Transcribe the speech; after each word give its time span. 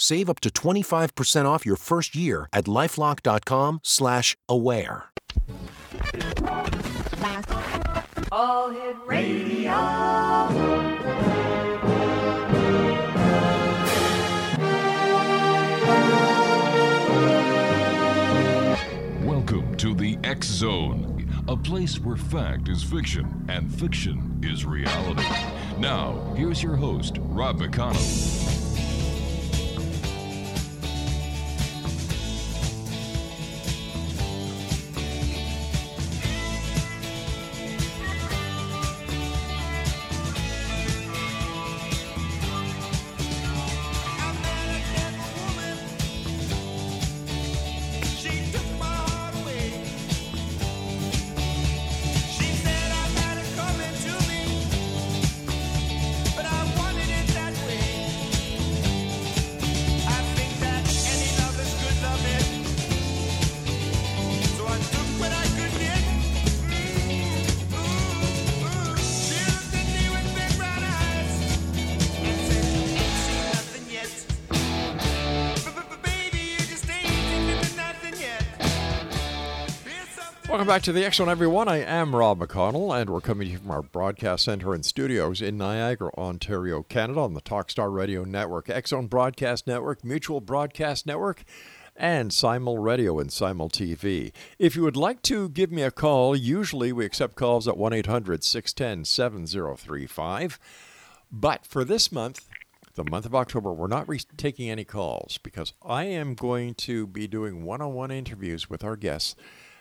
Save 0.00 0.30
up 0.30 0.38
to 0.40 0.48
25% 0.48 1.44
off 1.44 1.66
your 1.66 1.74
first 1.74 2.14
year 2.14 2.48
at 2.52 2.66
lifelock.com 2.66 3.80
slash 3.82 4.36
aware. 4.48 5.06
All 8.30 8.70
Hit 8.70 8.96
Radio. 9.04 9.72
Welcome 19.24 19.76
to 19.78 19.94
the 19.94 20.16
X 20.22 20.46
Zone, 20.46 21.28
a 21.48 21.56
place 21.56 21.98
where 21.98 22.16
fact 22.16 22.68
is 22.68 22.84
fiction 22.84 23.44
and 23.48 23.74
fiction 23.74 24.38
is 24.44 24.64
reality. 24.64 25.26
Now, 25.78 26.32
here's 26.36 26.62
your 26.62 26.76
host, 26.76 27.16
Rob 27.18 27.58
McConnell. 27.58 28.67
Back 80.68 80.82
to 80.82 80.92
the 80.92 81.10
Zone, 81.10 81.30
everyone. 81.30 81.66
I 81.66 81.78
am 81.78 82.14
Rob 82.14 82.40
McConnell, 82.40 82.94
and 82.94 83.08
we're 83.08 83.22
coming 83.22 83.46
to 83.46 83.52
you 83.52 83.58
from 83.58 83.70
our 83.70 83.80
broadcast 83.80 84.44
center 84.44 84.74
and 84.74 84.84
studios 84.84 85.40
in 85.40 85.56
Niagara, 85.56 86.10
Ontario, 86.18 86.82
Canada, 86.82 87.20
on 87.20 87.32
the 87.32 87.40
Talkstar 87.40 87.90
Radio 87.90 88.22
Network, 88.22 88.70
Zone 88.86 89.06
Broadcast 89.06 89.66
Network, 89.66 90.04
Mutual 90.04 90.42
Broadcast 90.42 91.06
Network, 91.06 91.44
and 91.96 92.34
Simul 92.34 92.76
Radio 92.76 93.18
and 93.18 93.32
Simul 93.32 93.70
TV. 93.70 94.30
If 94.58 94.76
you 94.76 94.82
would 94.82 94.94
like 94.94 95.22
to 95.22 95.48
give 95.48 95.72
me 95.72 95.80
a 95.80 95.90
call, 95.90 96.36
usually 96.36 96.92
we 96.92 97.06
accept 97.06 97.34
calls 97.34 97.66
at 97.66 97.78
1 97.78 97.94
800 97.94 98.44
610 98.44 99.06
7035. 99.06 100.58
But 101.32 101.64
for 101.64 101.82
this 101.82 102.12
month, 102.12 102.46
the 102.94 103.04
month 103.04 103.24
of 103.24 103.34
October, 103.34 103.72
we're 103.72 103.86
not 103.86 104.06
re- 104.06 104.20
taking 104.36 104.68
any 104.68 104.84
calls 104.84 105.38
because 105.38 105.72
I 105.82 106.04
am 106.04 106.34
going 106.34 106.74
to 106.74 107.06
be 107.06 107.26
doing 107.26 107.64
one 107.64 107.80
on 107.80 107.94
one 107.94 108.10
interviews 108.10 108.68
with 108.68 108.84
our 108.84 108.96
guests. 108.96 109.34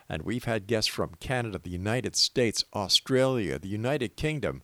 And 0.10 0.24
we've 0.24 0.46
had 0.46 0.68
guests 0.68 0.90
from 0.90 1.16
Canada, 1.20 1.60
the 1.62 1.70
United 1.70 2.16
States, 2.16 2.64
Australia, 2.74 3.60
the 3.60 3.68
United 3.68 4.16
Kingdom, 4.16 4.64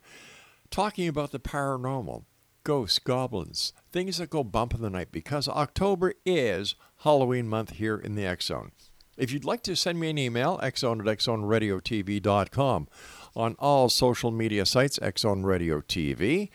talking 0.69 1.07
about 1.07 1.31
the 1.31 1.39
paranormal, 1.39 2.23
ghosts, 2.63 2.99
goblins, 2.99 3.73
things 3.91 4.17
that 4.17 4.29
go 4.29 4.43
bump 4.43 4.73
in 4.73 4.81
the 4.81 4.89
night 4.89 5.11
because 5.11 5.47
October 5.47 6.13
is 6.25 6.75
Halloween 6.99 7.47
month 7.47 7.71
here 7.71 7.97
in 7.97 8.15
the 8.15 8.25
X 8.25 8.45
Zone. 8.45 8.71
If 9.17 9.31
you'd 9.31 9.45
like 9.45 9.61
to 9.63 9.75
send 9.75 9.99
me 9.99 10.09
an 10.09 10.17
email, 10.17 10.59
xzone 10.63 10.99
at 10.99 11.17
xzoneradiotv.com. 11.19 12.87
On 13.35 13.55
all 13.59 13.89
social 13.89 14.31
media 14.31 14.65
sites, 14.65 14.99
Xzone 14.99 15.43
Radio 15.43 15.81
TV. 15.81 16.49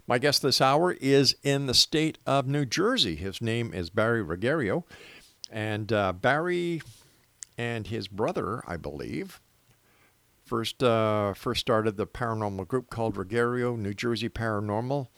My 0.07 0.17
guest 0.17 0.41
this 0.41 0.61
hour 0.61 0.93
is 0.93 1.35
in 1.43 1.65
the 1.65 1.73
state 1.73 2.17
of 2.25 2.47
New 2.47 2.63
Jersey. 2.63 3.17
His 3.17 3.41
name 3.41 3.73
is 3.73 3.89
Barry 3.89 4.23
Ruggiero, 4.23 4.85
and 5.51 5.91
uh, 5.91 6.13
Barry 6.13 6.81
and 7.57 7.87
his 7.87 8.07
brother, 8.07 8.63
I 8.65 8.77
believe, 8.77 9.41
first 10.45 10.81
uh, 10.81 11.33
first 11.33 11.59
started 11.59 11.97
the 11.97 12.07
paranormal 12.07 12.69
group 12.69 12.89
called 12.89 13.17
Ruggiero 13.17 13.75
New 13.75 13.93
Jersey 13.93 14.29
Paranormal. 14.29 15.09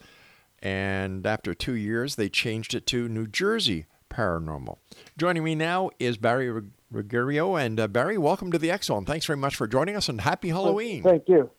And 0.64 1.26
after 1.26 1.52
two 1.52 1.74
years, 1.74 2.16
they 2.16 2.30
changed 2.30 2.74
it 2.74 2.86
to 2.86 3.06
New 3.06 3.26
Jersey 3.26 3.84
Paranormal. 4.10 4.78
Joining 5.18 5.44
me 5.44 5.54
now 5.54 5.90
is 5.98 6.16
Barry 6.16 6.50
Ruggiero. 6.90 7.56
And 7.56 7.78
uh, 7.78 7.86
Barry, 7.86 8.16
welcome 8.16 8.50
to 8.50 8.58
the 8.58 8.74
Zone. 8.82 9.04
Thanks 9.04 9.26
very 9.26 9.36
much 9.36 9.56
for 9.56 9.66
joining 9.66 9.94
us 9.94 10.08
and 10.08 10.22
happy 10.22 10.48
Halloween. 10.48 11.02
Thank 11.02 11.28
you. 11.28 11.50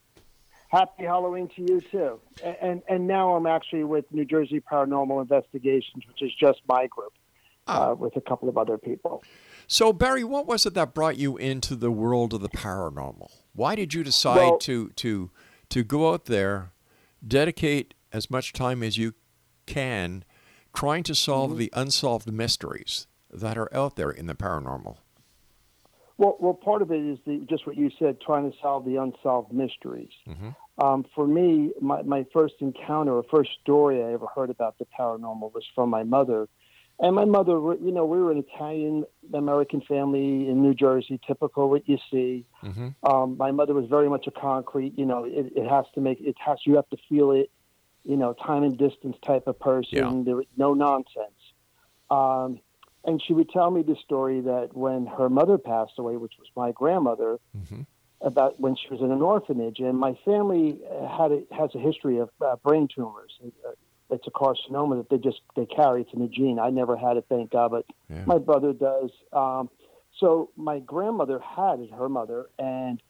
Happy 0.70 1.04
Halloween 1.04 1.48
to 1.56 1.62
you 1.62 1.82
too. 1.92 2.20
And, 2.62 2.82
and 2.90 3.08
now 3.08 3.36
I'm 3.36 3.46
actually 3.46 3.84
with 3.84 4.06
New 4.12 4.26
Jersey 4.26 4.60
Paranormal 4.60 5.22
Investigations, 5.22 6.04
which 6.08 6.22
is 6.22 6.32
just 6.40 6.62
my 6.68 6.88
group, 6.88 7.14
uh, 7.68 7.96
with 7.98 8.16
a 8.16 8.22
couple 8.22 8.50
of 8.50 8.58
other 8.58 8.78
people. 8.78 9.24
So, 9.68 9.94
Barry, 9.94 10.24
what 10.24 10.48
was 10.48 10.66
it 10.66 10.74
that 10.74 10.94
brought 10.94 11.18
you 11.18 11.38
into 11.38 11.76
the 11.76 11.92
world 11.92 12.34
of 12.34 12.42
the 12.42 12.50
paranormal? 12.50 13.32
Why 13.54 13.76
did 13.76 13.94
you 13.94 14.04
decide 14.04 14.38
Well- 14.38 14.58
to 14.60 14.90
to 14.90 15.30
to 15.70 15.84
go 15.84 16.12
out 16.12 16.26
there, 16.26 16.72
dedicate 17.26 17.95
as 18.16 18.32
much 18.32 18.54
time 18.54 18.82
as 18.82 18.98
you 18.98 19.14
can, 19.66 20.24
trying 20.74 21.04
to 21.04 21.14
solve 21.14 21.50
Mm-hmm. 21.52 21.60
the 21.60 21.72
unsolved 21.74 22.32
mysteries 22.32 23.08
that 23.30 23.58
are 23.58 23.72
out 23.74 23.96
there 23.98 24.10
in 24.10 24.28
the 24.28 24.36
paranormal? 24.36 24.96
Well, 26.18 26.38
well, 26.40 26.54
part 26.54 26.82
of 26.82 26.92
it 26.92 27.04
is 27.14 27.20
the, 27.28 27.46
just 27.50 27.68
what 27.68 27.76
you 27.76 27.92
said, 28.00 28.22
trying 28.22 28.50
to 28.50 28.58
solve 28.62 28.86
the 28.86 28.96
unsolved 28.96 29.52
mysteries. 29.52 30.16
Mm-hmm. 30.30 30.50
Um, 30.86 31.06
for 31.14 31.28
me, 31.28 31.72
my, 31.82 32.04
my 32.04 32.26
first 32.32 32.56
encounter 32.62 33.12
or 33.12 33.24
first 33.30 33.50
story 33.62 34.02
I 34.02 34.14
ever 34.14 34.28
heard 34.34 34.50
about 34.50 34.78
the 34.80 34.88
paranormal 34.98 35.54
was 35.54 35.66
from 35.76 35.90
my 35.90 36.04
mother. 36.04 36.48
And 37.00 37.14
my 37.16 37.26
mother, 37.26 37.54
you 37.88 37.92
know, 37.92 38.06
we 38.06 38.20
were 38.22 38.32
an 38.32 38.46
Italian 38.48 39.04
American 39.34 39.82
family 39.82 40.48
in 40.50 40.62
New 40.62 40.74
Jersey, 40.74 41.20
typical 41.28 41.70
what 41.70 41.90
you 41.90 41.98
see. 42.10 42.46
Mm-hmm. 42.64 42.90
Um, 43.10 43.36
my 43.38 43.52
mother 43.52 43.74
was 43.74 43.88
very 43.90 44.10
much 44.10 44.26
a 44.28 44.32
concrete, 44.32 44.94
you 44.98 45.06
know, 45.06 45.26
it, 45.26 45.52
it 45.54 45.70
has 45.70 45.86
to 45.96 46.00
make, 46.00 46.22
it 46.22 46.36
has, 46.46 46.60
you 46.66 46.76
have 46.78 46.90
to 46.92 46.98
feel 47.10 47.32
it, 47.32 47.52
you 48.06 48.16
know, 48.18 48.34
time 48.34 48.64
and 48.64 48.78
distance 48.78 49.18
type 49.26 49.48
of 49.48 49.60
person. 49.60 49.90
Yeah. 49.92 50.22
There 50.24 50.36
was 50.36 50.46
no 50.58 50.74
nonsense. 50.74 51.42
Um, 52.10 52.60
and 53.04 53.22
she 53.22 53.34
would 53.34 53.50
tell 53.50 53.70
me 53.72 53.82
the 53.84 53.96
story 54.04 54.42
that 54.42 54.70
when 54.76 55.06
her 55.06 55.30
mother 55.30 55.58
passed 55.58 55.94
away, 55.98 56.18
which 56.18 56.34
was 56.40 56.48
my 56.56 56.72
grandmother, 56.72 57.40
Mm-hmm. 57.58 57.82
about 58.22 58.60
when 58.60 58.76
she 58.76 58.88
was 58.90 59.02
in 59.02 59.12
an 59.12 59.22
orphanage, 59.22 59.80
and 59.80 59.98
my 59.98 60.18
family 60.26 60.80
uh, 60.90 61.08
had 61.18 61.32
a, 61.32 61.44
has 61.56 61.70
a 61.76 61.80
history 61.80 62.18
of 62.18 62.30
uh, 62.46 62.56
brain 62.64 62.88
tumors. 62.94 63.34
Uh, 63.44 63.72
It's 64.10 64.28
a 64.28 64.32
carcinoma 64.32 64.98
that 64.98 65.10
they 65.10 65.18
just 65.18 65.42
they 65.56 65.66
carry. 65.66 66.02
It's 66.02 66.14
in 66.14 66.20
the 66.22 66.28
gene. 66.28 66.58
I 66.60 66.70
never 66.70 66.96
had 66.96 67.18
it, 67.18 67.26
thank 67.30 67.52
God, 67.52 67.72
but 67.72 67.86
Yeah. 68.10 68.24
my 68.26 68.38
brother 68.38 68.72
does. 68.74 69.12
Um, 69.34 69.70
so 70.20 70.50
my 70.56 70.80
grandmother 70.80 71.40
had 71.40 71.80
it, 71.82 71.92
her 71.92 72.08
mother, 72.10 72.46
and 72.60 73.02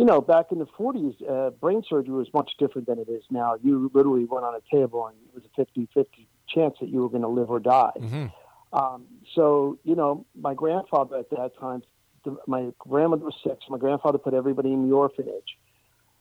you 0.00 0.06
know, 0.06 0.22
back 0.22 0.46
in 0.50 0.58
the 0.58 0.66
40s, 0.66 1.14
uh, 1.28 1.50
brain 1.50 1.82
surgery 1.86 2.14
was 2.14 2.32
much 2.32 2.52
different 2.58 2.86
than 2.86 2.98
it 2.98 3.10
is 3.10 3.22
now. 3.30 3.56
You 3.62 3.90
literally 3.92 4.24
went 4.24 4.46
on 4.46 4.54
a 4.54 4.74
table 4.74 5.06
and 5.06 5.14
it 5.28 5.34
was 5.34 5.44
a 5.44 5.54
50 5.54 5.90
50 5.92 6.26
chance 6.48 6.74
that 6.80 6.88
you 6.88 7.02
were 7.02 7.10
going 7.10 7.20
to 7.20 7.28
live 7.28 7.50
or 7.50 7.60
die. 7.60 7.92
Mm-hmm. 7.98 8.26
Um, 8.72 9.04
so, 9.34 9.78
you 9.84 9.94
know, 9.94 10.24
my 10.34 10.54
grandfather 10.54 11.18
at 11.18 11.28
that 11.28 11.50
time, 11.60 11.82
the, 12.24 12.34
my 12.46 12.70
grandmother 12.78 13.26
was 13.26 13.34
six. 13.46 13.58
my 13.68 13.76
grandfather 13.76 14.16
put 14.16 14.32
everybody 14.32 14.72
in 14.72 14.88
the 14.88 14.96
orphanage. 14.96 15.58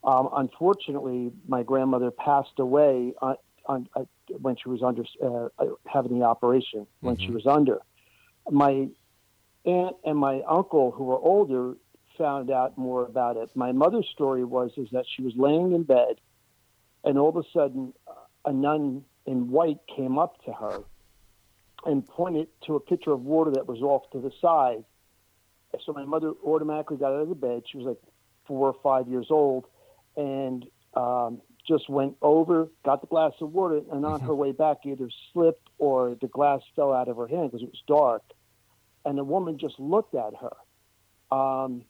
Um, 0.03 0.27
unfortunately, 0.33 1.31
my 1.47 1.63
grandmother 1.63 2.11
passed 2.11 2.59
away 2.59 3.13
on, 3.21 3.37
on, 3.65 3.87
uh, 3.95 4.03
when 4.41 4.57
she 4.57 4.67
was 4.67 4.83
under 4.83 5.03
uh, 5.23 5.47
uh, 5.57 5.67
having 5.87 6.19
the 6.19 6.25
operation, 6.25 6.85
when 6.99 7.17
she 7.17 7.31
was 7.31 7.47
under. 7.47 7.79
My 8.51 8.89
aunt 9.63 9.95
and 10.03 10.17
my 10.17 10.41
uncle, 10.49 10.91
who 10.91 11.05
were 11.05 11.19
older, 11.19 11.75
found 12.19 12.51
out 12.51 12.77
more 12.77 13.05
about 13.05 13.37
it. 13.37 13.49
My 13.55 13.71
mother's 13.71 14.07
story 14.13 14.43
was 14.43 14.71
is 14.77 14.89
that 14.91 15.05
she 15.15 15.23
was 15.23 15.33
laying 15.35 15.71
in 15.71 15.83
bed, 15.83 16.21
and 17.03 17.17
all 17.17 17.29
of 17.29 17.37
a 17.37 17.43
sudden, 17.51 17.93
a 18.45 18.53
nun 18.53 19.03
in 19.25 19.49
white 19.49 19.79
came 19.95 20.19
up 20.19 20.43
to 20.45 20.53
her 20.53 20.83
and 21.85 22.05
pointed 22.05 22.47
to 22.67 22.75
a 22.75 22.79
pitcher 22.79 23.11
of 23.11 23.21
water 23.21 23.51
that 23.51 23.67
was 23.67 23.81
off 23.81 24.03
to 24.11 24.19
the 24.19 24.31
side. 24.41 24.83
So 25.85 25.93
my 25.93 26.03
mother 26.03 26.33
automatically 26.45 26.97
got 26.97 27.13
out 27.13 27.21
of 27.21 27.29
the 27.29 27.35
bed. 27.35 27.63
She 27.71 27.77
was 27.77 27.87
like 27.87 27.99
four 28.45 28.67
or 28.67 28.75
five 28.83 29.07
years 29.07 29.27
old, 29.29 29.65
and 30.17 30.65
um, 30.95 31.41
just 31.67 31.89
went 31.89 32.15
over, 32.21 32.67
got 32.83 33.01
the 33.01 33.07
glass 33.07 33.33
of 33.39 33.53
water, 33.53 33.81
and 33.91 34.05
on 34.05 34.19
her 34.21 34.33
way 34.33 34.51
back, 34.51 34.77
either 34.85 35.09
slipped 35.31 35.69
or 35.77 36.17
the 36.19 36.27
glass 36.27 36.61
fell 36.75 36.91
out 36.91 37.07
of 37.07 37.17
her 37.17 37.27
hand 37.27 37.51
because 37.51 37.61
it 37.61 37.69
was 37.69 37.83
dark. 37.87 38.23
And 39.05 39.17
the 39.17 39.23
woman 39.23 39.57
just 39.57 39.79
looked 39.79 40.15
at 40.15 40.33
her. 40.41 41.35
Um, 41.35 41.83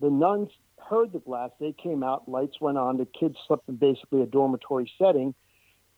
the 0.00 0.10
nuns 0.10 0.50
heard 0.88 1.12
the 1.12 1.18
glass. 1.18 1.50
They 1.60 1.72
came 1.72 2.02
out, 2.02 2.28
lights 2.28 2.60
went 2.60 2.78
on. 2.78 2.98
The 2.98 3.06
kids 3.06 3.36
slept 3.46 3.68
in 3.68 3.76
basically 3.76 4.22
a 4.22 4.26
dormitory 4.26 4.90
setting. 4.98 5.34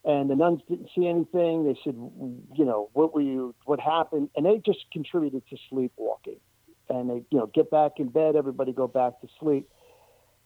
And 0.05 0.31
the 0.31 0.37
nuns 0.37 0.61
didn't 0.69 0.89
see 0.95 1.07
anything. 1.07 1.65
They 1.65 1.79
said, 1.85 1.95
you 1.95 2.65
know, 2.65 2.89
what 2.93 3.13
were 3.13 3.21
you, 3.21 3.55
what 3.65 3.81
happened? 3.81 4.31
And 4.37 4.47
they 4.47 4.59
just 4.65 4.87
contributed 4.93 5.43
to 5.51 5.57
sleepwalking. 5.69 6.39
And 6.89 7.11
they, 7.11 7.23
you 7.31 7.39
know, 7.39 7.47
get 7.47 7.71
back 7.71 7.93
in 7.99 8.09
bed, 8.09 8.37
everybody 8.37 8.73
go 8.73 8.87
back 8.87 9.21
to 9.21 9.29
sleep. 9.41 9.69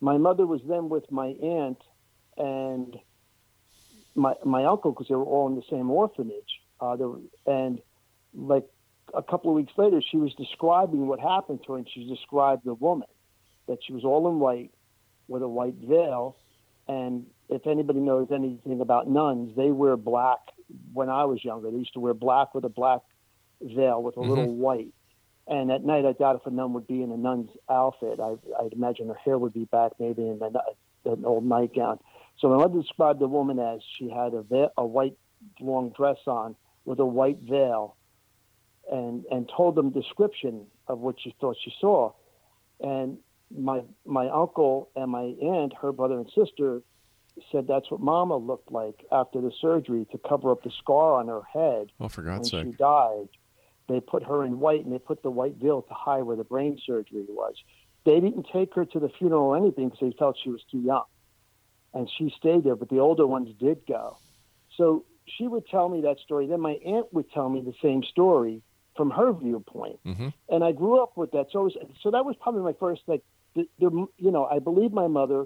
My 0.01 0.17
mother 0.17 0.45
was 0.45 0.61
then 0.67 0.89
with 0.89 1.09
my 1.11 1.27
aunt 1.27 1.77
and 2.35 2.97
my 4.15 4.33
my 4.43 4.65
uncle 4.65 4.91
because 4.91 5.07
they 5.07 5.15
were 5.15 5.23
all 5.23 5.47
in 5.47 5.55
the 5.55 5.63
same 5.69 5.89
orphanage. 5.89 6.59
Uh, 6.81 6.97
and 7.45 7.79
like 8.33 8.65
a 9.13 9.23
couple 9.23 9.51
of 9.51 9.55
weeks 9.55 9.71
later, 9.77 10.01
she 10.01 10.17
was 10.17 10.33
describing 10.33 11.07
what 11.07 11.21
happened 11.21 11.61
to 11.65 11.73
her, 11.73 11.77
and 11.77 11.87
she 11.89 12.05
described 12.09 12.63
the 12.65 12.73
woman 12.73 13.07
that 13.67 13.79
she 13.85 13.93
was 13.93 14.03
all 14.03 14.27
in 14.29 14.39
white 14.39 14.71
with 15.27 15.41
a 15.41 15.47
white 15.47 15.75
veil. 15.75 16.37
And 16.87 17.25
if 17.49 17.65
anybody 17.67 17.99
knows 17.99 18.27
anything 18.31 18.81
about 18.81 19.09
nuns, 19.09 19.55
they 19.55 19.71
wear 19.71 19.97
black. 19.97 20.39
When 20.93 21.09
I 21.09 21.25
was 21.25 21.43
younger, 21.43 21.71
they 21.71 21.77
used 21.77 21.93
to 21.93 21.99
wear 21.99 22.13
black 22.13 22.53
with 22.53 22.65
a 22.65 22.69
black 22.69 23.01
veil 23.61 24.01
with 24.01 24.17
a 24.17 24.19
mm-hmm. 24.19 24.29
little 24.29 24.55
white. 24.55 24.93
And 25.47 25.71
at 25.71 25.83
night, 25.83 26.05
I 26.05 26.13
doubt 26.13 26.37
if 26.37 26.45
a 26.45 26.51
nun 26.51 26.73
would 26.73 26.87
be 26.87 27.01
in 27.01 27.11
a 27.11 27.17
nun's 27.17 27.49
outfit. 27.69 28.19
I, 28.19 28.35
I'd 28.61 28.73
imagine 28.73 29.07
her 29.07 29.15
hair 29.15 29.37
would 29.37 29.53
be 29.53 29.65
back, 29.65 29.91
maybe 29.99 30.21
in 30.21 30.39
an, 30.41 30.55
an 31.05 31.25
old 31.25 31.45
nightgown. 31.45 31.99
So 32.39 32.49
my 32.49 32.57
mother 32.57 32.81
described 32.81 33.19
the 33.19 33.27
woman 33.27 33.59
as 33.59 33.81
she 33.97 34.09
had 34.09 34.33
a, 34.33 34.41
veil, 34.41 34.71
a 34.77 34.85
white 34.85 35.17
long 35.59 35.89
dress 35.89 36.17
on 36.25 36.55
with 36.85 36.99
a 36.99 37.05
white 37.05 37.39
veil, 37.39 37.95
and 38.91 39.25
and 39.31 39.49
told 39.55 39.75
them 39.75 39.91
description 39.91 40.65
of 40.87 40.99
what 40.99 41.15
she 41.21 41.35
thought 41.39 41.55
she 41.63 41.73
saw. 41.79 42.11
And 42.79 43.17
my 43.57 43.81
my 44.05 44.27
uncle 44.29 44.89
and 44.95 45.11
my 45.11 45.33
aunt, 45.41 45.73
her 45.81 45.91
brother 45.91 46.15
and 46.19 46.29
sister, 46.33 46.81
said 47.51 47.67
that's 47.67 47.89
what 47.89 47.99
Mama 47.99 48.37
looked 48.37 48.71
like 48.71 49.05
after 49.11 49.41
the 49.41 49.51
surgery 49.61 50.05
to 50.11 50.17
cover 50.17 50.51
up 50.51 50.63
the 50.63 50.71
scar 50.71 51.13
on 51.19 51.27
her 51.27 51.41
head 51.51 51.91
Oh, 51.99 52.07
for 52.07 52.21
God's 52.21 52.51
when 52.51 52.61
God's 52.63 52.71
she 52.73 52.77
died. 52.77 53.29
They 53.89 53.99
put 53.99 54.23
her 54.23 54.45
in 54.45 54.59
white 54.59 54.83
and 54.85 54.93
they 54.93 54.99
put 54.99 55.23
the 55.23 55.31
white 55.31 55.55
veil 55.55 55.81
to 55.81 55.93
hide 55.93 56.23
where 56.23 56.37
the 56.37 56.43
brain 56.45 56.79
surgery 56.85 57.25
was. 57.27 57.55
They 58.05 58.19
didn't 58.19 58.47
take 58.51 58.73
her 58.75 58.85
to 58.85 58.99
the 58.99 59.09
funeral 59.09 59.43
or 59.43 59.57
anything 59.57 59.89
because 59.89 59.99
they 59.99 60.15
felt 60.17 60.37
she 60.41 60.49
was 60.49 60.63
too 60.71 60.79
young. 60.79 61.03
And 61.93 62.09
she 62.17 62.33
stayed 62.37 62.63
there, 62.63 62.75
but 62.75 62.89
the 62.89 62.99
older 62.99 63.27
ones 63.27 63.49
did 63.59 63.79
go. 63.87 64.17
So 64.77 65.05
she 65.25 65.47
would 65.47 65.67
tell 65.67 65.89
me 65.89 66.01
that 66.01 66.19
story. 66.19 66.47
Then 66.47 66.59
my 66.61 66.73
aunt 66.85 67.13
would 67.13 67.29
tell 67.31 67.49
me 67.49 67.61
the 67.61 67.73
same 67.81 68.03
story 68.03 68.61
from 68.95 69.09
her 69.11 69.33
viewpoint. 69.33 69.99
hmm 70.03 70.29
And 70.49 70.63
I 70.63 70.71
grew 70.71 71.01
up 71.01 71.17
with 71.17 71.31
that. 71.31 71.47
So, 71.51 71.63
was, 71.63 71.75
so 72.01 72.11
that 72.11 72.25
was 72.25 72.35
probably 72.41 72.61
my 72.61 72.73
first, 72.79 73.01
like, 73.07 73.21
the, 73.55 73.67
the, 73.79 73.89
you 74.17 74.31
know, 74.31 74.45
I 74.45 74.59
believe 74.59 74.91
my 74.91 75.07
mother. 75.07 75.45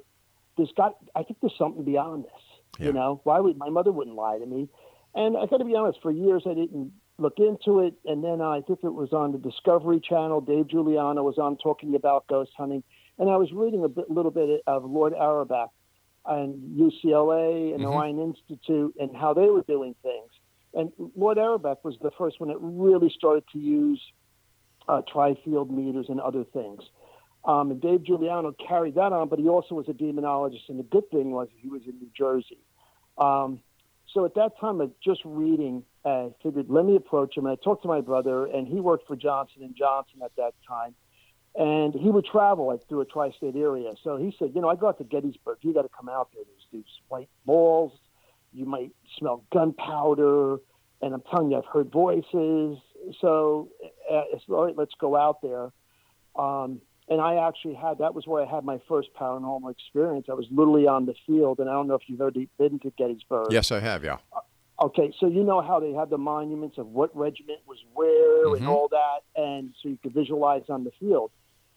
There's 0.57 0.71
got, 0.75 0.95
I 1.15 1.21
think 1.21 1.37
there's 1.39 1.53
something 1.57 1.83
beyond 1.83 2.23
this. 2.23 2.31
Yeah. 2.79 2.87
You 2.87 2.93
know, 2.93 3.21
why 3.23 3.39
would 3.39 3.57
my 3.57 3.69
mother 3.69 3.91
wouldn't 3.91 4.15
lie 4.15 4.39
to 4.39 4.45
me? 4.45 4.67
And 5.13 5.37
I 5.37 5.45
got 5.45 5.57
to 5.57 5.65
be 5.65 5.75
honest, 5.75 5.99
for 6.01 6.11
years 6.11 6.43
I 6.45 6.55
didn't 6.55 6.93
look 7.19 7.37
into 7.37 7.79
it. 7.81 7.93
And 8.05 8.23
then 8.23 8.41
I 8.41 8.61
think 8.61 8.79
it 8.83 8.93
was 8.93 9.13
on 9.13 9.31
the 9.33 9.37
Discovery 9.37 9.99
Channel. 9.99 10.41
Dave 10.41 10.67
Juliano 10.67 11.21
was 11.23 11.37
on 11.37 11.57
talking 11.57 11.93
about 11.95 12.25
ghost 12.27 12.51
hunting, 12.57 12.83
and 13.19 13.29
I 13.29 13.37
was 13.37 13.51
reading 13.51 13.83
a 13.83 13.87
bit, 13.87 14.09
little 14.09 14.31
bit 14.31 14.61
of 14.65 14.83
Loyd 14.83 15.13
Auerbach 15.13 15.69
and 16.25 16.77
UCLA 16.77 17.73
and 17.73 17.83
Mhm. 17.83 17.93
Orion 17.93 18.19
Institute 18.19 18.95
and 18.99 19.15
how 19.15 19.33
they 19.33 19.49
were 19.49 19.61
doing 19.63 19.95
things. 20.01 20.31
And 20.73 20.91
Loyd 21.17 21.37
Auerbach 21.37 21.83
was 21.83 21.97
the 21.99 22.11
first 22.11 22.39
one 22.39 22.49
that 22.49 22.57
really 22.59 23.09
started 23.09 23.43
to 23.53 23.59
use 23.59 24.01
uh, 24.87 25.01
tri-field 25.01 25.69
meters 25.69 26.07
and 26.09 26.19
other 26.21 26.43
things. 26.45 26.81
Um, 27.47 27.71
and 27.71 27.81
Dave 27.81 28.03
Juliano 28.03 28.53
carried 28.67 28.95
that 28.95 29.13
on, 29.13 29.29
but 29.29 29.39
he 29.39 29.47
also 29.47 29.73
was 29.73 29.87
a 29.87 29.93
demonologist. 29.93 30.67
And 30.67 30.77
the 30.77 30.83
good 30.83 31.09
thing 31.09 31.31
was 31.31 31.47
he 31.55 31.69
was 31.69 31.81
in 31.87 31.97
New 31.97 32.09
Jersey. 32.15 32.59
Um, 33.17 33.61
so 34.13 34.25
at 34.25 34.35
that 34.35 34.59
time, 34.59 34.81
just 35.03 35.21
reading, 35.23 35.83
I 36.05 36.29
figured, 36.43 36.67
let 36.69 36.85
me 36.85 36.97
approach 36.97 37.37
him. 37.37 37.45
And 37.45 37.57
I 37.57 37.63
talked 37.63 37.83
to 37.83 37.87
my 37.87 38.01
brother, 38.01 38.45
and 38.45 38.67
he 38.67 38.81
worked 38.81 39.07
for 39.07 39.15
Johnson 39.15 39.63
and 39.63 39.75
Johnson 39.75 40.19
at 40.23 40.35
that 40.35 40.55
time. 40.67 40.93
And 41.55 41.93
he 41.93 42.09
would 42.09 42.25
travel 42.25 42.67
like 42.67 42.87
through 42.87 43.01
a 43.01 43.05
tri-state 43.05 43.55
area. 43.55 43.93
So 44.03 44.17
he 44.17 44.35
said, 44.37 44.51
you 44.53 44.61
know, 44.61 44.69
I 44.69 44.75
go 44.75 44.89
out 44.89 44.97
to 44.99 45.03
Gettysburg. 45.05 45.57
You 45.61 45.73
got 45.73 45.83
to 45.83 45.89
come 45.89 46.09
out 46.09 46.29
there. 46.33 46.43
There's 46.45 46.67
these 46.71 46.93
white 47.07 47.29
balls. 47.45 47.93
You 48.53 48.65
might 48.65 48.91
smell 49.17 49.43
gunpowder. 49.51 50.57
And 51.01 51.13
I'm 51.13 51.23
telling 51.31 51.51
you, 51.51 51.57
I've 51.57 51.65
heard 51.65 51.91
voices. 51.91 52.77
So 53.21 53.69
uh, 54.11 54.23
it's 54.33 54.43
all 54.49 54.65
right. 54.65 54.77
Let's 54.77 54.93
go 54.99 55.15
out 55.15 55.41
there. 55.41 55.71
Um, 56.35 56.81
and 57.07 57.21
I 57.21 57.35
actually 57.47 57.75
had 57.75 57.99
that 57.99 58.13
was 58.13 58.27
where 58.27 58.43
I 58.43 58.45
had 58.45 58.63
my 58.65 58.79
first 58.87 59.09
paranormal 59.19 59.71
experience. 59.71 60.27
I 60.29 60.33
was 60.33 60.47
literally 60.51 60.87
on 60.87 61.05
the 61.05 61.15
field, 61.25 61.59
and 61.59 61.69
I 61.69 61.73
don't 61.73 61.87
know 61.87 61.95
if 61.95 62.03
you've 62.07 62.21
ever 62.21 62.31
been 62.31 62.79
to 62.79 62.91
Gettysburg. 62.97 63.51
Yes, 63.51 63.71
I 63.71 63.79
have. 63.79 64.03
Yeah. 64.03 64.17
Okay, 64.79 65.11
so 65.19 65.25
you 65.27 65.43
know 65.43 65.61
how 65.61 65.79
they 65.79 65.91
have 65.93 66.09
the 66.09 66.19
monuments 66.19 66.77
of 66.77 66.87
what 66.87 67.15
regiment 67.17 67.59
was 67.65 67.79
where 67.93 68.53
and 68.55 68.63
Mhm. 68.65 68.69
all 68.69 68.87
that, 68.89 69.23
and 69.35 69.73
so 69.81 69.89
you 69.89 69.97
could 69.97 70.13
visualize 70.13 70.69
on 70.69 70.83
the 70.83 70.91
field. 70.91 71.31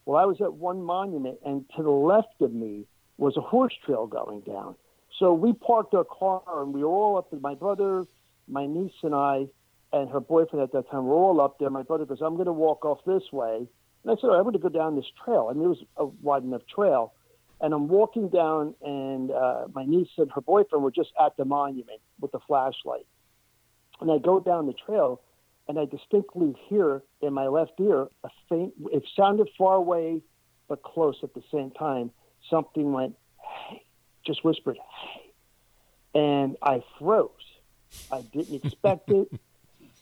Well, 0.05 0.17
I 0.17 0.25
was 0.25 0.39
at 0.41 0.53
one 0.53 0.83
monument, 0.83 1.39
and 1.43 1.67
to 1.75 1.83
the 1.83 1.89
left 1.89 2.41
of 2.41 2.53
me 2.53 2.85
was 3.17 3.37
a 3.37 3.41
horse 3.41 3.73
trail 3.85 4.05
going 4.07 4.41
down. 4.41 4.75
So 5.17 5.33
we 5.33 5.53
parked 5.53 5.93
our 5.93 6.03
car, 6.03 6.41
and 6.61 6.73
we 6.73 6.83
were 6.83 6.89
all 6.89 7.17
up. 7.17 7.29
There. 7.31 7.39
My 7.39 7.55
brother, 7.55 8.05
my 8.47 8.65
niece, 8.65 9.03
and 9.03 9.15
I, 9.15 9.47
and 9.93 10.09
her 10.09 10.19
boyfriend 10.19 10.63
at 10.63 10.71
that 10.71 10.89
time 10.89 11.05
were 11.07 11.15
all 11.15 11.41
up 11.41 11.57
there. 11.59 11.69
My 11.69 11.83
brother 11.83 12.05
goes, 12.05 12.21
"I'm 12.21 12.35
going 12.35 12.45
to 12.45 12.53
walk 12.53 12.85
off 12.85 13.03
this 13.05 13.31
way," 13.31 13.67
and 14.03 14.11
I 14.11 14.15
said, 14.15 14.25
"All 14.25 14.31
right, 14.31 14.37
"I'm 14.37 14.43
going 14.43 14.53
to 14.53 14.59
go 14.59 14.69
down 14.69 14.95
this 14.95 15.11
trail." 15.23 15.47
I 15.49 15.53
mean, 15.53 15.65
it 15.65 15.69
was 15.69 15.83
a 15.97 16.05
wide 16.05 16.43
enough 16.43 16.63
trail. 16.73 17.13
And 17.63 17.75
I'm 17.75 17.87
walking 17.87 18.29
down, 18.29 18.73
and 18.81 19.29
uh, 19.29 19.67
my 19.73 19.85
niece 19.85 20.09
and 20.17 20.31
her 20.31 20.41
boyfriend 20.41 20.83
were 20.83 20.89
just 20.89 21.11
at 21.23 21.37
the 21.37 21.45
monument 21.45 22.01
with 22.19 22.31
the 22.31 22.39
flashlight. 22.47 23.05
And 23.99 24.11
I 24.11 24.17
go 24.17 24.39
down 24.39 24.65
the 24.65 24.73
trail, 24.73 25.21
and 25.67 25.77
I 25.77 25.85
distinctly 25.85 26.55
hear 26.67 27.03
in 27.21 27.33
my 27.33 27.47
left 27.47 27.73
ear 27.79 28.07
a 28.23 28.29
faint. 28.49 28.73
It 28.91 29.03
sounded 29.15 29.47
far 29.59 29.75
away, 29.75 30.21
but 30.67 30.81
close 30.81 31.17
at 31.21 31.35
the 31.35 31.43
same 31.51 31.69
time. 31.69 32.09
Something 32.49 32.93
went, 32.93 33.15
"Hey," 33.37 33.83
just 34.25 34.43
whispered, 34.43 34.77
"Hey," 34.77 35.33
and 36.15 36.57
I 36.63 36.83
froze. 36.97 37.29
I 38.11 38.21
didn't 38.21 38.65
expect 38.65 39.11
it. 39.11 39.31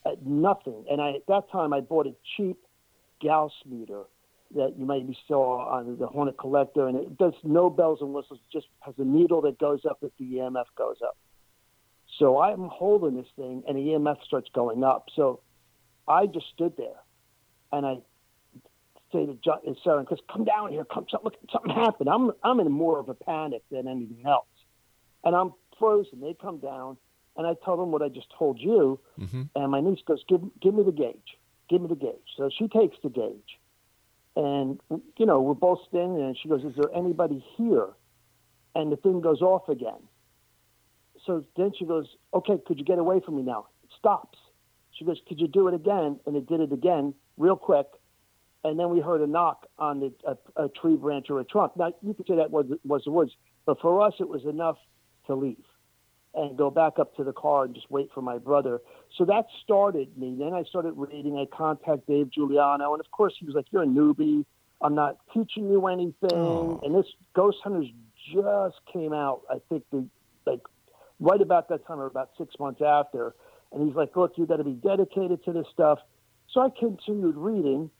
Uh, 0.05 0.11
nothing. 0.25 0.85
And 0.89 1.01
I 1.01 1.11
at 1.11 1.27
that 1.27 1.51
time 1.51 1.73
I 1.73 1.81
bought 1.81 2.07
a 2.07 2.15
cheap 2.37 2.57
Gauss 3.21 3.51
meter 3.65 4.03
that 4.55 4.75
you 4.77 4.85
maybe 4.85 5.17
saw 5.27 5.77
on 5.77 5.97
the 5.99 6.07
Hornet 6.07 6.37
Collector, 6.37 6.87
and 6.87 6.97
it 6.97 7.17
does 7.17 7.33
no 7.43 7.69
bells 7.69 8.01
and 8.01 8.13
whistles. 8.13 8.39
Just 8.51 8.67
has 8.81 8.95
a 8.97 9.03
needle 9.03 9.41
that 9.41 9.59
goes 9.59 9.85
up 9.85 9.99
if 10.01 10.11
the 10.17 10.25
EMF 10.25 10.65
goes 10.75 10.97
up. 11.05 11.17
So 12.17 12.41
I'm 12.41 12.67
holding 12.67 13.15
this 13.15 13.27
thing, 13.35 13.63
and 13.67 13.77
the 13.77 13.81
EMF 13.81 14.23
starts 14.23 14.49
going 14.53 14.83
up. 14.83 15.09
So 15.15 15.41
I 16.07 16.25
just 16.25 16.47
stood 16.53 16.75
there, 16.77 17.03
and 17.71 17.85
I 17.85 17.97
say 19.11 19.25
to 19.25 19.33
John, 19.43 19.59
and 19.65 19.77
Sarah, 19.83 20.01
"Because 20.01 20.19
come 20.31 20.43
down 20.43 20.71
here, 20.71 20.85
come, 20.85 21.05
look, 21.23 21.35
something 21.51 21.71
happened." 21.71 22.09
I'm 22.09 22.31
I'm 22.43 22.59
in 22.59 22.71
more 22.71 22.99
of 22.99 23.09
a 23.09 23.13
panic 23.13 23.63
than 23.69 23.87
anything 23.87 24.25
else, 24.25 24.47
and 25.23 25.35
I'm 25.35 25.53
frozen. 25.77 26.19
They 26.19 26.33
come 26.33 26.57
down, 26.57 26.97
and 27.37 27.45
I 27.45 27.53
tell 27.63 27.77
them 27.77 27.91
what 27.91 28.01
I 28.01 28.09
just 28.09 28.27
told 28.37 28.59
you, 28.59 28.99
hmm 29.17 29.43
and 29.55 29.71
my 29.71 29.81
niece 29.81 29.99
goes, 30.05 30.23
"Give 30.27 30.41
give 30.59 30.73
me 30.73 30.83
the 30.83 30.91
gauge, 30.91 31.37
give 31.69 31.81
me 31.81 31.87
the 31.87 31.95
gauge." 31.95 32.35
So 32.35 32.49
she 32.49 32.67
takes 32.67 32.97
the 33.01 33.09
gauge, 33.09 33.59
and 34.35 34.79
you 35.17 35.25
know 35.25 35.41
we're 35.41 35.53
both 35.53 35.79
standing 35.87 36.17
there, 36.17 36.27
and 36.27 36.37
she 36.37 36.49
goes, 36.49 36.63
"Is 36.63 36.75
there 36.75 36.93
anybody 36.93 37.39
here?" 37.55 37.89
And 38.75 38.91
the 38.91 38.97
thing 38.97 39.21
goes 39.21 39.41
off 39.41 39.69
again. 39.69 40.01
So 41.25 41.43
then 41.55 41.73
she 41.77 41.85
goes, 41.85 42.07
"Okay, 42.33 42.57
could 42.65 42.77
you 42.77 42.85
get 42.85 42.99
away 42.99 43.19
from 43.19 43.35
me 43.37 43.43
now?" 43.43 43.67
It 43.83 43.91
stops. 43.97 44.37
She 44.91 45.05
goes, 45.05 45.19
"Could 45.27 45.39
you 45.39 45.47
do 45.47 45.67
it 45.67 45.73
again?" 45.73 46.19
And 46.25 46.35
it 46.35 46.47
did 46.47 46.59
it 46.59 46.71
again, 46.71 47.13
real 47.37 47.55
quick. 47.55 47.87
And 48.63 48.77
then 48.77 48.89
we 48.89 48.99
heard 48.99 49.21
a 49.21 49.27
knock 49.27 49.67
on 49.77 50.01
the, 50.01 50.13
a, 50.25 50.65
a 50.65 50.69
tree 50.69 50.97
branch 50.97 51.29
or 51.29 51.39
a 51.39 51.45
trunk. 51.45 51.77
Now 51.77 51.93
you 52.01 52.13
could 52.13 52.27
say 52.27 52.35
that 52.35 52.51
was 52.51 52.65
was 52.83 53.03
the 53.05 53.11
woods, 53.11 53.31
but 53.65 53.79
for 53.79 54.01
us 54.01 54.13
it 54.19 54.27
was 54.27 54.45
enough 54.45 54.77
to 55.27 55.35
leave 55.35 55.68
and 56.33 56.57
go 56.57 56.69
back 56.69 56.99
up 56.99 57.15
to 57.15 57.23
the 57.23 57.33
car 57.33 57.65
and 57.65 57.73
just 57.73 57.89
wait 57.89 58.09
for 58.13 58.21
my 58.21 58.37
brother. 58.37 58.81
So 59.17 59.25
that 59.25 59.45
started 59.63 60.17
me. 60.17 60.35
Then 60.37 60.53
I 60.53 60.63
started 60.63 60.93
reading. 60.93 61.37
I 61.37 61.45
contacted 61.55 62.05
Dave 62.07 62.31
Juliano, 62.31 62.93
and 62.93 62.99
of 62.99 63.09
course 63.11 63.33
he 63.39 63.45
was 63.45 63.55
like, 63.55 63.65
"You're 63.71 63.83
a 63.83 63.87
newbie. 63.87 64.45
I'm 64.81 64.95
not 64.95 65.17
teaching 65.33 65.69
you 65.69 65.87
anything. 65.87 66.31
Oh. 66.31 66.79
And 66.83 66.95
this 66.95 67.07
Ghost 67.35 67.57
Hunters 67.63 67.87
just 68.33 68.77
came 68.91 69.13
out. 69.13 69.41
I 69.49 69.57
think 69.69 69.83
the 69.91 70.05
like 70.45 70.61
right 71.19 71.41
about 71.41 71.69
that 71.69 71.85
time 71.85 71.99
or 71.99 72.05
about 72.05 72.29
six 72.37 72.55
months 72.59 72.81
after. 72.81 73.35
And 73.71 73.85
he's 73.85 73.95
like, 73.95 74.15
look, 74.15 74.33
you 74.37 74.45
got 74.45 74.57
to 74.57 74.63
be 74.63 74.73
dedicated 74.73 75.43
to 75.45 75.53
this 75.53 75.67
stuff. 75.71 75.99
So 76.51 76.61
I 76.61 76.69
continued 76.69 77.35
reading, 77.35 77.91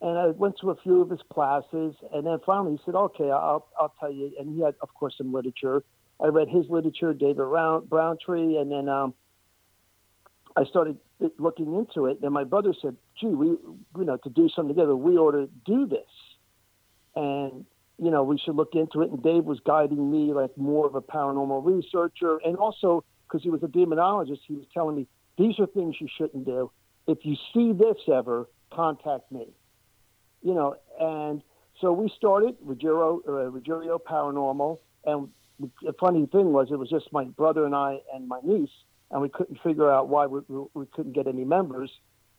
and 0.00 0.18
I 0.18 0.26
went 0.28 0.58
to 0.60 0.70
a 0.70 0.76
few 0.76 1.00
of 1.00 1.10
his 1.10 1.20
classes, 1.32 1.94
and 2.12 2.26
then 2.26 2.38
finally 2.44 2.72
he 2.72 2.80
said, 2.84 2.94
okay, 2.94 3.30
I'll 3.30 3.68
I'll 3.78 3.94
tell 4.00 4.12
you. 4.12 4.32
And 4.38 4.56
he 4.56 4.62
had, 4.62 4.74
of 4.80 4.92
course, 4.94 5.14
some 5.18 5.32
literature. 5.32 5.84
I 6.22 6.28
read 6.28 6.48
his 6.48 6.66
literature, 6.68 7.12
David 7.12 7.42
Round, 7.42 7.88
Browntree, 7.88 8.56
and 8.56 8.70
then 8.70 8.88
um, 8.88 9.14
I 10.56 10.64
started 10.64 10.98
looking 11.38 11.74
into 11.74 12.06
it. 12.06 12.18
And 12.22 12.32
my 12.32 12.44
brother 12.44 12.74
said, 12.80 12.96
"Gee, 13.20 13.28
we, 13.28 13.46
you 13.48 14.04
know, 14.04 14.16
to 14.18 14.30
do 14.30 14.48
something 14.48 14.74
together, 14.74 14.96
we 14.96 15.16
ought 15.16 15.32
to 15.32 15.48
do 15.64 15.86
this." 15.86 16.00
And 17.16 17.64
you 17.98 18.10
know, 18.10 18.24
we 18.24 18.38
should 18.38 18.56
look 18.56 18.74
into 18.74 19.02
it. 19.02 19.10
And 19.10 19.22
Dave 19.22 19.44
was 19.44 19.60
guiding 19.60 20.10
me 20.10 20.32
like 20.32 20.56
more 20.56 20.86
of 20.86 20.94
a 20.94 21.00
paranormal 21.00 21.64
researcher, 21.64 22.38
and 22.44 22.56
also 22.56 23.04
because 23.26 23.42
he 23.42 23.50
was 23.50 23.62
a 23.62 23.66
demonologist, 23.66 24.40
he 24.46 24.54
was 24.54 24.66
telling 24.72 24.96
me 24.96 25.06
these 25.38 25.58
are 25.58 25.66
things 25.66 25.96
you 26.00 26.08
shouldn't 26.16 26.44
do. 26.44 26.70
If 27.06 27.18
you 27.22 27.36
see 27.52 27.72
this 27.72 27.96
ever, 28.12 28.48
contact 28.72 29.30
me. 29.32 29.48
You 30.42 30.54
know, 30.54 30.76
and 31.00 31.42
so 31.80 31.92
we 31.92 32.12
started 32.16 32.56
Ruggiero, 32.62 33.20
uh, 33.26 33.50
Ruggiero 33.50 33.98
Paranormal, 33.98 34.78
and 35.04 35.28
the 35.60 35.92
funny 36.00 36.26
thing 36.26 36.52
was 36.52 36.68
it 36.70 36.78
was 36.78 36.90
just 36.90 37.12
my 37.12 37.24
brother 37.24 37.64
and 37.64 37.74
I 37.74 37.98
and 38.12 38.28
my 38.28 38.40
niece, 38.42 38.70
and 39.10 39.20
we 39.22 39.28
couldn't 39.28 39.60
figure 39.62 39.90
out 39.90 40.08
why 40.08 40.26
we, 40.26 40.40
we, 40.74 40.86
couldn't 40.86 41.12
get 41.12 41.26
any 41.26 41.44
members, 41.44 41.90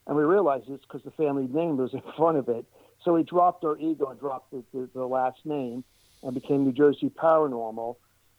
and 0.08 0.16
we 0.16 0.24
realized 0.24 0.66
it's 0.70 0.84
because 0.84 1.04
the 1.04 1.12
family 1.12 1.48
name 1.48 1.78
was 1.78 1.94
in 1.94 2.02
front 2.18 2.38
of 2.38 2.50
it. 2.50 2.66
So 3.04 3.14
we 3.14 3.24
dropped 3.24 3.64
our 3.64 3.78
ego 3.78 4.10
and 4.10 4.20
dropped 4.20 4.52
the, 4.52 4.64
the, 4.74 4.90
the 4.94 5.06
last 5.06 5.40
name, 5.46 5.84
and 6.24 6.34
became 6.34 6.64
New 6.66 6.74
Jersey 6.74 7.10
Paranormal, 7.10 7.96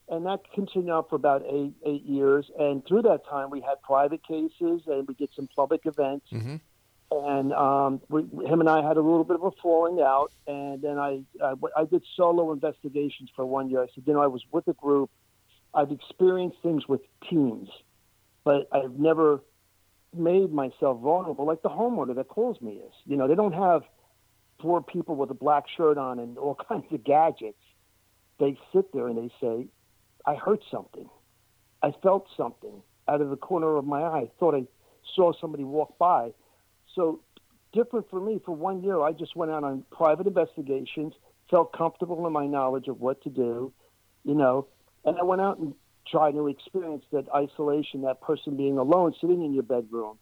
and 0.09 0.25
that 0.25 0.41
continued 0.53 0.91
on 0.91 1.05
for 1.09 1.15
about 1.15 1.43
eight 1.49 1.73
eight 1.85 2.03
years. 2.03 2.49
And 2.59 2.85
through 2.85 3.03
that 3.03 3.21
time, 3.29 3.49
we 3.49 3.61
had 3.61 3.81
private 3.81 4.25
cases, 4.25 4.81
and 4.87 5.07
we 5.07 5.13
did 5.15 5.29
some 5.35 5.47
public 5.55 5.85
events. 5.85 6.27
Mhm. 6.31 6.61
And 7.09 7.53
um, 7.53 8.01
we, 8.09 8.23
him 8.45 8.59
and 8.59 8.69
I 8.69 8.85
had 8.85 8.97
a 8.97 9.01
little 9.01 9.23
bit 9.23 9.37
of 9.37 9.43
a 9.43 9.51
falling 9.61 10.01
out, 10.01 10.31
and 10.45 10.81
then 10.81 10.97
I, 10.97 11.21
I 11.41 11.53
I 11.77 11.85
did 11.85 12.03
solo 12.17 12.51
investigations 12.51 13.29
for 13.33 13.45
one 13.45 13.69
year. 13.69 13.81
I 13.81 13.87
said, 13.95 14.03
you 14.05 14.13
know, 14.13 14.21
I 14.21 14.27
was 14.27 14.43
with 14.51 14.67
a 14.67 14.73
group. 14.73 15.09
I've 15.73 15.91
experienced 15.91 16.57
things 16.61 16.87
with 16.87 17.01
teams, 17.29 17.69
but 18.43 18.67
I've 18.73 18.99
never 18.99 19.41
made 20.13 20.51
myself 20.51 20.99
vulnerable 20.99 21.45
like 21.45 21.61
the 21.61 21.69
homeowner 21.69 22.15
that 22.15 22.27
calls 22.27 22.59
me 22.61 22.73
is. 22.73 22.93
You 23.05 23.15
know, 23.15 23.27
they 23.27 23.35
don't 23.35 23.53
have 23.53 23.83
four 24.61 24.81
people 24.81 25.15
with 25.15 25.29
a 25.29 25.35
black 25.35 25.65
shirt 25.75 25.97
on 25.97 26.19
and 26.19 26.37
all 26.37 26.55
kinds 26.67 26.85
of 26.91 27.03
gadgets. 27.03 27.57
They 28.39 28.57
sit 28.73 28.91
there 28.93 29.07
and 29.07 29.17
they 29.17 29.33
say, 29.39 29.67
I 30.25 30.35
heard 30.35 30.61
something. 30.69 31.09
I 31.81 31.91
felt 32.03 32.27
something 32.35 32.81
out 33.07 33.21
of 33.21 33.29
the 33.29 33.37
corner 33.37 33.77
of 33.77 33.85
my 33.85 34.01
eye. 34.01 34.19
I 34.19 34.31
thought 34.39 34.55
I 34.55 34.63
saw 35.15 35.31
somebody 35.39 35.63
walk 35.63 35.97
by. 35.97 36.31
So 36.97 37.21
different 37.71 38.09
for 38.09 38.19
me. 38.19 38.41
For 38.43 38.53
one 38.53 38.83
year, 38.83 38.99
I 39.01 39.13
just 39.13 39.35
went 39.35 39.51
out 39.51 39.63
on 39.63 39.85
private 39.91 40.27
investigations, 40.27 41.13
felt 41.49 41.71
comfortable 41.71 42.25
in 42.27 42.33
my 42.33 42.47
knowledge 42.47 42.89
of 42.89 42.99
what 42.99 43.21
to 43.23 43.29
do, 43.29 43.71
you 44.25 44.35
know, 44.35 44.67
and 45.05 45.17
I 45.17 45.23
went 45.23 45.41
out 45.41 45.59
and 45.59 45.73
tried 46.05 46.31
to 46.31 46.47
experience 46.47 47.05
that 47.11 47.25
isolation, 47.33 48.01
that 48.01 48.19
person 48.19 48.57
being 48.57 48.77
alone, 48.77 49.13
sitting 49.21 49.43
in 49.43 49.53
your 49.53 49.63
bedroom 49.63 50.17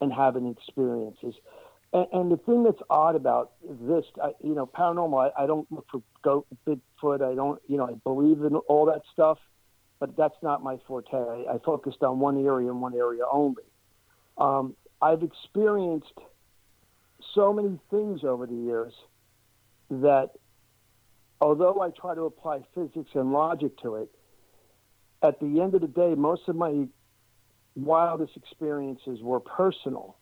and 0.00 0.12
having 0.12 0.46
experiences. 0.46 1.34
And, 1.92 2.06
and 2.12 2.30
the 2.30 2.36
thing 2.36 2.62
that's 2.62 2.80
odd 2.90 3.16
about 3.16 3.52
this, 3.62 4.04
I, 4.22 4.30
you 4.42 4.54
know, 4.54 4.66
paranormal, 4.66 5.32
I, 5.36 5.44
I 5.44 5.46
don't 5.46 5.70
look 5.72 5.86
for 5.90 6.02
goat, 6.22 6.46
Bigfoot. 6.66 7.22
I 7.22 7.34
don't, 7.34 7.60
you 7.66 7.78
know, 7.78 7.88
I 7.88 7.94
believe 8.04 8.42
in 8.42 8.54
all 8.68 8.86
that 8.86 9.02
stuff, 9.12 9.38
but 9.98 10.16
that's 10.16 10.36
not 10.42 10.62
my 10.62 10.78
forte. 10.86 11.14
I, 11.14 11.54
I 11.54 11.58
focused 11.64 12.02
on 12.02 12.20
one 12.20 12.44
area 12.44 12.70
and 12.70 12.80
one 12.80 12.94
area 12.94 13.22
only. 13.30 13.64
Um, 14.36 14.76
I've 15.00 15.22
experienced 15.22 16.12
so 17.34 17.52
many 17.52 17.78
things 17.90 18.24
over 18.24 18.46
the 18.46 18.54
years 18.54 18.92
that 19.90 20.30
although 21.40 21.80
I 21.80 21.90
try 21.90 22.14
to 22.14 22.22
apply 22.22 22.60
physics 22.74 23.10
and 23.14 23.32
logic 23.32 23.78
to 23.82 23.96
it, 23.96 24.08
at 25.22 25.40
the 25.40 25.60
end 25.60 25.74
of 25.74 25.80
the 25.80 25.88
day, 25.88 26.14
most 26.14 26.42
of 26.48 26.56
my 26.56 26.86
wildest 27.74 28.36
experiences 28.36 29.20
were 29.22 29.40
personal 29.40 30.16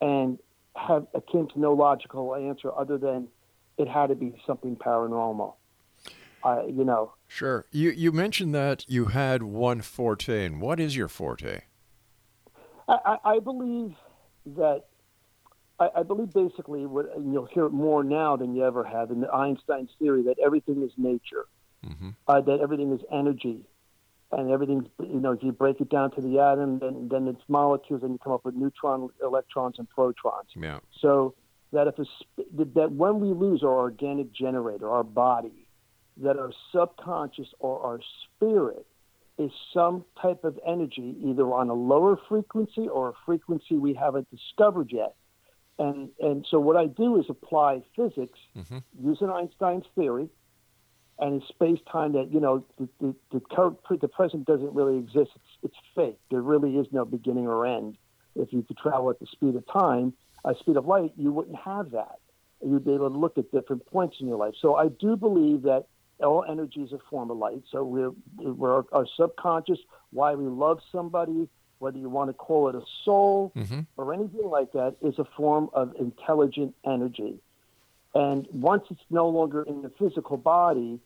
and 0.00 0.38
have 0.76 1.06
came 1.30 1.48
to 1.48 1.60
no 1.60 1.72
logical 1.72 2.34
answer 2.34 2.70
other 2.76 2.96
than 2.96 3.28
it 3.76 3.88
had 3.88 4.08
to 4.08 4.14
be 4.14 4.34
something 4.46 4.76
paranormal. 4.76 5.54
I, 6.42 6.64
you 6.66 6.84
know, 6.84 7.12
Sure. 7.28 7.66
You 7.70 7.90
you 7.90 8.12
mentioned 8.12 8.54
that 8.54 8.84
you 8.88 9.06
had 9.06 9.42
one 9.42 9.82
forte, 9.82 10.44
and 10.44 10.60
what 10.60 10.80
is 10.80 10.96
your 10.96 11.08
forte? 11.08 11.62
I, 12.90 13.18
I, 13.24 13.38
believe 13.38 13.94
that 14.56 14.84
I, 15.78 15.88
I 15.96 16.02
believe 16.02 16.32
basically 16.32 16.86
what 16.86 17.14
and 17.16 17.32
you'll 17.32 17.46
hear 17.46 17.66
it 17.66 17.72
more 17.72 18.02
now 18.02 18.36
than 18.36 18.54
you 18.54 18.64
ever 18.64 18.84
have 18.84 19.10
in 19.10 19.20
the 19.20 19.32
Einstein's 19.32 19.90
theory 19.98 20.22
that 20.24 20.38
everything 20.44 20.82
is 20.82 20.92
nature, 20.96 21.46
Mhm. 21.84 22.14
uh, 22.28 22.40
that 22.40 22.60
everything 22.60 22.92
is 22.92 23.00
energy, 23.10 23.64
and 24.32 24.50
everything's 24.50 24.86
you 24.98 25.20
know 25.20 25.32
if 25.32 25.42
you 25.42 25.52
break 25.52 25.80
it 25.80 25.88
down 25.88 26.10
to 26.12 26.20
the 26.20 26.38
atom, 26.38 26.78
then 26.78 27.08
then 27.08 27.28
it's 27.28 27.42
molecules, 27.48 28.02
and 28.02 28.12
you 28.12 28.18
come 28.18 28.32
up 28.32 28.44
with 28.44 28.54
neutrons, 28.54 29.10
electrons, 29.22 29.78
and 29.78 29.88
protons. 29.88 30.50
Yeah. 30.54 30.80
So 31.00 31.34
that 31.72 31.86
if 31.86 31.98
a, 31.98 32.04
that 32.74 32.92
when 32.92 33.20
we 33.20 33.28
lose 33.28 33.62
our 33.62 33.78
organic 33.78 34.32
generator, 34.32 34.90
our 34.90 35.04
body, 35.04 35.66
that 36.18 36.38
our 36.38 36.52
subconscious 36.72 37.48
or 37.60 37.80
our 37.82 38.00
spirit 38.24 38.86
is 39.40 39.50
some 39.72 40.04
type 40.20 40.44
of 40.44 40.58
energy, 40.66 41.16
either 41.24 41.46
on 41.52 41.70
a 41.70 41.74
lower 41.74 42.16
frequency 42.28 42.86
or 42.88 43.08
a 43.08 43.12
frequency 43.24 43.76
we 43.76 43.94
haven't 43.94 44.28
discovered 44.30 44.90
yet. 44.92 45.14
And 45.78 46.10
and 46.20 46.46
so 46.50 46.60
what 46.60 46.76
I 46.76 46.86
do 46.86 47.18
is 47.20 47.26
apply 47.30 47.82
physics 47.96 48.38
Mhm. 48.54 48.82
using 49.00 49.30
Einstein's 49.30 49.86
theory, 49.94 50.28
and 51.18 51.30
in 51.36 51.48
space 51.48 51.80
time 51.90 52.12
that 52.12 52.30
you 52.30 52.40
know 52.40 52.64
the 52.78 52.88
the, 53.00 53.14
the, 53.32 53.40
current, 53.40 53.78
the 54.00 54.08
present 54.08 54.46
doesn't 54.46 54.74
really 54.74 54.98
exist. 54.98 55.30
It's 55.34 55.52
it's 55.66 55.80
fake. 55.94 56.18
There 56.30 56.42
really 56.42 56.76
is 56.76 56.86
no 56.92 57.04
beginning 57.04 57.46
or 57.46 57.64
end. 57.64 57.96
If 58.34 58.52
you 58.52 58.62
could 58.62 58.76
travel 58.76 59.08
at 59.10 59.18
the 59.20 59.26
speed 59.26 59.56
of 59.56 59.64
time, 59.66 60.12
uh, 60.44 60.54
speed 60.54 60.76
of 60.76 60.86
light, 60.86 61.12
you 61.16 61.32
wouldn't 61.32 61.56
have 61.56 61.90
that. 61.92 62.18
You'd 62.62 62.84
be 62.84 62.92
able 62.92 63.10
to 63.10 63.16
look 63.16 63.38
at 63.38 63.50
different 63.50 63.86
points 63.86 64.20
in 64.20 64.28
your 64.28 64.36
life. 64.36 64.54
So 64.60 64.76
I 64.76 64.88
do 64.88 65.16
believe 65.16 65.62
that 65.62 65.86
all 66.22 66.44
energy 66.48 66.82
is 66.82 66.92
a 66.92 66.98
form 67.10 67.30
of 67.30 67.38
light. 67.38 67.62
So 67.70 67.84
we're, 67.84 68.12
we're 68.36 68.84
our 68.92 69.06
subconscious, 69.16 69.78
why 70.12 70.34
we 70.34 70.46
love 70.46 70.80
somebody, 70.92 71.48
whether 71.78 71.98
you 71.98 72.08
want 72.08 72.28
to 72.30 72.34
call 72.34 72.68
it 72.68 72.74
a 72.74 72.82
soul 73.04 73.52
Mhm. 73.56 73.86
or 73.96 74.12
anything 74.12 74.48
like 74.48 74.72
that, 74.72 74.96
is 75.00 75.18
a 75.18 75.24
form 75.24 75.70
of 75.72 75.94
intelligent 75.98 76.74
energy. 76.84 77.40
And 78.14 78.46
once 78.52 78.84
it's 78.90 79.04
no 79.08 79.28
longer 79.28 79.62
in 79.62 79.82
the 79.82 79.90
physical 79.90 80.36
body, 80.36 81.00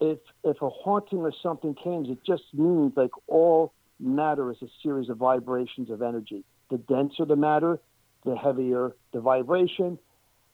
if 0.00 0.18
if 0.44 0.60
a 0.60 0.68
haunting 0.68 1.20
or 1.20 1.32
something 1.32 1.74
came, 1.74 2.04
it 2.04 2.22
just 2.22 2.44
means 2.52 2.92
like 2.96 3.12
all 3.26 3.72
matter 3.98 4.50
is 4.50 4.60
a 4.60 4.68
series 4.82 5.08
of 5.08 5.16
vibrations 5.16 5.88
of 5.88 6.02
energy. 6.02 6.44
The 6.68 6.76
denser 6.76 7.24
the 7.24 7.36
matter, 7.36 7.80
the 8.24 8.36
heavier 8.36 8.94
the 9.12 9.20
vibration. 9.20 9.98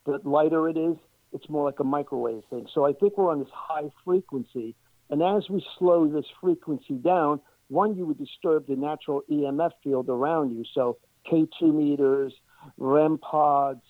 The 0.04 0.20
lighter 0.24 0.68
it 0.68 0.76
is, 0.76 0.96
it's 1.32 1.48
more 1.48 1.64
like 1.64 1.80
a 1.80 1.84
microwave 1.84 2.42
thing. 2.50 2.66
So 2.72 2.84
I 2.84 2.92
think 2.92 3.16
we're 3.16 3.30
on 3.30 3.40
this 3.40 3.52
high 3.52 3.90
frequency, 4.04 4.74
and 5.10 5.22
as 5.22 5.48
we 5.48 5.64
slow 5.78 6.06
this 6.08 6.26
frequency 6.40 6.94
down, 6.94 7.40
one 7.68 7.96
you 7.96 8.06
would 8.06 8.18
disturb 8.18 8.66
the 8.66 8.76
natural 8.76 9.22
EMF 9.30 9.72
field 9.82 10.08
around 10.08 10.50
you. 10.50 10.64
So 10.74 10.98
K2 11.30 11.74
meters, 11.74 12.32
REM 12.76 13.18
pods 13.18 13.82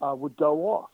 uh, 0.00 0.14
would 0.16 0.36
go 0.36 0.66
off. 0.66 0.90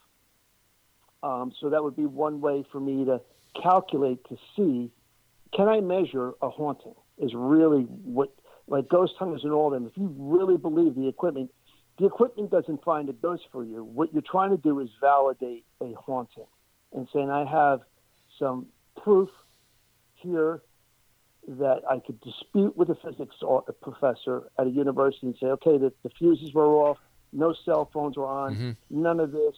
Um, 1.23 1.53
so 1.61 1.71
that 1.71 1.83
would 1.83 1.97
be 1.97 2.07
one 2.07 2.41
way 2.41 2.65
for 2.71 2.81
me 2.81 3.05
to 3.05 3.21
calculate 3.61 4.19
to 4.29 4.37
see 4.57 4.91
can 5.55 5.69
I 5.69 5.81
measure 5.81 6.33
a 6.43 6.51
haunting 6.51 6.95
is 7.19 7.33
really 7.35 7.83
what 7.83 8.35
like 8.67 8.89
ghost 8.89 9.15
hunters 9.19 9.45
and 9.45 9.53
all 9.53 9.71
them. 9.71 9.87
If 9.87 9.97
you 9.97 10.13
really 10.19 10.57
believe 10.57 10.95
the 10.95 11.07
equipment, 11.07 11.51
the 11.99 12.07
equipment 12.07 12.51
doesn't 12.51 12.83
find 12.83 13.09
a 13.09 13.13
ghost 13.13 13.45
for 13.53 13.65
you. 13.65 13.85
What 13.85 14.13
you're 14.13 14.23
trying 14.23 14.51
to 14.51 14.57
do 14.57 14.81
is 14.81 14.89
validate 15.01 15.65
a 15.81 15.93
haunting 15.95 16.47
and 16.93 17.09
saying 17.13 17.31
I 17.31 17.45
have 17.45 17.81
some 18.39 18.67
proof 19.03 19.29
here 20.15 20.63
that 21.47 21.83
I 21.89 21.99
could 21.99 22.21
dispute 22.21 22.77
with 22.77 22.89
a 22.91 22.95
physics 22.97 23.37
professor 23.83 24.45
at 24.59 24.67
a 24.67 24.71
university 24.71 25.27
and 25.27 25.37
say, 25.39 25.47
okay, 25.47 25.77
the, 25.77 25.93
the 26.03 26.11
fuses 26.11 26.55
were 26.55 26.67
off, 26.67 26.99
no 27.33 27.55
cell 27.65 27.91
phones 27.93 28.17
were 28.17 28.27
on, 28.27 28.55
mm-hmm. 28.55 28.71
none 28.91 29.21
of 29.21 29.33
this, 29.33 29.55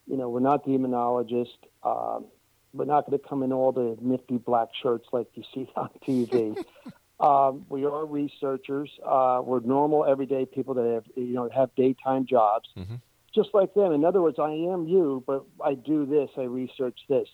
you 0.07 0.19
know, 0.19 0.29
we're 0.29 0.41
not 0.41 0.67
demonologists. 0.67 1.57
Um, 1.83 2.27
we're 2.75 2.85
not 2.85 3.07
going 3.07 3.19
to 3.19 3.27
come 3.27 3.43
in 3.43 3.51
all 3.51 3.73
the 3.73 3.97
nifty 3.99 4.37
black 4.37 4.69
shirts 4.83 5.07
like 5.11 5.29
you 5.33 5.43
see 5.55 5.71
on 5.77 5.89
TV. 6.07 6.63
um, 7.19 7.65
we 7.71 7.87
are 7.87 8.05
researchers. 8.05 8.91
Uh, 9.03 9.41
we're 9.43 9.61
normal, 9.61 10.05
everyday 10.05 10.45
people 10.45 10.75
that 10.75 10.85
have, 10.85 11.05
you 11.17 11.33
know, 11.33 11.49
have 11.49 11.75
daytime 11.77 12.27
jobs, 12.27 12.69
mm-hmm. 12.77 12.97
just 13.35 13.55
like 13.55 13.73
them. 13.73 13.93
In 13.93 14.05
other 14.05 14.21
words, 14.21 14.39
I 14.39 14.51
am 14.51 14.87
you, 14.87 15.25
but 15.27 15.47
I 15.65 15.73
do 15.73 16.05
this. 16.05 16.29
I 16.37 16.43
research 16.43 16.99
this. 17.09 17.27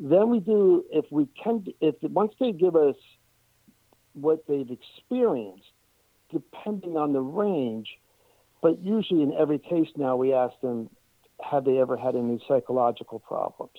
Then 0.00 0.30
we 0.30 0.40
do, 0.40 0.84
if 0.92 1.06
we 1.10 1.26
can, 1.42 1.64
if 1.80 1.96
once 2.02 2.32
they 2.38 2.52
give 2.52 2.76
us 2.76 2.96
what 4.12 4.46
they've 4.46 4.70
experienced, 4.70 5.64
depending 6.30 6.96
on 6.96 7.12
the 7.12 7.20
range, 7.20 7.88
but 8.62 8.80
usually 8.82 9.22
in 9.22 9.32
every 9.32 9.58
case 9.58 9.88
now 9.96 10.16
we 10.16 10.32
ask 10.32 10.54
them, 10.60 10.90
have 11.40 11.64
they 11.64 11.78
ever 11.78 11.96
had 11.96 12.16
any 12.16 12.42
psychological 12.46 13.18
problems? 13.18 13.78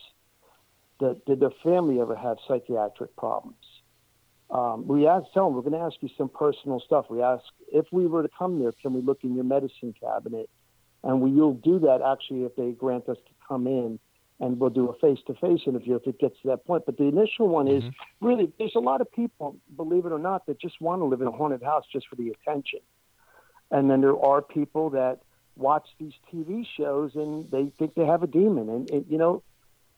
Did, 0.99 1.23
did 1.25 1.39
their 1.39 1.51
family 1.63 1.99
ever 1.99 2.15
have 2.15 2.37
psychiatric 2.47 3.15
problems? 3.15 3.55
Um, 4.49 4.87
we 4.87 5.07
ask, 5.07 5.25
tell 5.33 5.45
them, 5.45 5.55
we're 5.55 5.61
going 5.61 5.73
to 5.73 5.85
ask 5.85 5.95
you 6.01 6.09
some 6.17 6.29
personal 6.29 6.81
stuff. 6.85 7.05
We 7.09 7.21
ask, 7.21 7.43
if 7.71 7.85
we 7.91 8.07
were 8.07 8.23
to 8.23 8.29
come 8.37 8.59
there, 8.59 8.71
can 8.81 8.93
we 8.93 9.01
look 9.01 9.19
in 9.23 9.35
your 9.35 9.43
medicine 9.43 9.93
cabinet? 10.01 10.49
And 11.03 11.21
we, 11.21 11.31
will 11.31 11.53
do 11.53 11.79
that 11.79 12.01
actually 12.01 12.43
if 12.43 12.55
they 12.55 12.71
grant 12.71 13.07
us 13.07 13.17
to 13.17 13.31
come 13.47 13.67
in 13.67 13.99
and 14.39 14.59
we'll 14.59 14.69
do 14.69 14.89
a 14.89 14.93
face-to-face 14.99 15.61
interview 15.67 15.95
if 15.95 16.07
it 16.07 16.19
gets 16.19 16.35
to 16.41 16.47
that 16.47 16.65
point. 16.65 16.85
But 16.85 16.97
the 16.97 17.05
initial 17.05 17.47
one 17.47 17.67
is 17.67 17.83
mm-hmm. 17.83 18.25
really 18.25 18.51
there's 18.57 18.75
a 18.75 18.79
lot 18.79 19.01
of 19.01 19.11
people, 19.11 19.57
believe 19.75 20.05
it 20.05 20.11
or 20.11 20.19
not, 20.19 20.45
that 20.45 20.59
just 20.59 20.79
want 20.79 21.01
to 21.01 21.05
live 21.05 21.21
in 21.21 21.27
a 21.27 21.31
haunted 21.31 21.63
house 21.63 21.85
just 21.91 22.07
for 22.07 22.15
the 22.15 22.29
attention, 22.29 22.79
and 23.71 23.89
then 23.89 24.01
there 24.01 24.17
are 24.17 24.41
people 24.41 24.91
that 24.91 25.19
watch 25.55 25.87
these 25.99 26.13
TV 26.33 26.65
shows 26.77 27.11
and 27.15 27.51
they 27.51 27.71
think 27.77 27.93
they 27.95 28.05
have 28.05 28.23
a 28.23 28.27
demon, 28.27 28.69
and 28.69 28.89
it, 28.89 29.05
you 29.09 29.17
know, 29.17 29.43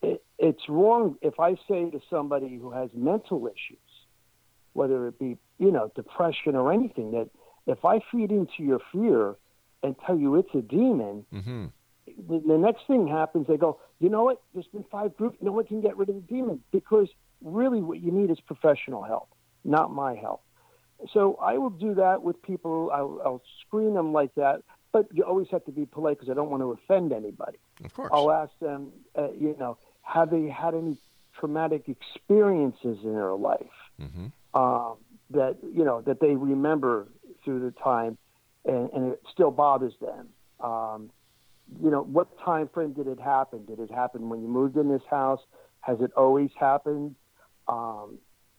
it, 0.02 0.24
it's 0.40 0.68
wrong 0.68 1.18
if 1.22 1.40
I 1.40 1.56
say 1.68 1.90
to 1.92 2.02
somebody 2.10 2.58
who 2.58 2.72
has 2.72 2.90
mental 2.96 3.48
issues, 3.48 3.78
whether 4.74 5.08
it 5.08 5.20
be 5.20 5.38
you 5.60 5.72
know 5.72 5.92
depression 5.96 6.56
or 6.56 6.74
anything, 6.74 7.12
that 7.12 7.30
if 7.68 7.86
I 7.86 8.00
feed 8.12 8.32
into 8.32 8.64
your 8.64 8.80
fear 8.92 9.36
and 9.84 9.96
tell 10.06 10.18
you 10.18 10.36
it's 10.36 10.54
a 10.56 10.62
demon. 10.62 11.26
Mm-hmm 11.32 11.66
the, 12.28 12.42
the 12.46 12.58
next 12.58 12.88
thing 12.88 13.08
happens, 13.08 13.48
they 13.48 13.58
go, 13.58 13.80
you 14.02 14.10
know 14.10 14.24
what? 14.24 14.42
There's 14.54 14.68
been 14.68 14.86
five 14.92 15.16
groups. 15.16 15.38
No 15.42 15.52
one 15.52 15.66
can 15.66 15.80
get 15.80 15.96
rid 15.96 16.10
of 16.10 16.16
the 16.16 16.22
demon 16.22 16.62
because 16.72 17.08
really 17.44 17.82
what 17.82 18.02
you 18.02 18.12
need 18.12 18.32
is 18.32 18.40
professional 18.40 19.04
help, 19.04 19.30
not 19.64 19.94
my 19.94 20.16
help. 20.16 20.42
So 21.14 21.36
I 21.36 21.58
will 21.60 21.70
do 21.70 21.94
that 21.96 22.24
with 22.24 22.42
people. 22.42 22.92
I'll, 22.92 23.22
I'll 23.24 23.44
screen 23.66 23.94
them 23.94 24.12
like 24.12 24.34
that, 24.36 24.64
but 24.92 25.08
you 25.12 25.24
always 25.24 25.48
have 25.52 25.64
to 25.66 25.72
be 25.72 25.86
polite 25.86 26.18
because 26.18 26.32
I 26.32 26.34
don't 26.34 26.50
want 26.50 26.62
to 26.64 26.72
offend 26.72 27.14
anybody. 27.14 27.60
Of 27.86 27.94
course. 27.94 28.10
I'll 28.12 28.32
ask 28.32 28.52
them, 28.60 28.92
uh, 29.16 29.32
you 29.40 29.56
know, 29.60 29.78
have 30.02 30.32
they 30.32 30.48
had 30.48 30.74
any 30.74 30.98
traumatic 31.40 31.88
experiences 31.88 32.98
in 33.04 33.14
their 33.14 33.34
life 33.34 33.62
mm-hmm. 34.00 34.60
um, 34.60 34.98
that 35.30 35.58
you 35.74 35.86
know 35.86 36.02
that 36.02 36.20
they 36.20 36.36
remember 36.36 37.08
through 37.46 37.62
the 37.62 37.72
time, 37.72 38.18
and, 38.66 38.90
and 38.92 39.14
it 39.14 39.22
still 39.32 39.52
bothers 39.52 39.94
them. 40.02 40.30
Um, 40.60 41.12
you 41.80 41.90
know, 41.90 42.02
what 42.02 42.28
time 42.44 42.70
frame 42.74 42.94
did 42.94 43.08
it 43.08 43.20
happen? 43.20 43.66
Did 43.66 43.80
it 43.80 43.92
happen 43.92 44.30
when 44.30 44.42
you 44.42 44.48
moved 44.48 44.76
in 44.78 44.90
this 44.90 45.02
house? 45.10 45.40
Has 45.82 46.00
it 46.02 46.12
always 46.18 46.50
happened? 46.60 47.16
Um, 47.68 48.18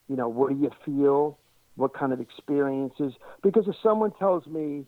you 0.08 0.16
know, 0.16 0.28
what 0.28 0.50
do 0.50 0.56
you 0.56 0.70
feel? 0.84 1.38
What 1.76 1.94
kind 1.94 2.12
of 2.12 2.20
experiences? 2.20 3.12
Because 3.42 3.66
if 3.68 3.74
someone 3.82 4.12
tells 4.18 4.46
me 4.46 4.84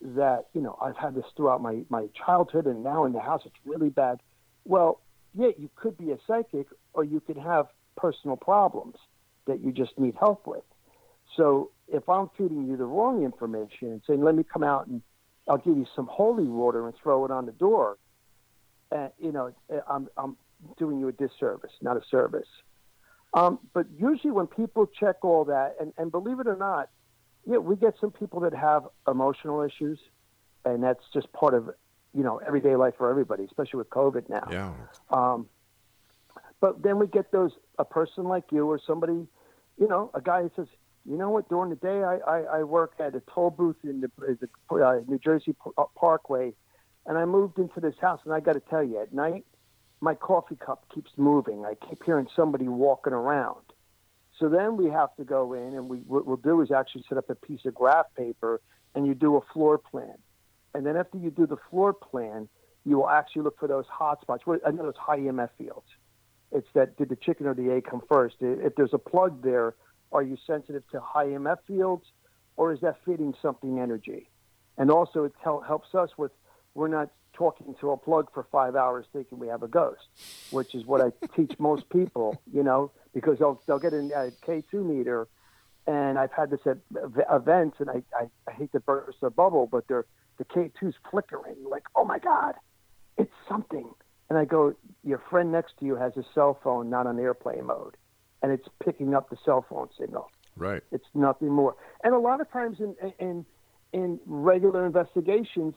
that, 0.00 0.46
you 0.54 0.60
know, 0.60 0.78
I've 0.82 0.96
had 0.96 1.14
this 1.14 1.24
throughout 1.36 1.62
my, 1.62 1.82
my 1.88 2.06
childhood 2.26 2.66
and 2.66 2.82
now 2.84 3.04
in 3.04 3.12
the 3.12 3.20
house 3.20 3.42
it's 3.44 3.56
really 3.64 3.88
bad, 3.90 4.20
well, 4.64 5.00
yeah, 5.34 5.48
you 5.58 5.70
could 5.76 5.96
be 5.98 6.12
a 6.12 6.18
psychic 6.26 6.66
or 6.92 7.04
you 7.04 7.20
could 7.20 7.36
have 7.36 7.66
personal 7.96 8.36
problems 8.36 8.96
that 9.46 9.60
you 9.62 9.72
just 9.72 9.98
need 9.98 10.14
help 10.18 10.46
with. 10.46 10.64
So 11.36 11.70
if 11.88 12.08
I'm 12.08 12.30
feeding 12.36 12.66
you 12.66 12.76
the 12.76 12.84
wrong 12.84 13.24
information 13.24 13.88
and 13.88 14.02
saying, 14.06 14.22
let 14.22 14.34
me 14.34 14.44
come 14.50 14.62
out 14.62 14.86
and 14.86 15.02
I'll 15.48 15.58
give 15.58 15.76
you 15.76 15.86
some 15.94 16.06
holy 16.06 16.48
water 16.48 16.86
and 16.86 16.96
throw 17.02 17.24
it 17.24 17.30
on 17.30 17.46
the 17.46 17.52
door. 17.52 17.98
And, 18.90 19.10
you 19.18 19.32
know, 19.32 19.52
I'm, 19.88 20.08
I'm 20.16 20.36
doing 20.76 20.98
you 21.00 21.08
a 21.08 21.12
disservice, 21.12 21.72
not 21.80 21.96
a 21.96 22.02
service. 22.10 22.48
Um, 23.34 23.58
but 23.74 23.86
usually 23.98 24.32
when 24.32 24.46
people 24.46 24.86
check 24.86 25.24
all 25.24 25.44
that, 25.46 25.76
and, 25.80 25.92
and 25.98 26.10
believe 26.10 26.40
it 26.40 26.46
or 26.46 26.56
not, 26.56 26.88
yeah, 27.44 27.58
we 27.58 27.76
get 27.76 27.94
some 28.00 28.10
people 28.10 28.40
that 28.40 28.54
have 28.54 28.84
emotional 29.06 29.62
issues, 29.62 29.98
and 30.64 30.82
that's 30.82 31.04
just 31.12 31.32
part 31.32 31.54
of, 31.54 31.70
you 32.14 32.22
know, 32.22 32.40
everyday 32.46 32.76
life 32.76 32.94
for 32.96 33.10
everybody, 33.10 33.44
especially 33.44 33.78
with 33.78 33.90
COVID 33.90 34.28
now. 34.28 34.48
Yeah. 34.50 34.72
Um, 35.10 35.46
but 36.60 36.82
then 36.82 36.98
we 36.98 37.06
get 37.06 37.30
those, 37.30 37.52
a 37.78 37.84
person 37.84 38.24
like 38.24 38.44
you 38.50 38.66
or 38.66 38.80
somebody, 38.84 39.26
you 39.78 39.88
know, 39.88 40.10
a 40.14 40.20
guy 40.20 40.42
who 40.42 40.50
says, 40.56 40.66
you 41.08 41.16
know 41.16 41.30
what? 41.30 41.48
During 41.48 41.70
the 41.70 41.76
day, 41.76 42.02
I, 42.02 42.16
I, 42.26 42.38
I 42.58 42.62
work 42.64 42.94
at 42.98 43.14
a 43.14 43.22
toll 43.32 43.50
booth 43.50 43.76
in 43.84 44.00
the, 44.00 44.10
the 44.18 44.84
uh, 44.84 45.00
New 45.06 45.18
Jersey 45.18 45.54
uh, 45.78 45.84
Parkway, 45.96 46.52
and 47.06 47.16
I 47.16 47.24
moved 47.24 47.58
into 47.58 47.80
this 47.80 47.94
house. 48.00 48.20
And 48.24 48.34
I 48.34 48.40
got 48.40 48.54
to 48.54 48.60
tell 48.60 48.82
you, 48.82 49.00
at 49.00 49.12
night, 49.12 49.44
my 50.00 50.14
coffee 50.14 50.56
cup 50.56 50.84
keeps 50.92 51.10
moving. 51.16 51.64
I 51.64 51.74
keep 51.88 52.02
hearing 52.04 52.26
somebody 52.34 52.66
walking 52.66 53.12
around. 53.12 53.62
So 54.38 54.48
then 54.48 54.76
we 54.76 54.90
have 54.90 55.14
to 55.16 55.24
go 55.24 55.52
in, 55.54 55.74
and 55.74 55.88
we 55.88 55.98
what 55.98 56.26
we'll 56.26 56.36
do 56.36 56.60
is 56.60 56.70
actually 56.70 57.04
set 57.08 57.18
up 57.18 57.30
a 57.30 57.34
piece 57.34 57.64
of 57.64 57.74
graph 57.74 58.06
paper, 58.16 58.60
and 58.94 59.06
you 59.06 59.14
do 59.14 59.36
a 59.36 59.40
floor 59.52 59.78
plan. 59.78 60.16
And 60.74 60.84
then 60.84 60.96
after 60.96 61.18
you 61.18 61.30
do 61.30 61.46
the 61.46 61.56
floor 61.70 61.92
plan, 61.94 62.48
you 62.84 62.96
will 62.96 63.08
actually 63.08 63.42
look 63.42 63.58
for 63.58 63.68
those 63.68 63.86
hot 63.88 64.20
spots. 64.20 64.42
I 64.66 64.70
know 64.72 64.82
those 64.82 64.94
high 64.98 65.18
EMF 65.18 65.50
fields. 65.56 65.86
It's 66.52 66.68
that 66.74 66.96
did 66.96 67.08
the 67.08 67.16
chicken 67.16 67.46
or 67.46 67.54
the 67.54 67.70
egg 67.70 67.86
come 67.88 68.02
first? 68.08 68.36
If 68.40 68.74
there's 68.76 68.92
a 68.92 68.98
plug 68.98 69.42
there 69.42 69.74
are 70.16 70.22
you 70.22 70.36
sensitive 70.46 70.82
to 70.90 71.00
high 71.00 71.26
EMF 71.26 71.58
fields, 71.66 72.06
or 72.56 72.72
is 72.72 72.80
that 72.80 72.96
feeding 73.04 73.34
something 73.42 73.78
energy? 73.78 74.30
And 74.78 74.90
also, 74.90 75.24
it 75.24 75.32
tell, 75.42 75.60
helps 75.60 75.94
us 75.94 76.10
with 76.16 76.32
we're 76.74 76.88
not 76.88 77.10
talking 77.32 77.74
to 77.80 77.90
a 77.90 77.96
plug 77.96 78.28
for 78.32 78.46
five 78.50 78.76
hours 78.76 79.06
thinking 79.12 79.38
we 79.38 79.48
have 79.48 79.62
a 79.62 79.68
ghost, 79.68 80.08
which 80.50 80.74
is 80.74 80.86
what 80.86 81.00
I 81.00 81.12
teach 81.36 81.52
most 81.58 81.88
people, 81.90 82.40
you 82.52 82.62
know, 82.62 82.90
because 83.14 83.38
they'll, 83.38 83.60
they'll 83.66 83.78
get 83.78 83.92
a 83.92 84.32
K2 84.46 84.72
meter 84.84 85.28
and 85.86 86.18
I've 86.18 86.32
had 86.32 86.50
this 86.50 86.60
at 86.66 86.78
events, 87.30 87.76
and 87.78 87.88
I, 87.88 88.02
I, 88.18 88.26
I 88.48 88.52
hate 88.52 88.72
to 88.72 88.80
burst 88.80 89.18
a 89.22 89.30
bubble, 89.30 89.68
but 89.70 89.86
they're 89.86 90.06
the 90.38 90.44
K2's 90.44 90.96
flickering. 91.10 91.56
Like, 91.68 91.84
oh 91.94 92.04
my 92.04 92.18
God, 92.18 92.54
it's 93.16 93.32
something. 93.48 93.88
And 94.28 94.38
I 94.38 94.44
go, 94.44 94.74
your 95.04 95.22
friend 95.30 95.52
next 95.52 95.74
to 95.78 95.86
you 95.86 95.94
has 95.94 96.16
a 96.16 96.24
cell 96.34 96.58
phone 96.62 96.90
not 96.90 97.06
on 97.06 97.20
airplane 97.20 97.66
mode, 97.66 97.96
and 98.42 98.52
it's 98.52 98.68
picking 98.84 99.14
up 99.14 99.30
the 99.30 99.36
cell 99.44 99.64
phone 99.68 99.88
signal. 99.98 100.30
Right. 100.56 100.82
It's 100.90 101.06
nothing 101.14 101.50
more. 101.50 101.76
And 102.02 102.14
a 102.14 102.18
lot 102.18 102.40
of 102.40 102.50
times 102.50 102.78
in 102.80 102.94
in 103.18 103.44
in 103.92 104.20
regular 104.26 104.86
investigations, 104.86 105.74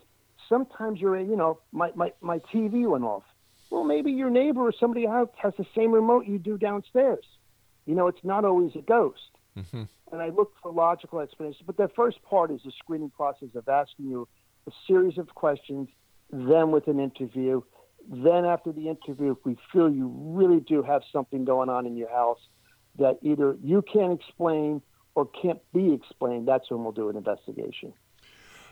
sometimes 0.47 0.99
you're 0.99 1.19
you 1.19 1.35
know 1.35 1.59
my 1.71 1.91
my 1.95 2.13
my 2.21 2.39
TV 2.53 2.87
went 2.89 3.03
off. 3.03 3.23
Well, 3.69 3.83
maybe 3.83 4.11
your 4.11 4.29
neighbor 4.29 4.61
or 4.61 4.73
somebody 4.77 5.05
else 5.05 5.29
has 5.41 5.53
the 5.57 5.65
same 5.75 5.91
remote 5.91 6.25
you 6.25 6.39
do 6.39 6.57
downstairs. 6.57 7.25
You 7.85 7.95
know, 7.95 8.07
it's 8.07 8.23
not 8.23 8.45
always 8.45 8.75
a 8.75 8.81
ghost. 8.81 9.29
Mm-hmm. 9.57 9.83
And 10.11 10.21
I 10.21 10.29
look 10.29 10.53
for 10.61 10.71
logical 10.71 11.19
explanations. 11.19 11.63
But 11.65 11.77
the 11.77 11.89
first 11.95 12.21
part 12.23 12.51
is 12.51 12.61
the 12.65 12.71
screening 12.79 13.11
process 13.11 13.49
of 13.55 13.67
asking 13.67 14.07
you 14.07 14.27
a 14.67 14.71
series 14.87 15.17
of 15.17 15.27
questions, 15.35 15.87
then 16.31 16.71
with 16.71 16.87
an 16.87 16.99
interview. 16.99 17.61
Then 18.11 18.43
after 18.43 18.71
the 18.71 18.89
interview, 18.89 19.31
if 19.31 19.37
we 19.45 19.55
feel 19.71 19.89
you 19.89 20.11
really 20.15 20.61
do 20.61 20.81
have 20.81 21.03
something 21.13 21.45
going 21.45 21.69
on 21.69 21.85
in 21.85 21.95
your 21.95 22.09
house 22.09 22.39
that 22.97 23.19
either 23.21 23.55
you 23.63 23.83
can't 23.83 24.19
explain 24.19 24.81
or 25.13 25.27
can't 25.27 25.59
be 25.73 25.93
explained, 25.93 26.47
that's 26.47 26.71
when 26.71 26.83
we'll 26.83 26.91
do 26.91 27.09
an 27.09 27.15
investigation. 27.15 27.93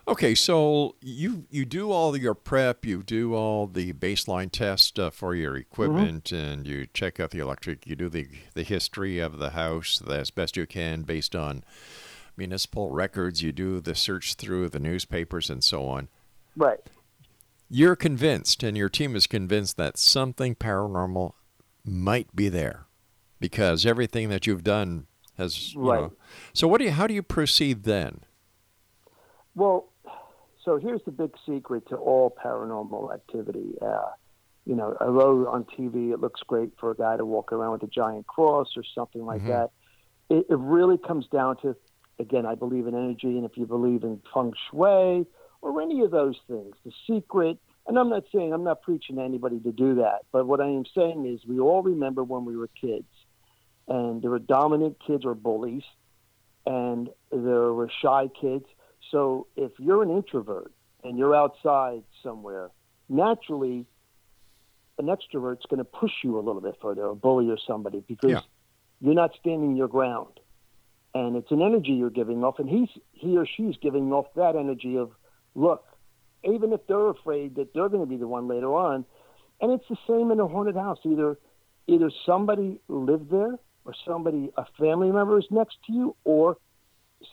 Okay, 0.07 0.35
so 0.35 0.95
you 1.01 1.45
you 1.51 1.65
do 1.65 1.91
all 1.91 2.15
your 2.17 2.33
prep, 2.33 2.85
you 2.85 3.03
do 3.03 3.35
all 3.35 3.67
the 3.67 3.91
baseline 3.91 4.49
tests 4.49 4.97
uh, 4.97 5.09
for 5.09 5.35
your 5.35 5.57
equipment, 5.57 6.31
and 6.31 6.65
you 6.65 6.87
check 6.93 7.19
out 7.19 7.31
the 7.31 7.39
electric. 7.39 7.85
You 7.85 7.97
do 7.97 8.07
the 8.07 8.27
the 8.53 8.63
history 8.63 9.19
of 9.19 9.37
the 9.37 9.49
house 9.49 10.01
as 10.09 10.31
best 10.31 10.55
you 10.55 10.65
can 10.65 11.01
based 11.01 11.35
on 11.35 11.63
municipal 12.37 12.89
records. 12.89 13.43
You 13.43 13.51
do 13.51 13.81
the 13.81 13.95
search 13.95 14.35
through 14.35 14.69
the 14.69 14.79
newspapers 14.79 15.49
and 15.49 15.61
so 15.61 15.85
on. 15.85 16.07
Right. 16.55 16.79
You're 17.69 17.95
convinced, 17.97 18.63
and 18.63 18.77
your 18.77 18.89
team 18.89 19.15
is 19.15 19.27
convinced 19.27 19.75
that 19.77 19.97
something 19.97 20.55
paranormal 20.55 21.33
might 21.83 22.33
be 22.35 22.47
there, 22.49 22.85
because 23.39 23.85
everything 23.85 24.29
that 24.29 24.47
you've 24.47 24.63
done 24.63 25.07
has. 25.37 25.73
You 25.73 25.81
Right. 25.81 25.99
know, 25.99 26.13
so 26.53 26.67
what 26.67 26.79
do 26.79 26.85
you? 26.85 26.91
How 26.91 27.07
do 27.07 27.13
you 27.13 27.23
proceed 27.23 27.83
then? 27.83 28.21
Well, 29.55 29.91
so 30.63 30.77
here's 30.77 31.01
the 31.05 31.11
big 31.11 31.31
secret 31.45 31.87
to 31.89 31.97
all 31.97 32.33
paranormal 32.43 33.13
activity. 33.13 33.73
Uh, 33.81 34.11
you 34.65 34.75
know, 34.75 34.95
although 35.01 35.47
on 35.47 35.65
TV 35.65 36.11
it 36.13 36.19
looks 36.19 36.41
great 36.47 36.71
for 36.79 36.91
a 36.91 36.95
guy 36.95 37.17
to 37.17 37.25
walk 37.25 37.51
around 37.51 37.73
with 37.73 37.83
a 37.83 37.87
giant 37.87 38.27
cross 38.27 38.75
or 38.77 38.83
something 38.95 39.25
like 39.25 39.41
Mhm. 39.41 39.47
that, 39.47 39.69
it, 40.29 40.45
it 40.49 40.57
really 40.57 40.97
comes 40.97 41.25
down 41.27 41.57
to, 41.61 41.75
again, 42.19 42.45
I 42.45 42.55
believe 42.55 42.85
in 42.87 42.95
energy, 42.95 43.37
and 43.37 43.45
if 43.45 43.57
you 43.57 43.65
believe 43.65 44.03
in 44.03 44.21
feng 44.33 44.53
shui 44.69 45.25
or 45.61 45.81
any 45.81 46.01
of 46.01 46.11
those 46.11 46.37
things, 46.47 46.75
the 46.85 46.91
secret. 47.05 47.57
And 47.87 47.97
I'm 47.97 48.09
not 48.09 48.23
saying 48.33 48.51
I'm 48.53 48.63
not 48.63 48.81
preaching 48.81 49.15
to 49.15 49.21
anybody 49.23 49.59
to 49.61 49.71
do 49.71 49.95
that, 49.95 50.19
but 50.31 50.45
what 50.45 50.59
I 50.59 50.67
am 50.67 50.83
saying 50.93 51.25
is 51.25 51.45
we 51.47 51.59
all 51.59 51.81
remember 51.81 52.23
when 52.23 52.43
we 52.43 52.57
were 52.57 52.69
kids, 52.79 53.07
and 53.87 54.21
there 54.21 54.29
were 54.29 54.39
dominant 54.39 54.97
kids 55.05 55.23
or 55.25 55.33
bullies, 55.33 55.83
and 56.65 57.09
there 57.31 57.71
were 57.71 57.89
shy 58.01 58.27
kids. 58.41 58.65
So 59.11 59.47
if 59.55 59.71
you're 59.79 60.03
an 60.03 60.09
introvert 60.09 60.73
and 61.03 61.17
you're 61.17 61.33
outside 61.33 62.03
somewhere, 62.21 62.71
naturally, 63.07 63.85
an 64.99 65.05
extrovert's 65.05 65.65
going 65.69 65.77
to 65.77 65.85
push 65.85 66.11
you 66.23 66.37
a 66.37 66.41
little 66.41 66.59
bit 66.59 66.75
further, 66.81 67.05
a 67.05 67.15
bully 67.15 67.49
or 67.49 67.57
somebody, 67.65 68.03
because 68.05 68.31
Yeah. 68.31 68.41
you're 68.99 69.13
not 69.13 69.33
standing 69.39 69.77
your 69.77 69.87
ground, 69.87 70.39
and 71.13 71.37
it's 71.37 71.51
an 71.51 71.61
energy 71.61 71.91
you're 71.93 72.09
giving 72.09 72.43
off, 72.43 72.59
and 72.59 72.69
he's 72.69 72.89
he 73.13 73.37
or 73.37 73.45
she's 73.45 73.77
giving 73.77 74.11
off 74.11 74.25
that 74.35 74.57
energy 74.57 74.97
of, 74.97 75.11
look, 75.57 75.83
even 76.43 76.71
if 76.71 76.79
they're 76.87 77.09
afraid 77.09 77.55
that 77.55 77.73
they're 77.73 77.89
going 77.89 78.03
to 78.03 78.09
be 78.09 78.15
the 78.15 78.27
one 78.27 78.47
later 78.47 78.73
on, 78.73 79.03
and 79.59 79.71
it's 79.71 79.87
the 79.89 79.97
same 80.07 80.31
in 80.31 80.39
a 80.39 80.47
haunted 80.47 80.75
house. 80.75 80.99
Either 81.03 81.37
either 81.87 82.11
somebody 82.25 82.79
lived 82.87 83.29
there, 83.31 83.55
or 83.83 83.93
somebody 84.05 84.51
a 84.55 84.65
family 84.79 85.11
member 85.11 85.39
is 85.39 85.47
next 85.49 85.77
to 85.87 85.93
you, 85.93 86.15
or 86.23 86.57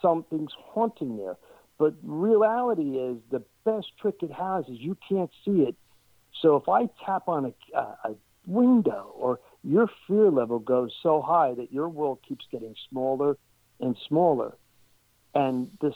something's 0.01 0.53
haunting 0.57 1.17
there. 1.19 1.37
But 1.79 1.95
reality 2.03 2.97
is 2.99 3.19
the 3.31 3.43
best 3.65 3.89
trick 4.01 4.17
it 4.23 4.33
has 4.33 4.65
is 4.67 4.79
you 4.79 4.97
can't 5.09 5.31
see 5.45 5.63
it. 5.63 5.75
So 6.41 6.57
if 6.57 6.69
I 6.69 6.89
tap 7.05 7.29
on 7.29 7.53
a, 7.75 7.79
a, 7.79 8.15
window 8.47 9.11
or 9.17 9.41
your 9.63 9.89
fear 10.07 10.31
level 10.31 10.59
goes 10.59 10.93
so 11.03 11.23
high 11.23 11.55
that 11.55 11.73
your 11.73 11.89
world 11.89 12.19
keeps 12.29 12.45
getting 12.53 12.75
smaller 12.91 13.39
and 13.81 13.97
smaller, 14.07 14.55
and 15.35 15.71
this 15.81 15.95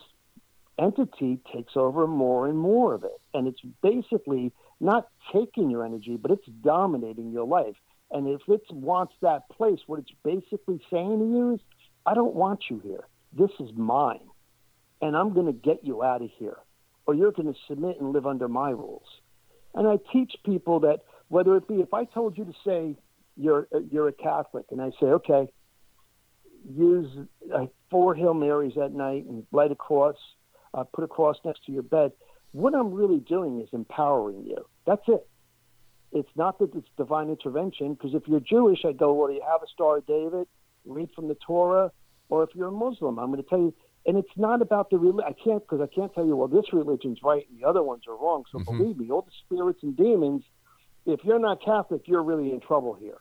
entity 0.79 1.41
takes 1.53 1.73
over 1.77 2.07
more 2.07 2.47
and 2.47 2.59
more 2.59 2.95
of 2.95 3.05
it. 3.05 3.21
And 3.35 3.47
it's 3.49 3.61
basically 3.83 4.53
not 4.81 5.09
taking 5.33 5.71
your 5.71 5.85
energy, 5.85 6.17
but 6.17 6.31
it's 6.31 6.47
dominating 6.63 7.33
your 7.33 7.47
life. 7.47 7.77
And 8.11 8.29
if 8.29 8.41
it 8.49 8.63
wants 8.71 9.15
that 9.21 9.49
place, 9.51 9.81
what 9.87 9.99
it's 9.99 10.13
basically 10.25 10.81
saying 10.91 11.19
to 11.19 11.27
you 11.27 11.55
is, 11.55 11.61
I 12.07 12.15
don't 12.15 12.35
want 12.35 12.65
you 12.71 12.79
here. 12.79 13.07
This 13.37 13.51
is 13.61 13.71
mine. 13.77 14.27
And 15.03 15.17
I'm 15.17 15.35
going 15.35 15.47
to 15.47 15.53
get 15.53 15.85
you 15.85 16.03
out 16.03 16.23
of 16.23 16.31
here. 16.39 16.57
Or 17.07 17.15
you're 17.15 17.33
going 17.33 17.53
to 17.53 17.59
submit 17.69 18.01
and 18.01 18.13
live 18.13 18.27
under 18.27 18.49
my 18.49 18.71
rules. 18.71 19.07
And 19.75 19.87
I 19.87 19.99
teach 20.13 20.33
people 20.45 20.81
that 20.81 21.01
whether 21.29 21.57
it 21.57 21.69
be 21.69 21.77
if 21.77 21.93
I 21.93 22.05
told 22.05 22.39
you 22.39 22.45
to 22.45 22.55
say 22.67 22.97
you're 23.37 23.69
you're 23.91 24.09
a 24.09 24.13
Catholic, 24.13 24.65
and 24.71 24.81
I 24.81 24.91
say, 24.99 25.07
okay, 25.07 25.49
use 26.69 27.09
four 27.91 28.15
Hail 28.15 28.35
Marys 28.35 28.77
at 28.83 28.93
night 28.93 29.25
and 29.27 29.47
light 29.53 29.71
a 29.71 29.77
cross, 29.77 30.17
uh, 30.79 30.85
put 30.85 31.05
a 31.05 31.09
cross 31.09 31.37
next 31.45 31.65
to 31.67 31.73
your 31.73 31.83
bed. 31.83 32.13
What 32.53 32.75
I'm 32.75 32.93
really 32.93 33.21
doing 33.21 33.61
is 33.61 33.69
empowering 33.73 34.45
you. 34.47 34.65
That's 34.87 35.03
it. 35.09 35.27
It's 36.13 36.35
not 36.37 36.59
that 36.59 36.75
it's 36.75 36.89
divine 36.97 37.29
intervention, 37.29 37.95
because 37.95 38.15
if 38.15 38.23
you're 38.27 38.41
Jewish, 38.41 38.85
I 38.85 38.93
go, 38.93 39.13
well, 39.13 39.29
do 39.29 39.35
you 39.35 39.43
have 39.43 39.63
a 39.63 39.67
Star 39.67 39.99
of 39.99 40.07
David? 40.07 40.47
Read 40.87 41.11
from 41.15 41.29
the 41.29 41.37
Torah. 41.47 41.91
Or 42.31 42.43
if 42.43 42.51
you're 42.55 42.69
a 42.69 42.73
Muslim, 42.73 43.19
I'm 43.19 43.31
going 43.33 43.43
to 43.43 43.49
tell 43.49 43.59
you, 43.59 43.75
and 44.07 44.17
it's 44.17 44.37
not 44.37 44.63
about 44.63 44.91
the 44.91 44.99
religion. 44.99 45.25
I 45.27 45.33
can't, 45.33 45.63
because 45.63 45.81
I 45.81 45.87
can't 45.95 46.13
tell 46.15 46.27
you, 46.27 46.37
well, 46.37 46.49
this 46.49 46.73
religion's 46.73 47.19
right 47.23 47.47
and 47.49 47.61
the 47.61 47.67
other 47.67 47.83
ones 47.83 48.05
are 48.07 48.17
wrong. 48.17 48.45
So 48.51 48.59
Mhm. 48.59 48.65
believe 48.65 48.97
me, 48.99 49.11
all 49.11 49.23
the 49.23 49.31
spirits 49.45 49.83
and 49.83 49.97
demons, 49.97 50.45
if 51.07 51.25
you're 51.25 51.39
not 51.39 51.63
Catholic, 51.63 52.07
you're 52.07 52.23
really 52.23 52.53
in 52.53 52.61
trouble 52.61 52.95
here. 52.95 53.21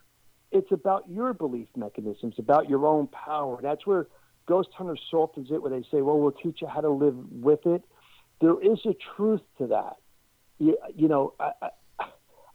It's 0.52 0.72
about 0.72 1.10
your 1.10 1.34
belief 1.34 1.70
mechanisms, 1.76 2.36
about 2.38 2.70
your 2.70 2.86
own 2.86 3.08
power. 3.08 3.62
That's 3.62 3.86
where 3.86 4.08
Ghost 4.47 4.69
Hunter 4.75 4.97
softens 5.12 5.51
it, 5.51 5.62
where 5.62 5.69
they 5.71 5.86
say, 5.91 6.01
well, 6.01 6.17
we'll 6.17 6.31
teach 6.31 6.62
you 6.62 6.67
how 6.67 6.81
to 6.81 6.89
live 6.89 7.15
with 7.31 7.65
it. 7.65 7.83
There 8.41 8.60
is 8.62 8.79
a 8.86 8.95
truth 9.15 9.41
to 9.57 9.67
that. 9.67 9.97
You, 10.57 10.77
you 10.95 11.07
know, 11.07 11.33
I, 11.39 11.51
I, 11.62 12.05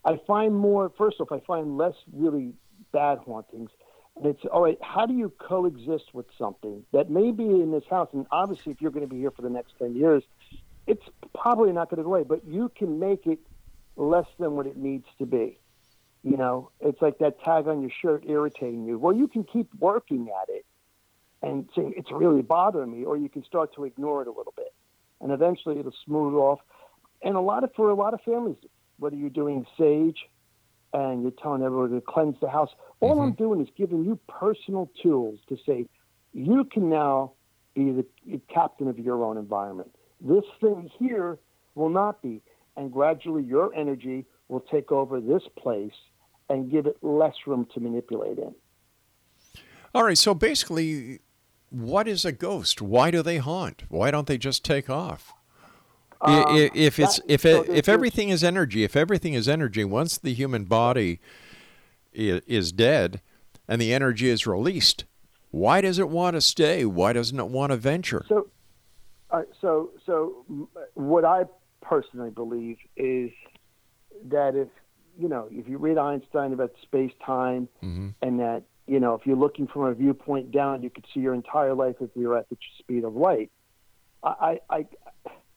I 0.04 0.20
find 0.26 0.54
more, 0.54 0.90
first 0.96 1.20
off, 1.20 1.30
I 1.30 1.40
find 1.40 1.76
less 1.76 1.94
really 2.12 2.54
bad 2.92 3.18
hauntings. 3.18 3.70
And 4.16 4.26
it's, 4.26 4.44
all 4.52 4.62
right, 4.62 4.78
how 4.82 5.06
do 5.06 5.14
you 5.14 5.32
coexist 5.38 6.12
with 6.12 6.26
something 6.36 6.84
that 6.92 7.10
may 7.10 7.30
be 7.30 7.44
in 7.44 7.70
this 7.70 7.84
house? 7.88 8.08
And 8.12 8.26
obviously, 8.30 8.72
if 8.72 8.80
you're 8.80 8.90
going 8.90 9.06
to 9.06 9.12
be 9.12 9.18
here 9.18 9.30
for 9.30 9.42
the 9.42 9.50
next 9.50 9.78
10 9.78 9.94
years, 9.94 10.22
it's 10.86 11.04
probably 11.34 11.72
not 11.72 11.88
going 11.88 11.98
to 11.98 12.04
go 12.04 12.14
away, 12.14 12.24
but 12.24 12.44
you 12.46 12.70
can 12.76 12.98
make 12.98 13.26
it 13.26 13.38
less 13.96 14.26
than 14.38 14.52
what 14.52 14.66
it 14.66 14.76
needs 14.76 15.06
to 15.18 15.26
be. 15.26 15.58
You 16.22 16.36
know, 16.36 16.70
it's 16.80 17.00
like 17.02 17.18
that 17.18 17.42
tag 17.42 17.66
on 17.66 17.80
your 17.80 17.90
shirt 17.90 18.24
irritating 18.26 18.84
you. 18.84 18.98
Well, 18.98 19.14
you 19.14 19.28
can 19.28 19.44
keep 19.44 19.68
working 19.78 20.28
at 20.28 20.48
it 20.48 20.64
and 21.42 21.68
say 21.74 21.92
it's 21.96 22.10
really 22.12 22.42
bothering 22.42 22.90
me, 22.90 23.04
or 23.04 23.16
you 23.16 23.28
can 23.28 23.44
start 23.44 23.74
to 23.74 23.84
ignore 23.84 24.22
it 24.22 24.28
a 24.28 24.32
little 24.32 24.54
bit, 24.56 24.72
and 25.20 25.32
eventually 25.32 25.78
it'll 25.78 25.94
smooth 26.04 26.34
off. 26.34 26.60
And 27.22 27.36
a 27.36 27.40
lot 27.40 27.64
of 27.64 27.70
for 27.74 27.90
a 27.90 27.94
lot 27.94 28.14
of 28.14 28.20
families, 28.22 28.56
whether 28.98 29.16
you're 29.16 29.30
doing 29.30 29.66
sage 29.78 30.18
and 30.92 31.22
you're 31.22 31.32
telling 31.32 31.62
everyone 31.62 31.90
to 31.90 32.00
cleanse 32.00 32.36
the 32.40 32.48
house, 32.48 32.70
all 33.00 33.20
I'm 33.20 33.32
mm-hmm. 33.32 33.42
doing 33.42 33.62
is 33.62 33.68
giving 33.76 34.04
you 34.04 34.18
personal 34.28 34.90
tools 35.02 35.38
to 35.48 35.56
say 35.66 35.86
you 36.32 36.64
can 36.64 36.88
now 36.88 37.32
be 37.74 37.90
the 37.90 38.40
captain 38.52 38.88
of 38.88 38.98
your 38.98 39.24
own 39.24 39.38
environment. 39.38 39.94
This 40.20 40.44
thing 40.60 40.90
here 40.98 41.38
will 41.74 41.88
not 41.88 42.22
be, 42.22 42.42
and 42.76 42.92
gradually 42.92 43.42
your 43.42 43.74
energy 43.74 44.26
will 44.48 44.60
take 44.60 44.92
over 44.92 45.20
this 45.20 45.42
place 45.56 45.94
and 46.48 46.70
give 46.70 46.86
it 46.86 46.98
less 47.02 47.34
room 47.46 47.66
to 47.74 47.80
manipulate 47.80 48.38
in. 48.38 48.54
All 49.94 50.04
right, 50.04 50.18
so 50.18 50.34
basically, 50.34 51.20
what 51.72 52.06
is 52.06 52.24
a 52.24 52.32
ghost? 52.32 52.82
Why 52.82 53.10
do 53.10 53.22
they 53.22 53.38
haunt? 53.38 53.84
Why 53.88 54.10
don't 54.10 54.26
they 54.26 54.38
just 54.38 54.64
take 54.64 54.90
off? 54.90 55.32
Um, 56.20 56.44
if 56.74 56.98
it's 57.00 57.16
that- 57.16 57.24
if 57.28 57.44
it, 57.44 57.66
there's- 57.66 57.68
if 57.78 57.88
everything 57.88 58.28
is 58.28 58.44
energy, 58.44 58.84
if 58.84 58.94
everything 58.94 59.34
is 59.34 59.48
energy, 59.48 59.84
once 59.84 60.18
the 60.18 60.32
human 60.34 60.64
body 60.64 61.18
is, 62.12 62.70
dead 62.72 63.20
and 63.66 63.80
the 63.80 63.92
energy 63.92 64.28
is 64.28 64.46
released, 64.46 65.04
why 65.50 65.80
does 65.80 65.98
it 65.98 66.08
want 66.08 66.34
to 66.34 66.40
stay? 66.40 66.84
Why 66.84 67.12
doesn't 67.12 67.38
it 67.40 67.48
want 67.48 67.72
to 67.72 67.76
venture? 67.76 68.24
So, 68.28 68.48
uh, 69.30 69.42
so, 69.60 69.90
so, 70.06 70.68
what 70.94 71.24
I 71.24 71.44
personally 71.80 72.30
believe 72.30 72.76
is 72.96 73.30
that 74.28 74.54
if 74.54 74.68
you 75.18 75.28
know, 75.28 75.46
if 75.50 75.68
you 75.68 75.76
read 75.76 75.98
Einstein 75.98 76.52
about 76.54 76.72
space 76.82 77.12
time, 77.24 77.68
Mhm. 77.82 78.14
and 78.22 78.40
that 78.40 78.62
you 78.86 79.00
know, 79.00 79.14
if 79.14 79.26
you're 79.26 79.36
looking 79.36 79.66
from 79.66 79.82
a 79.84 79.94
viewpoint 79.94 80.50
down, 80.50 80.82
you 80.82 80.90
could 80.90 81.06
see 81.14 81.20
your 81.20 81.34
entire 81.34 81.74
life 81.74 81.96
if 82.00 82.10
you're 82.14 82.36
at 82.36 82.48
the 82.48 82.56
speed 82.78 83.04
of 83.04 83.14
light. 83.14 83.50
I, 84.22 84.60
I, 84.70 84.86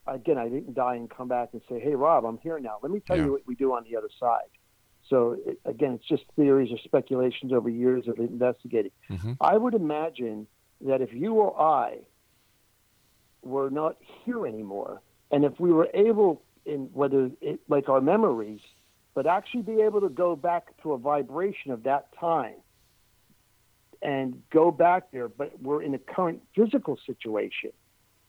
I 0.07 0.13
again, 0.15 0.37
I 0.37 0.47
didn't 0.47 0.73
die 0.73 0.95
and 0.95 1.09
come 1.09 1.27
back 1.27 1.49
and 1.53 1.61
say, 1.69 1.79
"Hey, 1.79 1.95
Rob, 1.95 2.25
I'm 2.25 2.37
here 2.39 2.59
now. 2.59 2.77
Let 2.81 2.91
me 2.91 3.01
tell 3.05 3.17
Yeah. 3.17 3.25
you 3.25 3.31
what 3.31 3.41
we 3.45 3.55
do 3.55 3.73
on 3.73 3.83
the 3.89 3.97
other 3.97 4.09
side." 4.19 4.49
So 5.09 5.37
it, 5.45 5.59
again, 5.65 5.93
it's 5.93 6.07
just 6.07 6.23
theories 6.35 6.71
or 6.71 6.77
speculations 6.83 7.53
over 7.53 7.69
years 7.69 8.07
of 8.07 8.17
investigating. 8.19 8.91
Mhm. 9.09 9.37
I 9.39 9.57
would 9.57 9.73
imagine 9.75 10.47
that 10.81 11.01
if 11.01 11.13
you 11.13 11.35
or 11.35 11.59
I 11.59 11.99
were 13.43 13.69
not 13.69 13.97
here 14.23 14.47
anymore, 14.47 15.01
and 15.31 15.45
if 15.45 15.59
we 15.59 15.71
were 15.71 15.89
able, 15.93 16.41
in 16.65 16.89
whether 16.93 17.29
it, 17.41 17.59
like 17.67 17.87
our 17.89 18.01
memories, 18.01 18.61
but 19.13 19.27
actually 19.27 19.61
be 19.61 19.81
able 19.81 20.01
to 20.01 20.09
go 20.09 20.35
back 20.35 20.75
to 20.81 20.93
a 20.93 20.97
vibration 20.97 21.71
of 21.71 21.83
that 21.83 22.07
time 22.19 22.55
and 24.05 24.39
go 24.51 24.69
back 24.69 25.11
there, 25.11 25.27
but 25.27 25.59
we're 25.59 25.81
in 25.81 25.95
a 25.95 25.97
current 25.97 26.39
physical 26.55 26.97
situation 27.07 27.71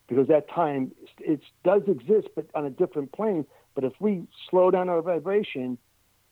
because 0.09 0.27
that 0.29 0.49
time 0.49 0.91
it 1.19 1.41
does 1.65 1.83
exist, 1.87 2.29
but 2.35 2.47
on 2.55 2.65
a 2.65 2.71
different 2.71 3.13
plane. 3.13 3.45
But 3.75 3.85
if 3.85 3.93
we 4.01 4.27
slow 4.49 4.71
down 4.71 4.89
our 4.89 5.03
vibration, 5.03 5.77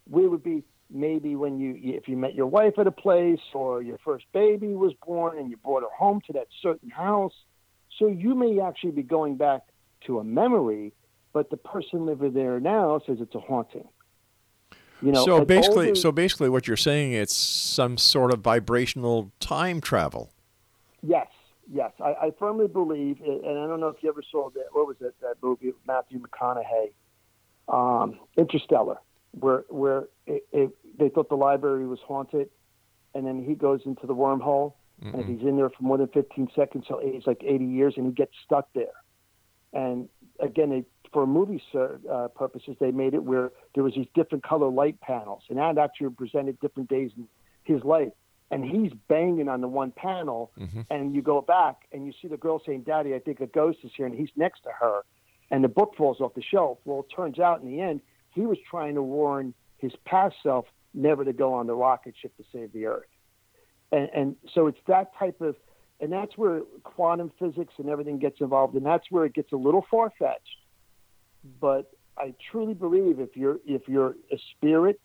we 0.08 0.26
would 0.26 0.42
be 0.42 0.64
maybe 0.90 1.36
when 1.36 1.58
you 1.58 1.78
if 1.78 2.08
you 2.08 2.16
met 2.16 2.34
your 2.34 2.46
wife 2.46 2.78
at 2.78 2.86
a 2.86 2.90
place 2.90 3.40
or 3.52 3.82
your 3.82 3.98
first 4.02 4.24
baby 4.32 4.68
was 4.68 4.94
born 5.04 5.38
and 5.38 5.50
you 5.50 5.58
brought 5.58 5.82
her 5.82 5.94
home 5.94 6.22
to 6.26 6.32
that 6.32 6.46
certain 6.62 6.88
house. 6.88 7.34
So 7.98 8.08
you 8.08 8.34
may 8.34 8.60
actually 8.60 8.92
be 8.92 9.02
going 9.02 9.36
back 9.36 9.60
to 10.06 10.20
a 10.20 10.24
memory, 10.24 10.94
but 11.34 11.50
the 11.50 11.58
person 11.58 12.06
living 12.06 12.32
there 12.32 12.60
now 12.60 12.98
says 13.06 13.18
it's 13.20 13.34
a 13.34 13.40
haunting. 13.40 13.88
You 15.04 15.12
know, 15.12 15.24
so 15.24 15.44
basically, 15.44 15.88
older- 15.88 16.00
so 16.00 16.12
basically, 16.12 16.48
what 16.48 16.66
you're 16.66 16.76
saying 16.78 17.12
it's 17.12 17.34
some 17.36 17.98
sort 17.98 18.32
of 18.32 18.40
vibrational 18.40 19.30
time 19.38 19.80
travel. 19.80 20.30
Yes, 21.02 21.26
yes, 21.70 21.92
I, 22.00 22.14
I 22.14 22.30
firmly 22.38 22.68
believe, 22.68 23.20
and 23.20 23.44
I 23.44 23.66
don't 23.66 23.80
know 23.80 23.88
if 23.88 24.02
you 24.02 24.08
ever 24.08 24.22
saw 24.22 24.48
that. 24.50 24.66
What 24.72 24.86
was 24.86 24.96
it? 25.00 25.14
That 25.20 25.34
movie 25.42 25.66
with 25.66 25.76
Matthew 25.86 26.20
McConaughey, 26.20 26.92
um, 27.68 28.18
Interstellar, 28.38 28.96
where 29.32 29.64
where 29.68 30.04
it, 30.26 30.46
it, 30.52 30.70
they 30.98 31.10
thought 31.10 31.28
the 31.28 31.36
library 31.36 31.86
was 31.86 31.98
haunted, 32.06 32.48
and 33.14 33.26
then 33.26 33.44
he 33.44 33.54
goes 33.54 33.82
into 33.84 34.06
the 34.06 34.14
wormhole, 34.14 34.72
and 35.02 35.20
if 35.20 35.26
he's 35.26 35.40
in 35.46 35.56
there 35.56 35.68
for 35.68 35.82
more 35.82 35.98
than 35.98 36.08
15 36.08 36.48
seconds, 36.56 36.86
so 36.88 36.98
he's 37.04 37.26
like 37.26 37.42
80 37.44 37.64
years, 37.66 37.94
and 37.98 38.06
he 38.06 38.12
gets 38.12 38.32
stuck 38.42 38.68
there. 38.74 38.86
And 39.74 40.08
again, 40.40 40.70
they, 40.70 40.84
for 41.14 41.26
movie 41.26 41.62
uh, 41.74 42.28
purposes, 42.34 42.76
they 42.80 42.90
made 42.90 43.14
it 43.14 43.22
where 43.22 43.52
there 43.74 43.84
was 43.84 43.94
these 43.94 44.08
different 44.14 44.44
color 44.44 44.68
light 44.68 45.00
panels, 45.00 45.44
and 45.48 45.58
that 45.58 45.78
actually 45.78 46.08
represented 46.08 46.60
different 46.60 46.90
days 46.90 47.12
in 47.16 47.26
his 47.62 47.82
life. 47.84 48.12
And 48.50 48.64
he's 48.64 48.92
banging 49.08 49.48
on 49.48 49.62
the 49.62 49.68
one 49.68 49.92
panel, 49.92 50.50
and 50.90 51.14
you 51.14 51.22
go 51.22 51.40
back 51.40 51.86
and 51.92 52.04
you 52.04 52.12
see 52.20 52.28
the 52.28 52.36
girl 52.36 52.60
saying, 52.66 52.82
"Daddy, 52.82 53.14
I 53.14 53.20
think 53.20 53.40
a 53.40 53.46
ghost 53.46 53.78
is 53.84 53.92
here," 53.96 54.06
and 54.06 54.14
he's 54.14 54.28
next 54.36 54.64
to 54.64 54.70
her, 54.70 55.02
and 55.50 55.64
the 55.64 55.68
book 55.68 55.94
falls 55.96 56.20
off 56.20 56.34
the 56.34 56.42
shelf. 56.42 56.78
Well, 56.84 57.06
it 57.08 57.14
turns 57.14 57.38
out 57.38 57.62
in 57.62 57.66
the 57.66 57.80
end, 57.80 58.00
he 58.34 58.42
was 58.42 58.58
trying 58.68 58.96
to 58.96 59.02
warn 59.02 59.54
his 59.78 59.92
past 60.04 60.36
self 60.42 60.66
never 60.92 61.24
to 61.24 61.32
go 61.32 61.54
on 61.54 61.66
the 61.66 61.74
rocket 61.74 62.14
ship 62.20 62.36
to 62.36 62.44
save 62.52 62.72
the 62.72 62.86
Earth. 62.86 63.06
And, 63.92 64.10
and 64.14 64.36
so 64.54 64.66
it's 64.66 64.78
that 64.88 65.16
type 65.16 65.40
of, 65.40 65.56
and 66.00 66.12
that's 66.12 66.36
where 66.36 66.62
quantum 66.82 67.32
physics 67.38 67.74
and 67.78 67.88
everything 67.88 68.18
gets 68.18 68.40
involved, 68.40 68.74
and 68.74 68.84
that's 68.84 69.10
where 69.10 69.24
it 69.24 69.34
gets 69.34 69.52
a 69.52 69.56
little 69.56 69.84
far 69.90 70.12
fetched. 70.18 70.58
But 71.60 71.90
I 72.16 72.34
truly 72.50 72.74
believe 72.74 73.20
if 73.20 73.36
you're 73.36 73.58
if 73.66 73.88
you're 73.88 74.16
a 74.32 74.38
spirit 74.52 75.00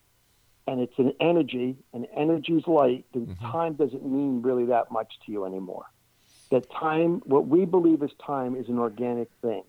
and 0.68 0.80
it's 0.80 0.98
an 0.98 1.14
energy, 1.20 1.78
and 1.94 2.06
energy 2.16 2.54
is 2.54 2.68
light, 2.68 3.06
then 3.14 3.26
mm-hmm. 3.26 3.52
time 3.52 3.74
doesn't 3.74 4.06
mean 4.06 4.42
really 4.44 4.66
that 4.66 4.92
much 4.92 5.12
to 5.26 5.32
you 5.32 5.46
anymore. 5.46 5.86
That 6.52 6.70
time, 6.72 7.22
what 7.26 7.48
we 7.48 7.66
believe 7.66 8.04
is 8.04 8.12
time, 8.24 8.56
is 8.56 8.70
an 8.70 8.78
organic 8.78 9.30
thing. 9.42 9.64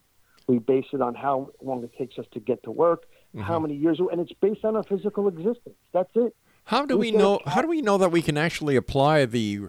We 0.46 0.59
base 0.59 0.87
it 0.92 1.00
on 1.00 1.14
how 1.14 1.52
long 1.62 1.83
it 1.85 1.96
takes 1.96 2.18
us 2.18 2.26
to 2.33 2.40
get 2.40 2.62
to 2.64 2.70
work, 2.70 3.04
how 3.35 3.54
mm-hmm. 3.54 3.62
many 3.62 3.76
years, 3.76 3.98
and 3.98 4.20
it's 4.20 4.33
based 4.40 4.64
on 4.64 4.76
our 4.76 4.83
physical 4.83 5.28
existence. 5.28 5.76
That's 5.92 6.11
it. 6.14 6.35
How 6.64 6.85
do 6.85 6.96
Who's 6.96 7.00
we 7.00 7.11
know? 7.12 7.40
How 7.46 7.62
do 7.62 7.68
we 7.68 7.80
know 7.80 7.96
that 7.98 8.12
we 8.12 8.20
can 8.22 8.37
actually 8.37 8.76
apply 8.76 9.24
the 9.24 9.68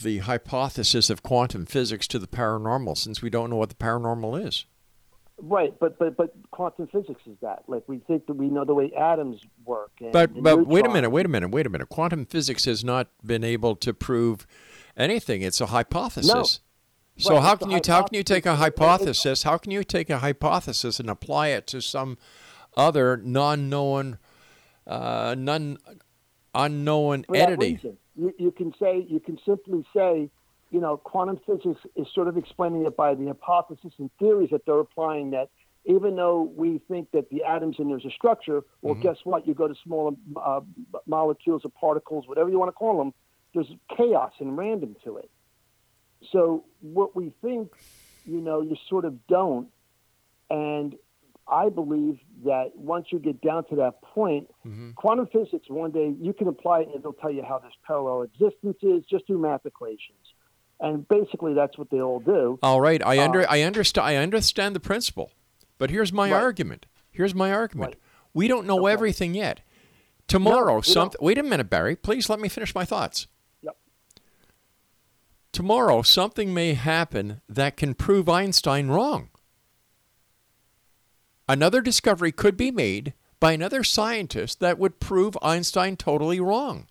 the 0.00 0.18
hypothesis 0.18 1.10
of 1.10 1.22
quantum 1.22 1.66
physics 1.66 2.06
to 2.08 2.18
the 2.18 2.26
paranormal, 2.28 2.96
since 2.96 3.20
we 3.20 3.30
don't 3.30 3.50
know 3.50 3.56
what 3.56 3.68
the 3.68 3.74
paranormal 3.74 4.46
is? 4.46 4.64
Right, 5.44 5.74
but 5.80 5.98
but 5.98 6.16
but 6.16 6.32
quantum 6.52 6.86
physics 6.86 7.22
is 7.26 7.36
that. 7.42 7.64
Like 7.66 7.82
we 7.88 7.98
think 7.98 8.26
that 8.26 8.34
we 8.34 8.48
know 8.48 8.64
the 8.64 8.74
way 8.74 8.92
atoms 8.96 9.40
work. 9.64 9.90
And 10.00 10.12
But 10.12 10.40
but 10.40 10.68
wait 10.68 10.86
a 10.86 10.88
minute, 10.88 11.10
wait 11.10 11.26
a 11.26 11.28
minute, 11.28 11.48
wait 11.48 11.66
a 11.66 11.68
minute. 11.68 11.88
Quantum 11.88 12.26
physics 12.26 12.64
has 12.66 12.84
not 12.84 13.08
been 13.24 13.42
able 13.42 13.74
to 13.76 13.92
prove 13.92 14.46
anything. 14.96 15.42
It's 15.42 15.60
a 15.60 15.66
hypothesis. 15.66 16.32
No. 16.32 16.44
So 17.18 17.34
Right, 17.34 17.42
how 17.42 17.56
can 17.56 17.70
you 17.70 17.80
how 17.84 18.02
can 18.02 18.16
you 18.16 18.22
take 18.22 18.46
a 18.46 18.54
hypothesis. 18.54 19.42
How 19.42 19.58
can 19.58 19.72
you 19.72 19.82
take 19.82 20.10
a 20.10 20.18
hypothesis 20.18 21.00
and 21.00 21.10
apply 21.10 21.48
it 21.48 21.66
to 21.68 21.82
some 21.82 22.18
other 22.76 23.16
non-known, 23.16 24.18
uh, 24.86 25.34
non 25.36 25.76
unknown 26.54 27.24
entity? 27.34 27.74
reason. 27.74 27.98
You, 28.14 28.32
you 28.38 28.52
can 28.52 28.72
say 28.78 29.04
you 29.08 29.18
can 29.18 29.38
simply 29.44 29.84
say, 29.94 30.30
you 30.72 30.80
know, 30.80 30.96
quantum 30.96 31.38
physics 31.46 31.80
is 31.94 32.06
sort 32.14 32.26
of 32.28 32.36
explaining 32.36 32.86
it 32.86 32.96
by 32.96 33.14
the 33.14 33.26
hypothesis 33.26 33.92
and 33.98 34.10
theories 34.18 34.48
that 34.50 34.64
they're 34.66 34.80
applying. 34.80 35.30
That 35.30 35.50
even 35.84 36.16
though 36.16 36.50
we 36.56 36.80
think 36.88 37.10
that 37.12 37.28
the 37.30 37.44
atoms 37.44 37.76
and 37.78 37.90
there's 37.90 38.04
a 38.06 38.10
structure, 38.10 38.62
well, 38.80 38.94
Mm-hmm. 38.94 39.02
guess 39.02 39.18
what? 39.24 39.46
You 39.46 39.54
go 39.54 39.68
to 39.68 39.74
smaller 39.84 40.12
uh, 40.36 40.60
molecules 41.06 41.62
or 41.64 41.70
particles, 41.70 42.26
whatever 42.26 42.48
you 42.50 42.58
want 42.58 42.70
to 42.70 42.72
call 42.72 42.98
them. 42.98 43.12
There's 43.54 43.70
chaos 43.96 44.32
and 44.40 44.56
random 44.56 44.96
to 45.04 45.18
it. 45.18 45.30
So 46.32 46.64
what 46.80 47.14
we 47.14 47.32
think, 47.42 47.68
you 48.24 48.40
know, 48.40 48.62
you 48.62 48.76
sort 48.88 49.04
of 49.04 49.26
don't. 49.26 49.68
And 50.48 50.94
I 51.48 51.68
believe 51.68 52.18
that 52.44 52.74
once 52.76 53.08
you 53.10 53.18
get 53.18 53.42
down 53.42 53.64
to 53.68 53.76
that 53.76 54.00
point, 54.02 54.48
quantum 54.94 55.26
physics, 55.26 55.66
one 55.68 55.90
day 55.90 56.14
you 56.18 56.32
can 56.32 56.48
apply 56.48 56.80
it 56.80 56.86
and 56.86 56.96
it'll 56.96 57.12
tell 57.12 57.30
you 57.30 57.42
how 57.42 57.58
there's 57.58 57.74
parallel 57.86 58.22
existences, 58.22 59.04
just 59.10 59.26
through 59.26 59.38
math 59.38 59.66
equations. 59.66 60.31
And 60.82 61.06
basically 61.06 61.54
that's 61.54 61.78
what 61.78 61.88
they 61.90 62.00
all 62.02 62.18
do. 62.20 62.58
All 62.62 62.80
right, 62.80 63.00
I 63.06 63.18
under 63.22 63.48
I 63.48 63.62
understand 63.62 64.04
I 64.06 64.16
understand 64.16 64.74
the 64.76 64.80
principle, 64.80 65.30
but 65.78 65.90
here's 65.90 66.12
my 66.12 66.28
Uh, 66.30 66.34
Right. 66.34 66.42
argument. 66.42 66.86
Here's 67.10 67.34
my 67.34 67.52
argument. 67.52 67.94
Right. 67.94 68.00
We 68.34 68.48
don't 68.48 68.66
know 68.66 68.80
Okay. 68.86 68.92
everything 68.92 69.34
yet. 69.34 69.60
Tomorrow, 70.26 70.76
we 70.76 70.82
some 70.82 71.10
wait 71.20 71.38
a 71.38 71.42
minute, 71.42 71.70
Barry. 71.70 71.94
Please 71.94 72.28
let 72.28 72.40
me 72.40 72.48
finish 72.48 72.74
my 72.74 72.84
thoughts. 72.84 73.28
Yep. 73.62 73.76
Tomorrow, 75.52 76.02
something 76.02 76.52
may 76.52 76.74
happen 76.74 77.42
that 77.48 77.76
can 77.76 77.94
prove 77.94 78.28
Einstein 78.28 78.88
wrong. 78.88 79.28
Another 81.48 81.80
discovery 81.80 82.32
could 82.32 82.56
be 82.56 82.70
made 82.70 83.14
by 83.38 83.52
another 83.52 83.84
scientist 83.84 84.58
that 84.60 84.78
would 84.78 84.98
prove 85.00 85.36
Einstein 85.42 85.96
totally 85.96 86.40
wrong. 86.40 86.86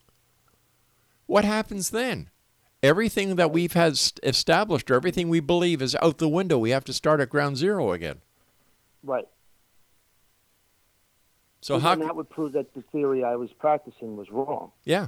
What 1.25 1.43
happens 1.45 1.89
then? 1.89 2.29
Everything 2.83 3.35
that 3.35 3.51
we've 3.51 3.73
had 3.73 3.93
established 4.23 4.89
or 4.89 4.95
everything 4.95 5.29
we 5.29 5.39
believe 5.39 5.81
is 5.81 5.95
out 6.01 6.17
the 6.17 6.27
window. 6.27 6.57
We 6.57 6.71
have 6.71 6.83
to 6.85 6.93
start 6.93 7.19
at 7.19 7.29
ground 7.29 7.57
zero 7.57 7.91
again. 7.91 8.21
Right. 9.03 9.27
So 11.61 11.75
and 11.75 11.83
how? 11.83 11.95
that 11.95 12.15
would 12.15 12.29
prove 12.29 12.53
that 12.53 12.73
the 12.73 12.81
theory 12.91 13.23
I 13.23 13.35
was 13.35 13.51
practicing 13.53 14.17
was 14.17 14.31
wrong 14.31 14.71
Yeah, 14.83 15.07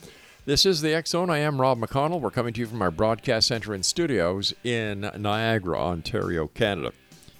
This 0.46 0.64
is 0.66 0.80
the 0.80 1.00
Zone. 1.06 1.30
I 1.30 1.38
am 1.38 1.60
Rob 1.60 1.78
McConnell. 1.78 2.20
We're 2.20 2.30
coming 2.30 2.52
to 2.54 2.60
you 2.60 2.66
from 2.66 2.82
our 2.82 2.90
broadcast 2.90 3.46
center 3.46 3.72
and 3.72 3.86
studios 3.86 4.52
in 4.64 5.08
Niagara, 5.16 5.78
Ontario, 5.78 6.48
Canada. 6.48 6.90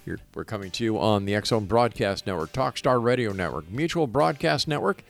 Here, 0.05 0.19
we're 0.33 0.45
coming 0.45 0.71
to 0.71 0.83
you 0.83 0.97
on 0.97 1.25
the 1.25 1.39
Zone 1.43 1.65
Broadcast 1.65 2.25
Network, 2.25 2.53
Talkstar 2.53 3.03
Radio 3.03 3.33
Network, 3.33 3.69
Mutual 3.69 4.07
Broadcast 4.07 4.67
Network, 4.67 5.03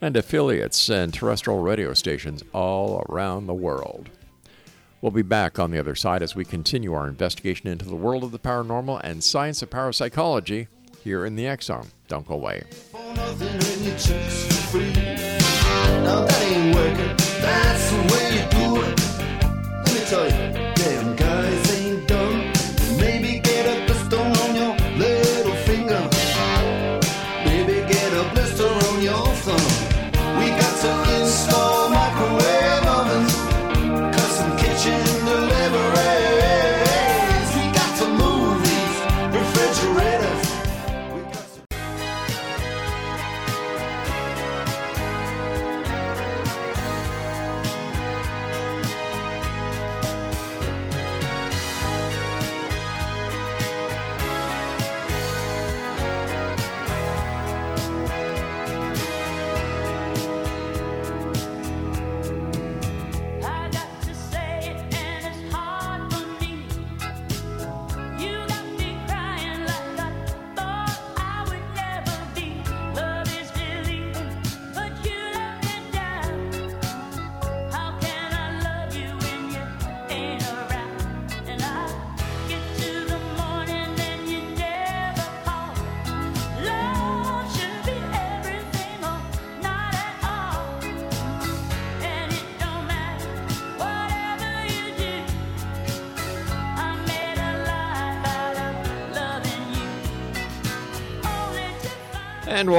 and 0.00 0.16
affiliates 0.16 0.88
and 0.90 1.12
terrestrial 1.14 1.60
radio 1.60 1.94
stations 1.94 2.42
all 2.52 3.04
around 3.08 3.46
the 3.46 3.54
world. 3.54 4.10
We'll 5.00 5.12
be 5.12 5.22
back 5.22 5.58
on 5.58 5.70
the 5.70 5.78
other 5.78 5.94
side 5.94 6.22
as 6.22 6.36
we 6.36 6.44
continue 6.44 6.92
our 6.92 7.08
investigation 7.08 7.68
into 7.68 7.86
the 7.86 7.96
world 7.96 8.24
of 8.24 8.32
the 8.32 8.38
paranormal 8.38 9.00
and 9.02 9.24
science 9.24 9.62
of 9.62 9.70
parapsychology 9.70 10.68
here 11.02 11.26
in 11.26 11.34
the 11.36 11.46
X 11.46 11.66
Zone. 11.66 11.88
Don't 12.08 12.26
go 12.26 12.34
away. 12.34 12.62
Now 16.04 16.24
that 16.24 16.42
ain't 16.42 16.74
working. 16.74 17.16
That's 17.40 17.90
the 17.90 17.96
way 18.10 18.24
you 18.36 18.44
do 18.50 18.82
it. 18.82 18.94
Let 19.84 19.92
me 19.94 20.00
tell 20.06 20.26
you, 20.26 20.71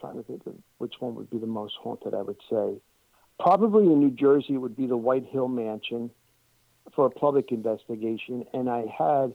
trying 0.01 0.17
to 0.17 0.23
think 0.23 0.47
of 0.47 0.55
which 0.79 0.95
one 1.01 1.15
would 1.15 1.31
be 1.31 1.39
the 1.39 1.47
most 1.47 1.75
haunted. 1.81 2.15
I 2.15 2.23
would 2.23 2.41
say 2.51 2.81
probably 3.39 3.85
in 3.85 4.01
New 4.01 4.11
Jersey 4.11 4.55
it 4.55 4.59
would 4.59 4.77
be 4.77 4.87
the 4.87 4.97
White 4.97 5.27
Hill 5.27 5.49
Mansion 5.49 6.11
for 6.95 7.07
a 7.07 7.11
public 7.11 7.53
investigation, 7.53 8.45
and 8.53 8.69
I 8.69 8.85
had 8.97 9.35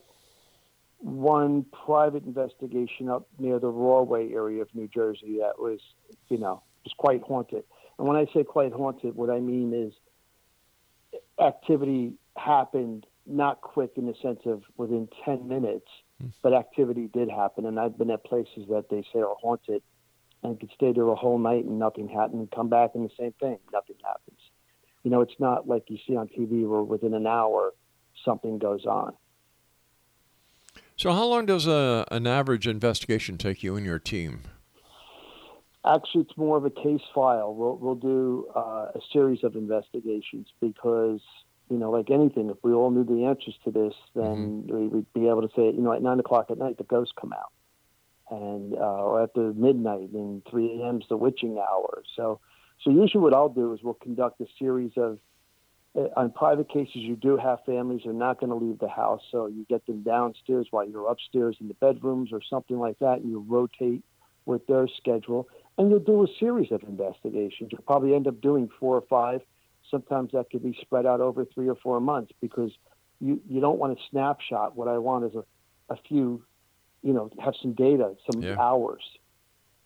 one 0.99 1.65
private 1.86 2.25
investigation 2.25 3.10
up 3.10 3.28
near 3.38 3.60
the 3.60 3.67
Rahway 3.67 4.32
area 4.32 4.62
of 4.62 4.73
New 4.73 4.88
Jersey 4.88 5.38
that 5.39 5.60
was, 5.60 5.80
you 6.30 6.38
know, 6.38 6.63
was 6.84 6.93
quite 6.97 7.21
haunted. 7.21 7.63
And 7.97 8.08
when 8.08 8.17
I 8.17 8.25
say 8.34 8.43
quite 8.43 8.73
haunted, 8.73 9.15
what 9.15 9.30
I 9.30 9.39
mean 9.39 9.73
is 9.73 9.93
activity 11.39 12.13
happened 12.38 13.06
not 13.25 13.62
quick 13.62 13.91
in 13.95 14.06
the 14.06 14.15
sense 14.21 14.41
of 14.45 14.63
within 14.78 15.08
10 15.23 15.47
minutes, 15.47 15.88
hmm. 16.21 16.28
but 16.41 16.54
activity 16.54 17.10
did 17.13 17.30
happen. 17.30 17.65
And 17.65 17.80
I've 17.80 17.97
been 17.97 18.12
at 18.12 18.23
places 18.23 18.67
that 18.69 18.86
they 18.89 19.04
say 19.13 19.19
are 19.19 19.36
haunted 19.41 19.82
and 20.49 20.60
could 20.60 20.71
stay 20.75 20.91
there 20.93 21.08
a 21.08 21.15
whole 21.15 21.38
night 21.38 21.65
and 21.65 21.79
nothing 21.79 22.08
happened 22.08 22.39
and 22.39 22.51
come 22.51 22.69
back 22.69 22.91
and 22.95 23.05
the 23.05 23.13
same 23.17 23.34
thing, 23.39 23.58
nothing 23.71 23.95
happens. 24.03 24.39
You 25.03 25.12
know, 25.12 25.21
it's 25.21 25.39
not 25.39 25.67
like 25.67 25.84
you 25.88 25.97
see 26.08 26.15
on 26.15 26.27
TV 26.27 26.67
where 26.67 26.81
within 26.81 27.13
an 27.13 27.27
hour 27.27 27.73
something 28.23 28.58
goes 28.58 28.86
on. 28.86 29.13
So, 30.97 31.12
how 31.12 31.25
long 31.25 31.45
does 31.45 31.67
a, 31.67 32.05
an 32.10 32.25
average 32.25 32.67
investigation 32.67 33.38
take 33.38 33.63
you 33.63 33.75
and 33.75 33.86
your 33.86 33.99
team? 33.99 34.43
Actually, 35.86 36.21
it's 36.21 36.38
more 36.38 36.58
of 36.58 36.65
a 36.65 36.69
case 36.69 37.01
file. 37.13 37.53
We'll 37.53 37.77
we'll 37.77 37.95
do 37.95 38.47
uh, 38.55 38.88
a 38.95 38.99
series 39.12 39.43
of 39.43 39.55
investigations 39.55 40.47
because 40.60 41.19
you 41.69 41.77
know, 41.77 41.91
like 41.91 42.12
anything, 42.12 42.49
if 42.49 42.58
we 42.63 42.73
all 42.73 42.91
knew 42.91 43.03
the 43.03 43.25
answers 43.25 43.55
to 43.65 43.71
this, 43.71 43.93
then 44.13 44.67
we 44.67 44.88
would 44.88 45.12
be 45.13 45.27
able 45.27 45.41
to 45.41 45.49
say, 45.55 45.65
you 45.65 45.81
know, 45.81 45.93
at 45.93 46.01
nine 46.01 46.19
o'clock 46.19 46.47
at 46.49 46.58
night 46.58 46.77
the 46.77 46.84
ghosts 46.84 47.13
come 47.19 47.34
out, 47.34 47.51
and 48.29 48.73
uh, 48.75 49.23
after 49.23 49.53
midnight 49.53 50.09
and 50.13 50.43
three 50.49 50.81
a.m. 50.81 50.97
is 51.01 51.07
the 51.09 51.17
witching 51.17 51.57
hour. 51.57 52.03
So, 52.15 52.39
so 52.81 52.89
usually 52.89 53.21
what 53.21 53.33
I'll 53.33 53.49
do 53.49 53.73
is 53.73 53.79
we'll 53.83 53.93
conduct 53.93 54.41
a 54.41 54.47
series 54.59 54.91
of 54.97 55.19
uh, 55.95 56.07
on 56.17 56.31
private 56.31 56.69
cases. 56.69 56.95
You 56.95 57.15
do 57.15 57.38
have 57.38 57.59
families 57.65 58.01
who 58.03 58.09
are 58.09 58.13
not 58.13 58.39
going 58.39 58.49
to 58.49 58.55
leave 58.55 58.79
the 58.79 58.89
house, 58.89 59.21
so 59.31 59.47
you 59.47 59.65
get 59.69 59.85
them 59.85 60.03
downstairs 60.03 60.67
while 60.71 60.88
you're 60.88 61.09
upstairs 61.09 61.57
in 61.61 61.67
the 61.67 61.75
bedrooms 61.75 62.29
or 62.31 62.41
something 62.49 62.77
like 62.77 62.99
that, 62.99 63.19
and 63.19 63.29
you 63.29 63.45
rotate 63.47 64.03
with 64.45 64.65
their 64.67 64.88
schedule 64.88 65.47
and 65.77 65.89
you'll 65.89 65.99
do 65.99 66.23
a 66.23 66.27
series 66.39 66.71
of 66.71 66.83
investigations. 66.83 67.69
You'll 67.71 67.81
probably 67.81 68.15
end 68.15 68.27
up 68.27 68.41
doing 68.41 68.69
four 68.79 68.95
or 68.95 69.03
five. 69.09 69.41
Sometimes 69.91 70.31
that 70.31 70.49
could 70.49 70.63
be 70.63 70.77
spread 70.81 71.05
out 71.05 71.21
over 71.21 71.45
three 71.45 71.67
or 71.67 71.75
four 71.75 71.99
months 71.99 72.31
because 72.41 72.71
you, 73.19 73.41
you 73.47 73.59
don't 73.59 73.77
want 73.77 73.97
a 73.97 74.01
snapshot. 74.09 74.75
What 74.75 74.88
I 74.88 74.97
want 74.97 75.25
is 75.25 75.35
a, 75.35 75.93
a 75.93 75.97
few, 76.07 76.43
you 77.05 77.13
know, 77.13 77.29
have 77.39 77.53
some 77.61 77.73
data, 77.73 78.15
some 78.25 78.41
Yeah. 78.41 78.59
hours 78.59 79.03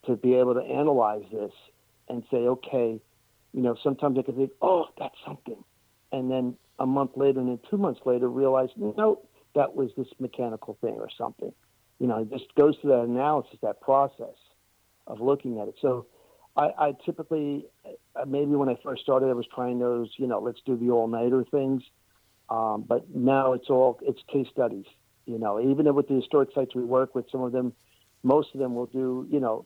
to 0.06 0.16
be 0.16 0.36
able 0.36 0.54
to 0.54 0.62
analyze 0.62 1.26
this 1.32 1.52
and 2.08 2.24
say, 2.32 2.38
okay, 2.48 3.02
you 3.52 3.62
know, 3.62 3.76
sometimes 3.84 4.18
I 4.18 4.22
can 4.22 4.36
think, 4.36 4.52
oh, 4.62 4.86
that's 4.98 5.18
something. 5.26 5.62
And 6.14 6.32
then 6.32 6.58
a 6.80 6.86
month 6.86 7.18
later 7.18 7.42
and 7.42 7.50
then 7.50 7.60
two 7.70 7.78
months 7.78 8.00
later 8.06 8.30
realize, 8.30 8.70
no, 8.78 9.20
that 9.54 9.76
was 9.76 9.92
this 9.98 10.08
mechanical 10.20 10.78
thing 10.80 10.96
or 10.96 11.10
something. 11.18 11.54
You 12.00 12.08
know, 12.08 12.20
it 12.22 12.30
just 12.32 12.56
goes 12.56 12.78
through 12.78 12.92
that 12.92 13.04
analysis, 13.04 13.60
that 13.62 13.82
process 13.82 14.38
of 15.06 15.20
looking 15.20 15.60
at 15.60 15.68
it. 15.68 15.76
So 15.82 16.08
I, 16.56 16.72
I 16.78 16.94
typically, 17.06 17.66
uh, 18.16 18.26
maybe 18.26 18.52
when 18.56 18.70
I 18.70 18.78
first 18.82 19.02
started, 19.02 19.28
I 19.28 19.34
was 19.34 19.48
trying 19.54 19.80
those, 19.80 20.10
you 20.18 20.28
know, 20.28 20.40
let's 20.40 20.62
do 20.66 20.78
the 20.78 20.90
all 20.92 21.10
nighter 21.10 21.44
things. 21.52 21.84
Um, 22.48 22.86
but 22.88 23.14
now 23.14 23.52
it's 23.54 23.70
all, 23.70 24.00
it's 24.04 24.22
case 24.32 24.48
studies. 24.50 24.86
You 25.30 25.38
know, 25.38 25.60
even 25.60 25.94
with 25.94 26.08
the 26.08 26.16
historic 26.16 26.50
sites 26.56 26.74
we 26.74 26.84
work 26.84 27.14
with, 27.14 27.30
some 27.32 27.42
of 27.42 27.52
them, 27.52 27.72
most 28.24 28.50
of 28.56 28.60
them 28.60 28.74
will 28.74 28.88
do, 28.88 29.28
you 29.30 29.40
know, 29.40 29.64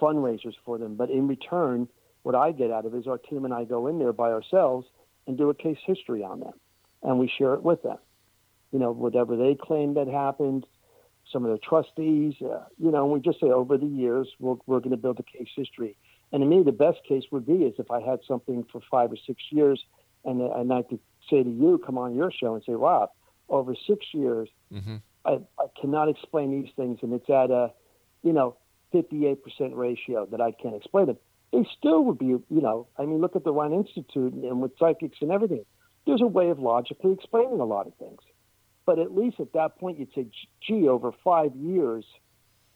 fundraisers 0.00 0.54
for 0.64 0.78
them. 0.78 0.96
But 0.96 1.10
in 1.10 1.28
return, 1.28 1.86
what 2.24 2.34
I 2.34 2.50
get 2.50 2.72
out 2.72 2.84
of 2.84 2.92
it 2.92 2.98
is 2.98 3.06
our 3.06 3.18
team 3.18 3.44
and 3.44 3.54
I 3.54 3.64
go 3.64 3.86
in 3.86 4.00
there 4.00 4.12
by 4.12 4.32
ourselves 4.32 4.88
and 5.28 5.38
do 5.38 5.48
a 5.48 5.54
case 5.54 5.78
history 5.86 6.24
on 6.24 6.40
them, 6.40 6.54
and 7.04 7.20
we 7.20 7.28
share 7.28 7.54
it 7.54 7.62
with 7.62 7.84
them. 7.84 7.98
You 8.72 8.80
know, 8.80 8.90
whatever 8.90 9.36
they 9.36 9.54
claim 9.54 9.94
that 9.94 10.08
happened, 10.08 10.66
some 11.32 11.44
of 11.44 11.52
the 11.52 11.58
trustees. 11.58 12.34
Uh, 12.42 12.64
you 12.78 12.90
know, 12.90 13.04
and 13.04 13.12
we 13.12 13.20
just 13.20 13.38
say 13.38 13.50
over 13.50 13.78
the 13.78 13.86
years 13.86 14.28
we're, 14.40 14.56
we're 14.66 14.80
going 14.80 14.90
to 14.90 14.96
build 14.96 15.20
a 15.20 15.22
case 15.22 15.48
history. 15.54 15.96
And 16.32 16.42
to 16.42 16.46
me, 16.46 16.64
the 16.64 16.72
best 16.72 16.98
case 17.08 17.22
would 17.30 17.46
be 17.46 17.64
is 17.64 17.74
if 17.78 17.92
I 17.92 18.00
had 18.00 18.20
something 18.26 18.64
for 18.72 18.80
five 18.90 19.12
or 19.12 19.16
six 19.24 19.40
years, 19.50 19.84
and 20.24 20.40
and 20.40 20.72
I 20.72 20.82
could 20.82 20.98
say 21.30 21.44
to 21.44 21.48
you, 21.48 21.80
come 21.86 21.96
on 21.96 22.16
your 22.16 22.32
show 22.32 22.54
and 22.56 22.64
say, 22.64 22.72
Rob, 22.72 23.10
over 23.48 23.74
six 23.86 24.06
years, 24.12 24.48
I, 25.24 25.40
I 25.58 25.66
cannot 25.80 26.08
explain 26.08 26.50
these 26.50 26.72
things, 26.76 26.98
and 27.02 27.12
it's 27.12 27.28
at 27.28 27.50
a, 27.50 27.72
you 28.22 28.32
know, 28.32 28.56
58% 28.94 29.38
ratio 29.74 30.26
that 30.26 30.40
I 30.40 30.52
can't 30.52 30.74
explain 30.74 31.06
them. 31.06 31.18
They 31.52 31.66
still 31.78 32.04
would 32.04 32.18
be, 32.18 32.26
you 32.26 32.44
know, 32.50 32.86
I 32.98 33.02
mean, 33.02 33.20
look 33.20 33.36
at 33.36 33.44
the 33.44 33.52
Rhine 33.52 33.72
Institute 33.72 34.32
and, 34.32 34.44
and 34.44 34.60
with 34.60 34.72
psychics 34.78 35.18
and 35.20 35.30
everything. 35.30 35.64
There's 36.06 36.22
a 36.22 36.26
way 36.26 36.50
of 36.50 36.58
logically 36.58 37.12
explaining 37.12 37.60
a 37.60 37.64
lot 37.64 37.86
of 37.86 37.94
things. 37.94 38.20
But 38.86 38.98
at 38.98 39.14
least 39.14 39.40
at 39.40 39.52
that 39.52 39.78
point, 39.78 39.98
you'd 39.98 40.12
say, 40.14 40.26
gee, 40.66 40.88
over 40.88 41.12
five 41.22 41.54
years 41.54 42.06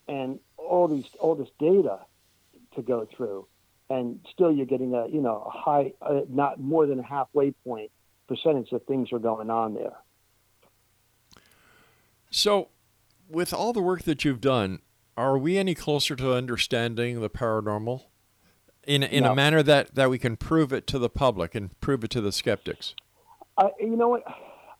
and 0.08 0.38
all 0.58 0.88
these, 0.88 1.06
all 1.18 1.34
this 1.34 1.48
data 1.58 2.00
to 2.74 2.82
go 2.82 3.06
through, 3.16 3.46
and 3.88 4.20
still 4.30 4.52
you're 4.52 4.66
getting 4.66 4.94
a, 4.94 5.06
you 5.08 5.20
know, 5.20 5.42
a 5.46 5.50
high, 5.50 5.92
uh, 6.02 6.20
not 6.28 6.60
more 6.60 6.86
than 6.86 6.98
a 6.98 7.02
halfway 7.02 7.52
point 7.64 7.90
percentage 8.28 8.70
that 8.70 8.86
things 8.86 9.12
are 9.12 9.18
going 9.18 9.50
on 9.50 9.74
there. 9.74 9.96
So, 12.32 12.70
with 13.28 13.52
all 13.52 13.74
the 13.74 13.82
work 13.82 14.02
that 14.02 14.24
you've 14.24 14.40
done, 14.40 14.80
are 15.18 15.36
we 15.36 15.58
any 15.58 15.74
closer 15.74 16.16
to 16.16 16.32
understanding 16.32 17.20
the 17.20 17.28
paranormal 17.28 18.04
in 18.84 19.02
in 19.02 19.24
a 19.24 19.34
manner 19.34 19.62
that 19.62 19.94
that 19.94 20.08
we 20.08 20.18
can 20.18 20.36
prove 20.36 20.72
it 20.72 20.86
to 20.88 20.98
the 20.98 21.10
public 21.10 21.54
and 21.54 21.78
prove 21.80 22.02
it 22.04 22.10
to 22.10 22.22
the 22.22 22.32
skeptics? 22.32 22.94
I, 23.58 23.68
you 23.78 23.96
know 23.96 24.08
what? 24.08 24.24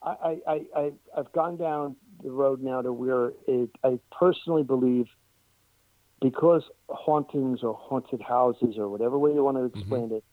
I, 0.02 0.38
I, 0.48 0.60
I, 0.74 0.92
I've 1.16 1.30
gone 1.32 1.58
down 1.58 1.94
the 2.24 2.30
road 2.30 2.62
now 2.62 2.80
to 2.80 2.92
where 2.92 3.32
it, 3.46 3.70
I 3.84 4.00
personally 4.10 4.62
believe 4.64 5.06
because 6.22 6.62
hauntings 6.88 7.60
or 7.62 7.74
haunted 7.74 8.22
houses 8.22 8.76
or 8.78 8.88
whatever 8.88 9.18
way 9.18 9.32
you 9.32 9.44
want 9.44 9.58
to 9.58 9.64
mm-hmm. 9.64 9.78
explain 9.78 10.12
it 10.12 10.24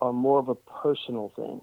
are 0.00 0.12
more 0.12 0.38
of 0.38 0.48
a 0.48 0.54
personal 0.54 1.32
thing 1.36 1.60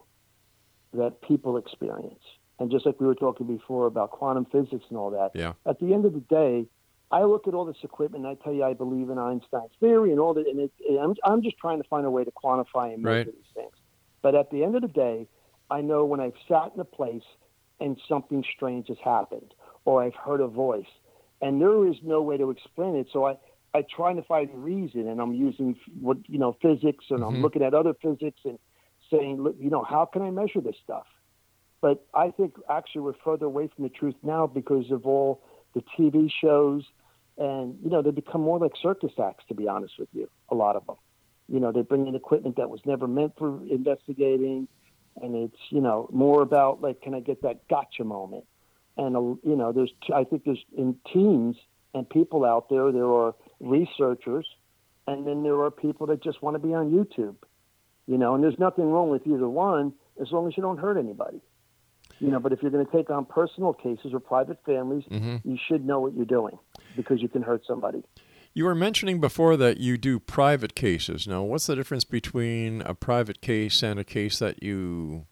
that 0.94 1.22
people 1.22 1.58
experience. 1.58 2.24
And 2.60 2.70
just 2.70 2.86
like 2.86 3.00
we 3.00 3.08
were 3.08 3.16
talking 3.16 3.48
before 3.48 3.88
about 3.88 4.12
quantum 4.12 4.46
physics 4.46 4.86
and 4.90 4.98
all 4.98 5.10
that, 5.12 5.32
Yeah. 5.34 5.54
at 5.66 5.80
the 5.80 5.94
end 5.94 6.06
of 6.06 6.14
the 6.14 6.20
day, 6.20 6.68
I 7.12 7.24
look 7.24 7.48
at 7.48 7.54
all 7.54 7.66
this 7.66 7.78
equipment 7.84 8.26
and 8.26 8.38
I 8.38 8.44
tell 8.44 8.54
you 8.54 8.64
I 8.64 8.74
believe 8.74 9.10
in 9.10 9.18
Einstein's 9.18 9.72
theory 9.80 10.12
and 10.12 10.20
all 10.20 10.34
that, 10.36 10.46
and 10.48 10.60
it, 10.60 10.72
I'm, 11.00 11.16
I'm 11.24 11.42
just 11.42 11.58
trying 11.58 11.82
to 11.82 11.88
find 11.88 12.06
a 12.06 12.12
way 12.12 12.24
to 12.24 12.32
quantify 12.32 12.94
and 12.94 13.02
measure 13.02 13.18
Right. 13.18 13.26
these 13.26 13.52
things. 13.56 13.74
But 14.22 14.36
at 14.36 14.52
the 14.52 14.64
end 14.64 14.76
of 14.76 14.82
the 14.82 14.90
day, 14.90 15.28
I 15.72 15.82
know 15.82 16.06
when 16.06 16.20
I've 16.20 16.38
sat 16.48 16.72
in 16.74 16.80
a 16.80 16.86
place 16.86 17.24
and 17.80 18.00
something 18.08 18.44
strange 18.56 18.90
has 18.90 18.98
happened, 19.04 19.54
or 19.86 20.04
I've 20.04 20.16
heard 20.16 20.42
a 20.42 20.48
voice, 20.48 20.92
and 21.42 21.62
there 21.62 21.88
is 21.88 21.96
no 22.04 22.22
way 22.22 22.38
to 22.38 22.50
explain 22.52 22.96
it. 22.96 23.08
So 23.14 23.26
I, 23.26 23.38
I 23.74 23.84
try 23.84 24.14
to 24.14 24.22
find 24.24 24.50
a 24.50 24.58
reason, 24.58 25.08
and 25.08 25.22
I'm 25.22 25.34
using 25.34 25.78
what 26.00 26.18
you 26.28 26.38
know 26.38 26.58
physics, 26.62 27.06
and 27.10 27.24
I'm 27.24 27.34
mm-hmm. 27.34 27.42
looking 27.44 27.64
at 27.64 27.74
other 27.74 27.94
physics 27.94 28.42
and 28.44 28.60
saying, 29.10 29.42
look, 29.42 29.56
you 29.60 29.70
know, 29.70 29.84
how 29.84 30.06
can 30.06 30.22
I 30.22 30.30
measure 30.30 30.62
this 30.62 30.76
stuff? 30.84 31.06
But 31.82 32.06
I 32.14 32.32
think 32.32 32.56
actually 32.70 33.02
we're 33.02 33.14
further 33.24 33.46
away 33.46 33.70
from 33.74 33.84
the 33.84 33.90
truth 33.90 34.16
now 34.22 34.48
because 34.48 34.92
of 34.92 35.06
all 35.06 35.42
the 35.74 35.84
TV 35.98 36.30
shows, 36.42 36.84
and 37.38 37.78
you 37.84 37.90
know 37.90 38.02
they 38.02 38.12
become 38.12 38.42
more 38.42 38.60
like 38.60 38.74
circus 38.82 39.14
acts. 39.22 39.46
To 39.48 39.54
be 39.54 39.68
honest 39.68 39.94
with 39.98 40.10
you, 40.14 40.30
a 40.50 40.56
lot 40.56 40.76
of 40.76 40.86
them. 40.86 40.98
You 41.48 41.60
know, 41.60 41.72
they 41.72 41.82
bring 41.82 42.08
in 42.08 42.16
equipment 42.16 42.58
that 42.58 42.70
was 42.70 42.82
never 42.86 43.08
meant 43.08 43.34
for 43.38 43.60
investigating, 43.70 44.68
and 45.22 45.36
it's 45.36 45.62
you 45.70 45.82
know 45.82 46.10
more 46.12 46.42
about 46.42 46.82
like, 46.82 47.02
can 47.02 47.14
I 47.16 47.22
get 47.22 47.42
that 47.44 47.68
gotcha 47.70 48.04
moment? 48.04 48.44
And 48.98 49.16
uh, 49.16 49.20
you 49.20 49.56
know, 49.56 49.72
there's 49.72 49.92
I 50.14 50.26
think 50.26 50.44
there's 50.44 50.64
in 50.78 50.96
teams 51.14 51.56
and 51.94 52.10
people 52.10 52.44
out 52.44 52.70
there. 52.70 52.92
There 52.92 53.12
are 53.12 53.36
researchers, 53.62 54.46
and 55.08 55.26
then 55.26 55.44
there 55.44 55.62
are 55.62 55.72
people 55.72 56.08
that 56.08 56.22
just 56.22 56.42
want 56.44 56.56
to 56.56 56.60
be 56.60 56.74
on 56.74 56.92
YouTube. 56.92 57.36
You 58.06 58.18
know, 58.18 58.36
and 58.36 58.44
there's 58.44 58.60
nothing 58.60 58.92
wrong 58.92 59.10
with 59.10 59.26
either 59.28 59.48
one 59.48 59.94
as 60.20 60.32
long 60.32 60.48
as 60.48 60.58
you 60.58 60.64
don't 60.64 60.80
hurt 60.80 60.98
anybody. 60.98 61.42
You 62.20 62.30
know, 62.32 62.40
but 62.40 62.52
if 62.52 62.62
you're 62.62 62.72
going 62.72 62.86
to 62.86 62.92
take 62.92 63.10
on 63.10 63.26
personal 63.26 63.74
cases 63.74 64.14
or 64.14 64.20
private 64.20 64.58
families, 64.66 65.04
mm-hmm. 65.10 65.38
you 65.50 65.58
should 65.68 65.86
know 65.86 66.00
what 66.00 66.14
you're 66.14 66.26
doing 66.26 66.58
because 66.96 67.22
you 67.22 67.30
can 67.30 67.42
hurt 67.42 67.62
somebody. 67.66 68.04
You 68.54 68.66
were 68.66 68.76
mentioning 68.76 69.22
before 69.22 69.56
that 69.58 69.78
you 69.78 69.98
do 69.98 70.20
private 70.20 70.76
cases. 70.76 71.28
Now, 71.28 71.44
what's 71.44 71.68
the 71.68 71.76
difference 71.76 72.04
between 72.04 72.82
a 72.82 72.94
private 72.94 73.42
case 73.42 73.84
and 73.84 74.00
a 74.00 74.04
case 74.04 74.40
that 74.40 74.62
you 74.62 75.28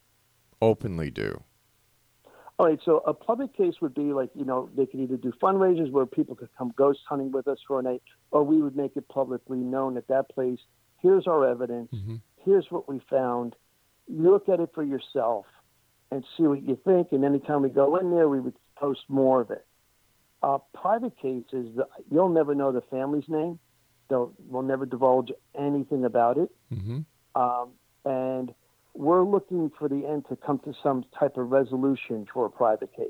openly 0.61 1.09
do? 1.09 1.43
All 2.59 2.65
right, 2.65 2.79
so 2.85 3.03
a 3.05 3.13
public 3.13 3.55
case 3.55 3.75
would 3.81 3.93
be 3.93 4.13
like, 4.13 4.29
you 4.33 4.45
know, 4.45 4.69
they 4.75 4.85
could 4.85 4.99
either 4.99 5.17
do 5.17 5.31
fundraisers 5.41 5.91
where 5.91 6.05
people 6.05 6.35
could 6.35 6.49
come 6.57 6.73
ghost 6.75 6.99
hunting 7.07 7.31
with 7.31 7.47
us 7.47 7.59
for 7.67 7.79
a 7.79 7.83
night, 7.83 8.01
or 8.31 8.43
we 8.43 8.61
would 8.61 8.75
make 8.75 8.95
it 8.95 9.07
publicly 9.09 9.59
known 9.59 9.97
at 9.97 10.07
that 10.07 10.29
place. 10.29 10.59
Here's 11.01 11.27
our 11.27 11.47
evidence. 11.47 11.91
Mm-hmm. 11.93 12.15
Here's 12.45 12.65
what 12.71 12.89
we 12.89 12.99
found. 13.09 13.55
You 14.07 14.31
look 14.31 14.49
at 14.49 14.59
it 14.59 14.69
for 14.73 14.83
yourself 14.83 15.45
and 16.11 16.23
see 16.37 16.43
what 16.43 16.63
you 16.63 16.77
think. 16.85 17.11
And 17.11 17.23
anytime 17.23 17.61
we 17.61 17.69
go 17.69 17.97
in 17.97 18.11
there, 18.11 18.29
we 18.29 18.39
would 18.39 18.55
post 18.75 19.01
more 19.07 19.41
of 19.41 19.51
it. 19.51 19.65
Uh, 20.41 20.59
private 20.73 21.17
cases, 21.17 21.77
you'll 22.11 22.29
never 22.29 22.53
know 22.53 22.71
the 22.71 22.83
family's 22.89 23.27
name. 23.27 23.59
They'll, 24.09 24.33
we'll 24.47 24.63
never 24.63 24.85
divulge 24.85 25.31
anything 25.57 26.05
about 26.05 26.37
it. 26.37 26.49
Mm-hmm. 26.73 26.99
Um, 27.39 27.71
and 28.05 28.53
we're 28.93 29.23
looking 29.23 29.71
for 29.77 29.89
the 29.89 30.07
end 30.07 30.25
to 30.29 30.35
come 30.35 30.59
to 30.59 30.73
some 30.81 31.05
type 31.17 31.37
of 31.37 31.51
resolution 31.51 32.25
for 32.33 32.45
a 32.45 32.49
private 32.49 32.95
case. 32.95 33.09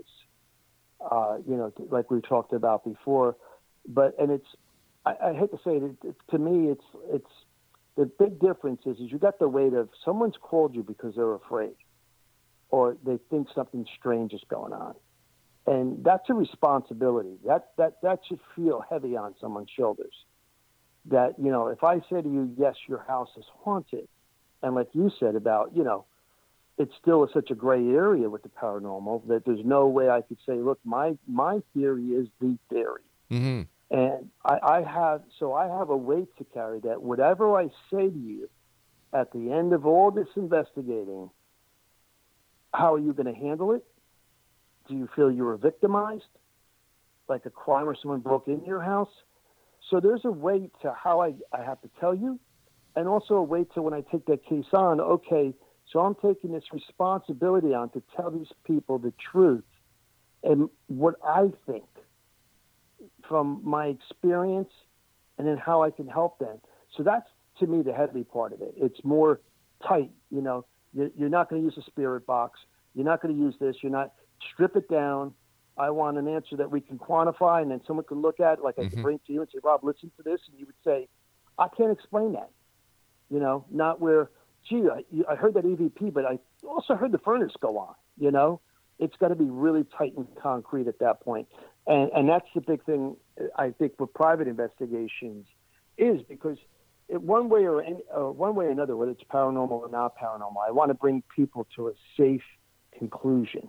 Uh, 1.00 1.38
you 1.48 1.56
know, 1.56 1.72
like 1.92 2.10
we 2.10 2.20
talked 2.22 2.54
about 2.54 2.84
before, 2.84 3.36
but 3.88 4.16
and 4.20 4.32
it's 4.32 4.48
I, 5.06 5.30
I 5.30 5.34
hate 5.34 5.52
to 5.52 5.58
say 5.58 5.78
it, 5.78 5.96
it, 6.04 6.16
to 6.32 6.38
me 6.40 6.72
it's 6.72 6.84
it's 7.10 7.32
the 7.96 8.06
big 8.06 8.40
difference 8.40 8.82
is 8.86 8.98
is 8.98 9.12
you 9.12 9.20
got 9.20 9.38
the 9.38 9.48
weight 9.48 9.74
of 9.74 9.90
someone's 10.04 10.36
called 10.42 10.76
you 10.76 10.82
because 10.82 11.16
they're 11.16 11.36
afraid 11.36 11.76
or 12.70 12.98
they 13.06 13.20
think 13.30 13.48
something 13.54 13.86
strange 13.98 14.34
is 14.34 14.42
going 14.50 14.74
on. 14.74 14.96
And 15.66 16.04
that's 16.04 16.30
a 16.30 16.34
responsibility. 16.34 17.38
That 17.46 17.72
that 17.78 18.02
that 18.02 18.22
should 18.28 18.40
feel 18.56 18.84
heavy 18.90 19.18
on 19.18 19.36
someone's 19.40 19.70
shoulders. 19.70 20.14
That, 21.06 21.36
you 21.38 21.52
know, 21.52 21.68
if 21.68 21.84
I 21.84 22.00
say 22.10 22.22
to 22.22 22.30
you, 22.30 22.54
yes, 22.58 22.76
your 22.88 23.04
house 23.08 23.30
is 23.38 23.46
haunted, 23.64 24.08
and 24.62 24.76
like 24.76 24.90
you 24.94 25.10
said 25.20 25.36
about, 25.36 25.72
you 25.76 25.84
know, 25.84 26.06
it's 26.78 26.94
still 27.02 27.28
such 27.34 27.50
a 27.50 27.56
gray 27.56 27.86
area 27.90 28.30
with 28.30 28.44
the 28.44 28.50
paranormal 28.50 29.28
that 29.28 29.46
there's 29.46 29.66
no 29.66 29.88
way 29.88 30.10
I 30.10 30.22
could 30.22 30.38
say, 30.46 30.56
look, 30.56 30.80
my 30.86 31.18
my 31.28 31.62
theory 31.74 32.08
is 32.08 32.28
the 32.40 32.58
theory. 32.70 33.02
Mm-hmm. 33.32 33.62
And 33.90 34.30
I, 34.46 34.60
I 34.64 34.82
have 34.84 35.22
so 35.40 35.54
I 35.54 35.68
have 35.68 35.90
a 35.90 35.98
weight 35.98 36.30
to 36.38 36.46
carry 36.54 36.80
that 36.82 37.02
whatever 37.02 37.58
I 37.58 37.68
say 37.92 38.10
to 38.10 38.18
you 38.18 38.50
at 39.14 39.32
the 39.32 39.52
end 39.52 39.74
of 39.74 39.86
all 39.86 40.12
this 40.12 40.28
investigating, 40.36 41.30
how 42.78 42.94
are 42.94 43.00
you 43.00 43.12
going 43.12 43.34
to 43.34 43.40
handle 43.40 43.74
it? 43.74 43.84
Do 44.88 44.96
you 44.96 45.10
feel 45.16 45.32
you 45.32 45.44
were 45.44 45.58
victimized? 45.58 46.24
Like 47.28 47.46
a 47.46 47.50
crime 47.50 47.90
or 47.90 47.96
someone 48.00 48.20
broke 48.20 48.48
into 48.48 48.68
your 48.68 48.82
house? 48.82 49.10
So 49.90 50.00
there's 50.00 50.22
a 50.26 50.32
way 50.32 50.70
to 50.84 50.94
how 50.94 51.22
I, 51.22 51.34
I 51.52 51.64
have 51.64 51.82
to 51.82 51.90
tell 52.00 52.14
you, 52.14 52.40
and 52.96 53.08
also 53.08 53.36
a 53.36 53.44
way 53.44 53.66
to 53.74 53.82
when 53.82 53.94
I 53.94 54.02
take 54.02 54.26
that 54.28 54.46
case 54.46 54.66
on, 54.74 55.02
okay, 55.02 55.54
so 55.92 56.02
I'm 56.02 56.16
taking 56.16 56.52
this 56.52 56.66
responsibility 56.72 57.74
on 57.74 57.90
to 57.92 58.04
tell 58.16 58.30
these 58.30 58.52
people 58.66 59.00
the 59.00 59.14
truth 59.32 59.64
and 60.44 60.70
what 60.88 61.16
I 61.26 61.52
think 61.66 61.86
from 63.28 63.62
my 63.64 63.88
experience 63.88 64.72
and 65.38 65.48
then 65.48 65.58
how 65.58 65.82
I 65.82 65.90
can 65.90 66.08
help 66.08 66.38
them. 66.40 66.60
So 66.96 67.04
that's 67.04 67.28
to 67.60 67.68
me 67.68 67.82
the 67.82 67.94
heavy 67.94 68.24
part 68.24 68.54
of 68.54 68.62
it. 68.62 68.74
It's 68.78 69.04
more 69.04 69.40
tight, 69.88 70.12
you 70.30 70.42
know. 70.42 70.66
You're 70.94 71.10
you're 71.18 71.30
not 71.30 71.50
going 71.50 71.62
to 71.62 71.66
use 71.66 71.78
a 71.78 71.90
spirit 71.90 72.26
box. 72.26 72.60
You're 72.94 73.06
not 73.06 73.22
going 73.22 73.36
to 73.36 73.40
use 73.40 73.56
this. 73.60 73.78
You're 73.82 73.92
not 73.92 74.14
strip 74.54 74.76
it 74.76 74.90
down. 74.90 75.34
I 75.78 75.92
want 75.92 76.18
an 76.18 76.28
answer 76.28 76.56
that 76.58 76.72
we 76.72 76.82
can 76.82 76.98
quantify, 76.98 77.62
and 77.62 77.70
then 77.70 77.82
someone 77.86 78.06
can 78.06 78.22
look 78.22 78.40
at, 78.40 78.60
it, 78.60 78.64
like 78.64 78.76
I 78.80 78.82
can 78.82 78.90
mm-hmm. 78.90 79.02
bring 79.04 79.20
to 79.28 79.34
you 79.34 79.42
and 79.42 79.50
say, 79.54 79.60
"Rob, 79.64 79.84
listen 79.84 80.12
to 80.18 80.24
this," 80.24 80.40
and 80.50 80.60
you 80.60 80.66
would 80.66 80.76
say, 80.84 81.08
"I 81.60 81.68
can't 81.68 81.92
explain 81.92 82.34
that." 82.34 82.50
You 83.30 83.40
know, 83.40 83.66
not 83.70 84.00
where, 84.00 84.30
gee, 84.68 84.88
I, 84.90 85.04
I 85.32 85.36
heard 85.36 85.54
that 85.56 85.66
EVP, 85.66 86.14
but 86.14 86.26
I 86.26 86.40
also 86.66 86.96
heard 86.96 87.12
the 87.12 87.20
furnace 87.20 87.52
go 87.60 87.78
on. 87.78 87.94
You 88.18 88.32
know, 88.32 88.62
it's 88.98 89.16
got 89.18 89.28
to 89.28 89.36
be 89.36 89.46
really 89.46 89.86
tight 89.98 90.14
and 90.18 90.28
concrete 90.42 90.88
at 90.88 91.00
that 91.00 91.22
point, 91.22 91.48
and 91.86 92.10
and 92.12 92.28
that's 92.28 92.48
the 92.56 92.62
big 92.62 92.84
thing 92.84 93.16
I 93.56 93.72
think 93.72 94.00
with 94.00 94.14
private 94.14 94.48
investigations 94.48 95.46
is 95.98 96.22
because 96.24 96.58
it, 97.10 97.22
one 97.22 97.50
way 97.50 97.66
or 97.66 97.82
any, 97.82 98.00
uh, 98.16 98.32
one 98.32 98.56
way 98.56 98.66
or 98.66 98.70
another, 98.70 98.96
whether 98.96 99.12
it's 99.12 99.24
paranormal 99.24 99.72
or 99.72 99.90
not 99.90 100.18
paranormal, 100.18 100.58
I 100.68 100.72
want 100.72 100.90
to 100.90 100.94
bring 100.94 101.24
people 101.36 101.68
to 101.76 101.88
a 101.88 101.94
safe 102.18 102.44
conclusion, 102.98 103.68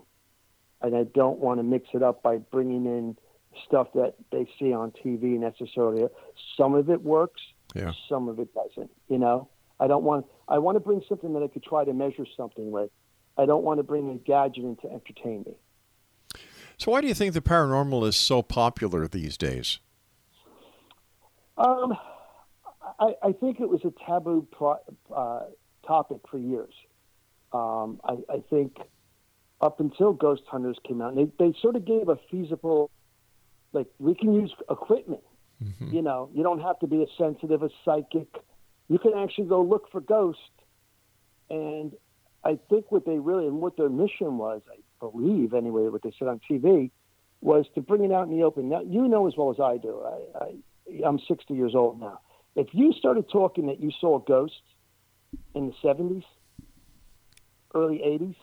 and 0.82 0.96
I 0.96 1.04
don't 1.04 1.38
want 1.38 1.58
to 1.60 1.62
mix 1.62 1.88
it 1.94 2.02
up 2.02 2.22
by 2.22 2.38
bringing 2.38 2.86
in 2.86 3.16
stuff 3.66 3.88
that 3.94 4.14
they 4.30 4.46
see 4.58 4.72
on 4.72 4.92
TV 4.92 5.38
necessarily. 5.38 6.06
Some 6.56 6.74
of 6.74 6.90
it 6.90 7.02
works, 7.02 7.40
Yeah. 7.74 7.92
some 8.08 8.28
of 8.28 8.38
it 8.38 8.48
doesn't. 8.54 8.90
You 9.08 9.18
know, 9.18 9.48
I 9.80 9.86
don't 9.86 10.04
want. 10.04 10.26
I 10.48 10.58
want 10.58 10.76
to 10.76 10.80
bring 10.80 11.02
something 11.08 11.32
that 11.34 11.42
I 11.42 11.48
could 11.48 11.62
try 11.62 11.84
to 11.84 11.92
measure 11.92 12.26
something 12.36 12.70
with. 12.70 12.90
I 13.36 13.46
don't 13.46 13.62
want 13.62 13.78
to 13.78 13.84
bring 13.84 14.10
a 14.10 14.14
gadget 14.16 14.64
in 14.64 14.76
to 14.76 14.90
entertain 14.90 15.44
me. 15.46 15.54
So 16.76 16.92
why 16.92 17.00
do 17.00 17.06
you 17.06 17.14
think 17.14 17.34
the 17.34 17.40
paranormal 17.40 18.06
is 18.06 18.16
so 18.16 18.42
popular 18.42 19.06
these 19.08 19.36
days? 19.36 19.78
Um, 21.56 21.96
I, 23.00 23.14
I 23.22 23.32
think 23.32 23.60
it 23.60 23.68
was 23.68 23.80
a 23.84 23.92
taboo 24.04 24.46
pro, 24.50 24.76
uh, 25.14 25.40
topic 25.86 26.18
for 26.30 26.38
years. 26.38 26.72
Um, 27.52 28.00
I, 28.04 28.16
I 28.32 28.42
think 28.50 28.76
up 29.60 29.80
until 29.80 30.12
Ghost 30.12 30.42
Hunters 30.48 30.76
came 30.86 31.00
out, 31.00 31.14
and 31.14 31.32
they, 31.38 31.46
they 31.46 31.58
sort 31.60 31.76
of 31.76 31.84
gave 31.84 32.08
a 32.08 32.16
feasible, 32.30 32.90
like 33.72 33.86
we 33.98 34.14
can 34.14 34.34
use 34.34 34.52
equipment. 34.70 35.22
You 35.92 36.02
know, 36.02 36.30
you 36.34 36.42
don't 36.42 36.60
have 36.60 36.78
to 36.80 36.86
be 36.86 37.02
a 37.02 37.06
sensitive, 37.16 37.62
a 37.62 37.70
psychic. 37.84 38.28
You 38.88 38.98
can 38.98 39.12
actually 39.16 39.46
go 39.46 39.62
look 39.62 39.90
for 39.90 40.00
ghosts. 40.00 40.42
And 41.50 41.92
I 42.44 42.58
think 42.70 42.92
what 42.92 43.04
they 43.06 43.18
really 43.18 43.46
and 43.46 43.60
what 43.60 43.76
their 43.76 43.88
mission 43.88 44.38
was, 44.38 44.62
I 44.70 44.76
believe 45.00 45.54
anyway, 45.54 45.88
what 45.88 46.02
they 46.02 46.12
said 46.18 46.28
on 46.28 46.40
TV, 46.48 46.90
was 47.40 47.66
to 47.74 47.80
bring 47.80 48.04
it 48.04 48.12
out 48.12 48.28
in 48.28 48.36
the 48.36 48.44
open. 48.44 48.68
Now 48.68 48.82
you 48.82 49.08
know 49.08 49.26
as 49.26 49.34
well 49.36 49.50
as 49.50 49.60
I 49.60 49.78
do. 49.78 50.02
I, 50.04 50.44
I 50.44 51.06
I'm 51.06 51.18
60 51.26 51.54
years 51.54 51.74
old 51.74 52.00
now. 52.00 52.20
If 52.58 52.70
you 52.72 52.92
started 52.92 53.30
talking 53.30 53.68
that 53.68 53.78
you 53.80 53.92
saw 54.00 54.18
ghosts 54.18 54.56
in 55.54 55.68
the 55.68 55.74
70s, 55.88 56.24
early 57.72 57.98
80s, 57.98 58.34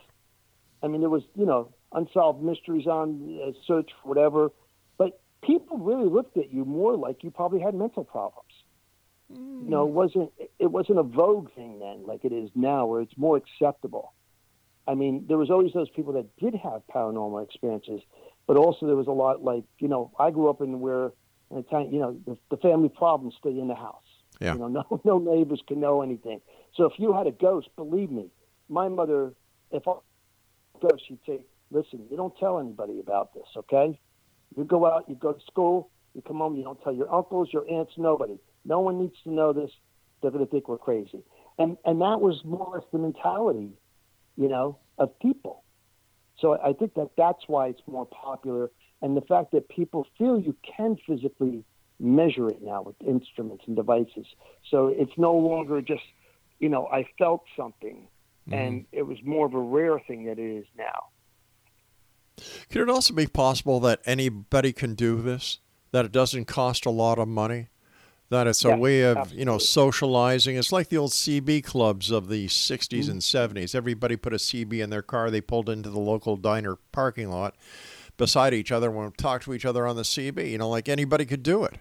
I 0.81 0.87
mean, 0.87 1.01
there 1.01 1.09
was, 1.09 1.23
you 1.35 1.45
know, 1.45 1.73
unsolved 1.91 2.41
mysteries 2.41 2.87
on 2.87 3.41
uh, 3.45 3.51
search 3.67 3.91
for 4.01 4.07
whatever, 4.07 4.53
but 4.97 5.19
people 5.43 5.77
really 5.79 6.07
looked 6.07 6.37
at 6.37 6.53
you 6.53 6.63
more 6.63 6.95
like 6.95 7.25
you 7.25 7.29
probably 7.29 7.59
had 7.59 7.75
mental 7.75 8.05
problems. 8.05 8.51
You 9.29 9.69
know, 9.69 9.85
it 9.87 9.91
wasn't 9.91 10.31
it 10.59 10.67
wasn't 10.67 10.99
a 10.99 11.03
vogue 11.03 11.51
thing 11.53 11.79
then 11.79 12.05
like 12.05 12.23
it 12.23 12.31
is 12.31 12.51
now, 12.55 12.85
where 12.85 13.01
it's 13.01 13.17
more 13.17 13.35
acceptable. 13.35 14.13
I 14.87 14.93
mean, 14.93 15.25
there 15.27 15.37
was 15.37 15.49
always 15.49 15.73
those 15.73 15.89
people 15.89 16.13
that 16.13 16.27
did 16.37 16.53
have 16.55 16.83
paranormal 16.93 17.43
experiences, 17.43 18.01
but 18.45 18.55
also 18.55 18.85
there 18.85 18.95
was 18.95 19.07
a 19.07 19.11
lot 19.11 19.43
like 19.43 19.63
you 19.79 19.87
know, 19.87 20.11
I 20.19 20.29
grew 20.29 20.49
up 20.49 20.61
in 20.61 20.79
where 20.79 21.11
in 21.49 21.57
a 21.57 21.63
time, 21.63 21.89
you 21.91 21.99
know, 21.99 22.17
the, 22.25 22.37
the 22.51 22.57
family 22.57 22.89
problems 22.89 23.33
stay 23.39 23.49
in 23.49 23.67
the 23.67 23.75
house. 23.75 24.04
Yeah. 24.39 24.53
You 24.53 24.59
know, 24.59 24.67
no 24.67 25.01
no 25.05 25.17
neighbors 25.17 25.61
can 25.67 25.79
know 25.79 26.01
anything. 26.01 26.41
So 26.75 26.85
if 26.85 26.93
you 26.97 27.13
had 27.13 27.27
a 27.27 27.31
ghost, 27.31 27.69
believe 27.75 28.11
me, 28.11 28.27
my 28.69 28.87
mother, 28.89 29.33
if 29.71 29.87
I 29.87 29.93
ghost, 30.81 31.03
she'd 31.07 31.19
say, 31.25 31.45
"Listen, 31.71 32.05
you 32.09 32.17
don't 32.17 32.35
tell 32.37 32.59
anybody 32.59 32.99
about 32.99 33.33
this, 33.33 33.47
okay? 33.57 33.99
You 34.55 34.63
go 34.63 34.85
out, 34.85 35.05
you 35.07 35.15
go 35.15 35.33
to 35.33 35.45
school, 35.45 35.89
you 36.13 36.21
come 36.21 36.37
home, 36.37 36.55
you 36.55 36.63
don't 36.63 36.81
tell 36.81 36.93
your 36.93 37.13
uncles, 37.13 37.49
your 37.51 37.69
aunts, 37.69 37.93
nobody. 37.97 38.37
No 38.63 38.79
one 38.79 38.99
needs 38.99 39.15
to 39.23 39.31
know 39.31 39.53
this. 39.53 39.71
They're 40.21 40.31
going 40.31 40.45
to 40.45 40.51
think 40.51 40.67
we're 40.67 40.77
crazy." 40.77 41.23
And 41.57 41.77
and 41.85 42.01
that 42.01 42.19
was 42.21 42.43
more 42.43 42.67
or 42.67 42.79
less 42.79 42.87
the 42.91 42.99
mentality, 42.99 43.71
you 44.37 44.49
know, 44.49 44.77
of 44.97 45.17
people. 45.19 45.63
So 46.39 46.59
I 46.61 46.73
think 46.73 46.95
that 46.95 47.11
that's 47.17 47.43
why 47.47 47.67
it's 47.67 47.81
more 47.87 48.05
popular, 48.05 48.69
and 49.01 49.15
the 49.15 49.21
fact 49.21 49.51
that 49.51 49.69
people 49.69 50.05
feel 50.17 50.39
you 50.39 50.55
can 50.77 50.97
physically 51.07 51.63
measure 51.99 52.49
it 52.49 52.61
now 52.61 52.81
with 52.81 52.95
instruments 53.05 53.63
and 53.67 53.75
devices. 53.75 54.25
So 54.69 54.87
it's 54.87 55.11
no 55.17 55.33
longer 55.33 55.81
just, 55.81 56.03
you 56.59 56.69
know, 56.69 56.87
I 56.87 57.07
felt 57.17 57.43
something, 57.55 58.07
mm-hmm. 58.47 58.53
and 58.53 58.85
it 58.91 59.03
was 59.03 59.17
more 59.23 59.45
of 59.45 59.53
a 59.53 59.59
rare 59.59 59.99
thing 59.99 60.25
that 60.25 60.39
it 60.39 60.57
is 60.57 60.65
now. 60.77 61.05
Could 62.69 62.81
it 62.81 62.89
also 62.89 63.13
be 63.13 63.27
possible 63.27 63.79
that 63.81 64.01
anybody 64.05 64.73
can 64.73 64.93
do 64.95 65.21
this? 65.21 65.59
That 65.91 66.05
it 66.05 66.11
doesn't 66.11 66.45
cost 66.45 66.85
a 66.85 66.89
lot 66.89 67.17
of 67.17 67.27
money? 67.27 67.69
That 68.29 68.47
it's 68.47 68.65
a 68.65 68.69
Yeah, 68.69 68.77
way 68.77 69.01
of, 69.03 69.31
you 69.31 69.45
know, 69.45 69.57
socializing. 69.57 70.57
It's 70.57 70.71
like 70.71 70.89
the 70.89 70.97
old 70.97 71.11
CB 71.11 71.63
clubs 71.63 72.11
of 72.11 72.27
the 72.27 72.47
60s 72.47 72.87
mm-hmm. 72.87 73.11
and 73.11 73.21
70s. 73.21 73.75
Everybody 73.75 74.17
put 74.17 74.33
a 74.33 74.37
CB 74.37 74.83
in 74.83 74.89
their 74.89 75.03
car. 75.03 75.29
They 75.29 75.41
pulled 75.41 75.69
into 75.69 75.89
the 75.89 75.99
local 75.99 76.35
diner 76.35 76.75
parking 76.91 77.29
lot 77.29 77.55
beside 78.17 78.53
each 78.53 78.71
other 78.71 78.89
and 78.89 78.97
would 78.97 79.17
talk 79.17 79.43
to 79.43 79.53
each 79.53 79.65
other 79.65 79.85
on 79.85 79.95
the 79.95 80.03
CB. 80.03 80.49
You 80.49 80.57
know, 80.57 80.69
like 80.69 80.89
anybody 80.89 81.25
could 81.25 81.43
do 81.43 81.63
it. 81.63 81.79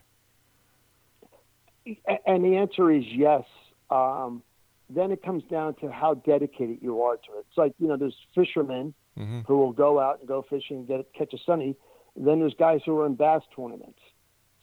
And 2.27 2.45
the 2.45 2.57
answer 2.57 2.91
is 2.91 3.05
yes. 3.07 3.45
Um, 3.91 4.43
then 4.89 5.11
it 5.13 5.23
comes 5.23 5.43
down 5.45 5.75
to 5.77 5.91
how 5.91 6.15
dedicated 6.15 6.79
you 6.81 7.03
are 7.03 7.17
to 7.17 7.33
it. 7.39 7.47
It's 7.49 7.59
like 7.59 7.75
you 7.79 7.89
know, 7.89 7.97
there's 7.97 8.17
fishermen 8.35 8.95
who 9.47 9.59
will 9.59 9.73
go 9.73 10.01
out 10.01 10.19
and 10.19 10.29
go 10.29 10.43
fishing 10.49 10.79
and 10.79 10.89
get 10.89 11.13
catch 11.15 11.33
a 11.33 11.39
sunny. 11.45 11.77
Then 12.17 12.41
there's 12.41 12.55
guys 12.55 12.81
who 12.85 12.99
are 13.01 13.07
in 13.07 13.15
bass 13.15 13.43
tournaments. 13.55 14.01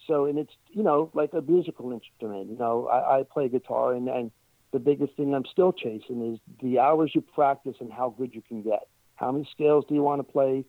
So 0.07 0.25
and 0.25 0.37
it's 0.37 0.53
you 0.71 0.83
know 0.83 1.11
like 1.13 1.33
a 1.33 1.41
musical 1.41 1.91
instrument. 1.91 2.49
You 2.49 2.57
know, 2.57 2.87
I, 2.87 3.19
I 3.19 3.23
play 3.23 3.49
guitar 3.49 3.93
and 3.93 4.07
and 4.09 4.31
the 4.71 4.79
biggest 4.79 5.15
thing 5.15 5.35
I'm 5.35 5.45
still 5.45 5.73
chasing 5.73 6.33
is 6.33 6.39
the 6.61 6.79
hours 6.79 7.11
you 7.13 7.21
practice 7.21 7.75
and 7.79 7.91
how 7.91 8.15
good 8.17 8.33
you 8.33 8.41
can 8.41 8.61
get. 8.61 8.87
How 9.15 9.31
many 9.31 9.47
scales 9.51 9.85
do 9.87 9.93
you 9.93 10.01
want 10.01 10.19
to 10.19 10.31
play? 10.31 10.65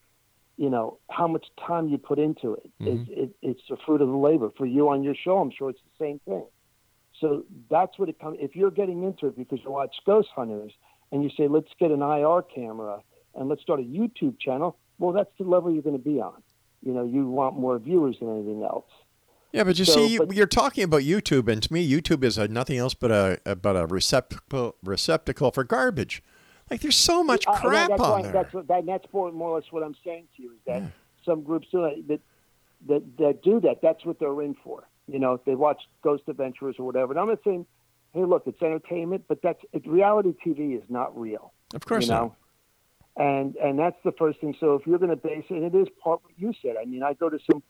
You 0.62 0.70
know, 0.70 0.98
how 1.10 1.26
much 1.26 1.46
time 1.66 1.88
you 1.88 1.98
put 1.98 2.20
into 2.20 2.54
it. 2.54 2.70
Mm-hmm. 2.80 2.86
It's, 2.86 3.10
it 3.10 3.30
it's 3.42 3.60
the 3.68 3.76
fruit 3.84 4.00
of 4.00 4.06
the 4.06 4.16
labor. 4.16 4.50
For 4.56 4.64
you 4.64 4.90
on 4.90 5.02
your 5.02 5.16
show, 5.16 5.38
I'm 5.38 5.50
sure 5.50 5.70
it's 5.70 5.80
the 5.80 6.04
same 6.04 6.20
thing. 6.20 6.44
So 7.20 7.44
that's 7.68 7.98
what 7.98 8.08
it 8.08 8.20
comes. 8.20 8.38
If 8.40 8.54
you're 8.54 8.70
getting 8.70 9.02
into 9.02 9.26
it 9.26 9.36
because 9.36 9.58
you 9.64 9.72
watch 9.72 9.94
Ghost 10.06 10.28
Hunters 10.36 10.72
and 11.10 11.24
you 11.24 11.30
say, 11.36 11.48
let's 11.48 11.70
get 11.80 11.90
an 11.90 12.00
IR 12.00 12.42
camera 12.42 13.00
and 13.34 13.48
let's 13.48 13.60
start 13.60 13.80
a 13.80 13.82
YouTube 13.82 14.38
channel, 14.38 14.76
well, 15.00 15.12
that's 15.12 15.30
the 15.36 15.44
level 15.44 15.72
you're 15.72 15.82
going 15.82 15.98
to 15.98 16.02
be 16.02 16.20
on. 16.20 16.40
You 16.80 16.92
know, 16.92 17.04
you 17.04 17.28
want 17.28 17.58
more 17.58 17.78
viewers 17.80 18.18
than 18.20 18.32
anything 18.32 18.62
else. 18.62 18.86
Yeah, 19.52 19.64
but 19.64 19.80
you 19.80 19.84
So, 19.84 19.94
see, 19.94 20.06
you, 20.14 20.26
but- 20.26 20.36
you're 20.36 20.46
talking 20.46 20.84
about 20.84 21.02
YouTube, 21.02 21.48
and 21.48 21.60
to 21.60 21.72
me, 21.72 21.90
YouTube 21.90 22.22
is 22.22 22.38
a, 22.38 22.46
nothing 22.46 22.78
else 22.78 22.94
but 22.94 23.10
a, 23.10 23.40
a 23.44 23.56
but 23.56 23.74
a 23.76 23.86
receptacle 23.86 24.76
receptacle 24.82 25.50
for 25.50 25.64
garbage. 25.64 26.22
Like 26.72 26.80
there's 26.80 26.96
so 26.96 27.22
much 27.22 27.44
Uh, 27.46 27.52
crap 27.60 27.90
that's 27.90 28.00
on 28.00 28.10
why- 28.10 28.22
there. 28.22 28.32
That's 28.32 28.54
what, 28.54 28.66
that, 28.68 28.86
that's 28.86 29.12
more, 29.12 29.28
or 29.30 29.56
less 29.58 29.70
what 29.70 29.82
I'm 29.82 29.94
saying 30.02 30.26
to 30.36 30.42
you 30.42 30.52
is 30.52 30.58
that 30.66 30.82
some 31.24 31.42
groups 31.42 31.68
do 31.70 31.82
that, 31.82 32.08
that 32.08 32.20
that 32.88 33.16
that 33.18 33.42
do 33.42 33.60
that. 33.60 33.82
That's 33.82 34.04
what 34.06 34.18
they're 34.18 34.40
in 34.42 34.54
for. 34.64 34.88
You 35.06 35.18
know, 35.18 35.38
they 35.44 35.54
watch 35.54 35.82
Ghost 36.02 36.22
Adventures 36.28 36.76
or 36.78 36.84
whatever. 36.86 37.12
And 37.12 37.20
I'm 37.20 37.28
not 37.28 37.40
saying, 37.44 37.66
hey, 38.14 38.24
look, 38.24 38.44
it's 38.46 38.60
entertainment, 38.62 39.24
but 39.28 39.42
that's 39.42 39.60
it, 39.74 39.86
reality 39.86 40.32
TV 40.44 40.76
is 40.78 40.82
not 40.88 41.16
real. 41.18 41.52
of 41.74 41.84
course 41.84 42.06
you 42.06 42.12
not. 42.12 42.20
know? 42.22 42.36
And 43.16 43.56
and 43.56 43.78
that's 43.78 43.98
the 44.02 44.12
first 44.12 44.40
thing. 44.40 44.56
So 44.58 44.74
if 44.76 44.86
you're 44.86 44.98
going 44.98 45.10
to 45.10 45.16
base 45.16 45.44
it, 45.50 45.54
and 45.56 45.64
it 45.64 45.74
is 45.78 45.88
part 46.02 46.20
what 46.24 46.32
you 46.38 46.54
said. 46.62 46.76
I 46.80 46.86
mean, 46.86 47.02
I 47.02 47.12
go 47.12 47.28
to 47.28 47.38
some, 47.50 47.62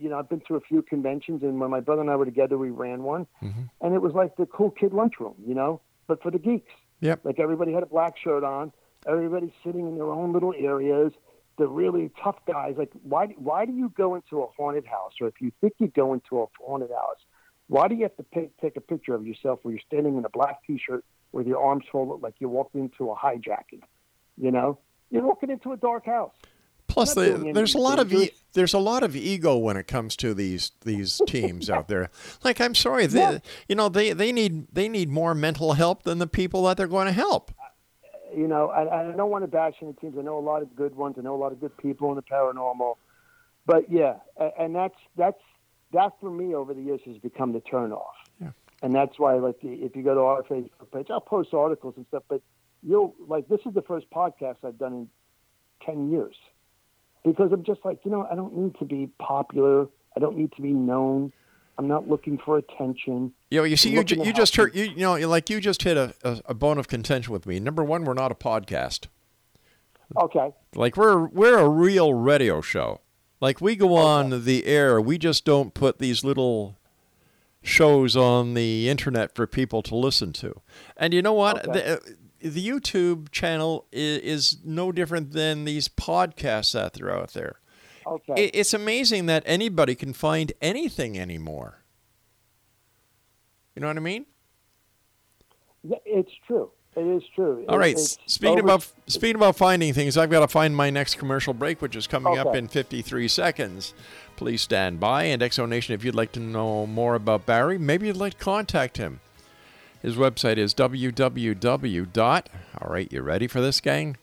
you 0.00 0.08
know, 0.08 0.18
I've 0.18 0.28
been 0.28 0.42
to 0.48 0.56
a 0.56 0.60
few 0.60 0.82
conventions, 0.82 1.44
and 1.44 1.60
when 1.60 1.70
my 1.70 1.78
brother 1.78 2.00
and 2.00 2.10
I 2.10 2.16
were 2.16 2.24
together, 2.24 2.58
we 2.58 2.70
ran 2.70 3.04
one, 3.04 3.28
Mm-hmm. 3.40 3.62
and 3.82 3.94
it 3.94 4.02
was 4.02 4.14
like 4.14 4.36
the 4.36 4.46
cool 4.46 4.70
kid 4.72 4.92
lunchroom, 4.92 5.34
you 5.46 5.54
know, 5.54 5.80
but 6.08 6.20
for 6.22 6.32
the 6.32 6.38
geeks. 6.40 6.72
Yep. 7.00 7.20
Like 7.24 7.38
everybody 7.38 7.72
had 7.72 7.82
a 7.82 7.86
black 7.86 8.16
shirt 8.16 8.44
on. 8.44 8.72
Everybody's 9.06 9.52
sitting 9.64 9.86
in 9.86 9.94
their 9.96 10.10
own 10.10 10.32
little 10.32 10.54
areas. 10.56 11.12
The 11.56 11.66
really 11.66 12.10
tough 12.22 12.36
guys. 12.46 12.74
Like, 12.78 12.90
why? 13.02 13.26
Why 13.36 13.64
do 13.66 13.72
you 13.72 13.92
go 13.96 14.14
into 14.14 14.42
a 14.42 14.46
haunted 14.56 14.86
house, 14.86 15.14
or 15.20 15.26
if 15.26 15.40
you 15.40 15.50
think 15.60 15.74
you 15.78 15.88
go 15.88 16.12
into 16.12 16.42
a 16.42 16.46
haunted 16.60 16.90
house, 16.90 17.18
why 17.66 17.88
do 17.88 17.94
you 17.94 18.02
have 18.02 18.16
to 18.16 18.22
pick, 18.22 18.56
take 18.60 18.76
a 18.76 18.80
picture 18.80 19.14
of 19.14 19.26
yourself 19.26 19.60
where 19.62 19.72
you're 19.72 19.82
standing 19.86 20.16
in 20.16 20.24
a 20.24 20.28
black 20.28 20.64
T-shirt 20.66 21.04
with 21.32 21.46
your 21.46 21.62
arms 21.62 21.84
folded, 21.90 22.22
like 22.22 22.34
you 22.38 22.48
walked 22.48 22.74
into 22.74 23.10
a 23.10 23.16
hijacking? 23.16 23.82
You 24.36 24.52
know, 24.52 24.78
you're 25.10 25.24
walking 25.24 25.50
into 25.50 25.72
a 25.72 25.76
dark 25.76 26.06
house. 26.06 26.34
Plus, 26.88 27.14
there's 27.14 27.74
a 27.74 27.78
lot 27.78 27.98
of 27.98 28.12
e- 28.12 28.32
there's 28.54 28.72
a 28.74 28.78
lot 28.78 29.02
of 29.02 29.14
ego 29.14 29.56
when 29.56 29.76
it 29.76 29.86
comes 29.86 30.16
to 30.16 30.34
these 30.34 30.72
these 30.84 31.20
teams 31.26 31.68
out 31.70 31.86
there. 31.88 32.10
Like, 32.42 32.60
I'm 32.60 32.74
sorry, 32.74 33.06
they, 33.06 33.20
Yeah. 33.20 33.38
you 33.68 33.74
know, 33.76 33.88
they 33.88 34.12
they 34.12 34.32
need 34.32 34.68
they 34.72 34.88
need 34.88 35.08
more 35.10 35.34
mental 35.34 35.74
help 35.74 36.02
than 36.02 36.18
the 36.18 36.26
people 36.26 36.64
that 36.64 36.76
they're 36.76 36.86
going 36.88 37.06
to 37.06 37.12
help. 37.12 37.52
you 38.34 38.48
know, 38.48 38.68
I, 38.68 39.10
I 39.10 39.12
don't 39.12 39.30
want 39.30 39.44
to 39.44 39.48
bash 39.48 39.74
any 39.82 39.92
teams. 39.94 40.16
I 40.18 40.22
know 40.22 40.38
a 40.38 40.40
lot 40.40 40.62
of 40.62 40.74
good 40.74 40.94
ones. 40.96 41.16
I 41.18 41.22
know 41.22 41.34
a 41.34 41.40
lot 41.40 41.52
of 41.52 41.60
good 41.60 41.76
people 41.76 42.08
in 42.10 42.16
the 42.16 42.22
paranormal, 42.22 42.96
but 43.66 43.90
yeah, 43.90 44.16
and 44.58 44.74
that's 44.74 44.96
that's 45.16 45.40
that 45.92 46.12
for 46.20 46.30
me 46.30 46.54
over 46.54 46.74
the 46.74 46.82
years 46.82 47.00
has 47.06 47.18
become 47.18 47.52
the 47.52 47.60
turnoff. 47.60 48.04
Yeah. 48.40 48.50
And 48.82 48.94
that's 48.94 49.18
why, 49.18 49.34
like, 49.34 49.56
if 49.62 49.96
you 49.96 50.02
go 50.02 50.14
to 50.14 50.20
our 50.20 50.42
Facebook 50.44 50.90
page, 50.92 51.06
I'll 51.10 51.20
post 51.20 51.52
articles 51.54 51.94
and 51.96 52.06
stuff. 52.08 52.22
But 52.28 52.40
you'll 52.82 53.14
like 53.26 53.46
this 53.48 53.60
is 53.66 53.74
the 53.74 53.82
first 53.82 54.08
podcast 54.10 54.56
I've 54.64 54.78
done 54.78 54.92
in 54.94 55.08
ten 55.84 56.10
years 56.10 56.36
because 57.32 57.52
I'm 57.52 57.64
just 57.64 57.80
like, 57.84 58.00
you 58.04 58.10
know, 58.10 58.26
I 58.30 58.34
don't 58.34 58.56
need 58.56 58.74
to 58.78 58.84
be 58.84 59.10
popular. 59.18 59.86
I 60.16 60.20
don't 60.20 60.36
need 60.36 60.52
to 60.56 60.62
be 60.62 60.72
known. 60.72 61.32
I'm 61.78 61.86
not 61.86 62.08
looking 62.08 62.38
for 62.44 62.58
attention. 62.58 63.32
You 63.50 63.60
know, 63.60 63.64
you 63.64 63.76
see, 63.76 63.90
you, 63.90 64.02
ju- 64.02 64.20
you 64.24 64.32
just 64.32 64.56
heard, 64.56 64.74
you, 64.74 64.84
you 64.84 64.96
know, 64.96 65.14
like 65.28 65.48
you 65.48 65.60
just 65.60 65.82
hit 65.84 65.96
a, 65.96 66.12
a, 66.24 66.40
a 66.46 66.54
bone 66.54 66.76
of 66.78 66.88
contention 66.88 67.32
with 67.32 67.46
me. 67.46 67.60
Number 67.60 67.84
one, 67.84 68.04
we're 68.04 68.14
not 68.14 68.32
a 68.32 68.34
podcast. 68.34 69.06
Okay. 70.16 70.52
Like 70.74 70.96
we're 70.96 71.26
we're 71.26 71.58
a 71.58 71.68
real 71.68 72.14
radio 72.14 72.60
show. 72.60 73.00
Like 73.40 73.60
we 73.60 73.76
go 73.76 73.94
on 73.94 74.44
the 74.44 74.66
air. 74.66 75.00
We 75.00 75.18
just 75.18 75.44
don't 75.44 75.74
put 75.74 75.98
these 75.98 76.24
little 76.24 76.78
shows 77.62 78.16
on 78.16 78.54
the 78.54 78.88
internet 78.88 79.34
for 79.34 79.46
people 79.46 79.82
to 79.82 79.94
listen 79.94 80.32
to. 80.32 80.60
And 80.96 81.12
you 81.12 81.22
know 81.22 81.34
what? 81.34 81.68
Okay. 81.68 81.78
The, 81.78 82.16
the 82.40 82.66
YouTube 82.68 83.30
channel 83.30 83.86
is, 83.92 84.18
is 84.20 84.58
no 84.64 84.92
different 84.92 85.32
than 85.32 85.64
these 85.64 85.88
podcasts 85.88 86.72
that 86.72 87.00
are 87.00 87.10
out 87.10 87.32
there. 87.32 87.60
Okay. 88.06 88.44
It, 88.46 88.50
it's 88.54 88.72
amazing 88.74 89.26
that 89.26 89.42
anybody 89.46 89.94
can 89.94 90.12
find 90.12 90.52
anything 90.62 91.18
anymore. 91.18 91.82
You 93.74 93.80
know 93.82 93.88
what 93.88 93.96
I 93.96 94.00
mean? 94.00 94.26
Yeah, 95.84 95.98
it's 96.04 96.32
true. 96.46 96.70
It 96.96 97.02
is 97.02 97.22
true. 97.34 97.64
All 97.68 97.76
It- 97.76 97.78
right. 97.78 97.98
Speaking 97.98 98.58
over- 98.58 98.60
about 98.60 98.92
speaking 99.06 99.36
about 99.36 99.56
finding 99.56 99.92
things, 99.94 100.16
I've 100.16 100.30
got 100.30 100.40
to 100.40 100.48
find 100.48 100.74
my 100.74 100.90
next 100.90 101.14
commercial 101.16 101.54
break, 101.54 101.80
which 101.80 101.94
is 101.94 102.06
coming 102.08 102.36
up 102.36 102.56
in 102.56 102.66
53 102.66 103.28
seconds. 103.28 103.94
Please 104.36 104.62
stand 104.62 104.98
by. 104.98 105.24
And 105.24 105.40
X 105.42 105.56
Zone 105.56 105.70
Nation, 105.70 105.94
if 105.94 106.02
you'd 106.04 106.14
like 106.16 106.32
to 106.32 106.40
know 106.40 106.86
more 106.86 107.14
about 107.14 107.46
Barry, 107.46 107.78
maybe 107.78 108.06
you'd 108.08 108.16
like 108.16 108.32
to 108.38 108.44
contact 108.44 108.96
him. 108.96 109.20
His 110.02 110.16
website 110.16 110.58
is 110.58 110.74
www. 110.74 112.46
All 112.80 112.92
right, 112.92 113.12
you 113.12 113.22
ready 113.22 113.46
for 113.46 113.60
this, 113.60 113.80
gang? 113.80 114.16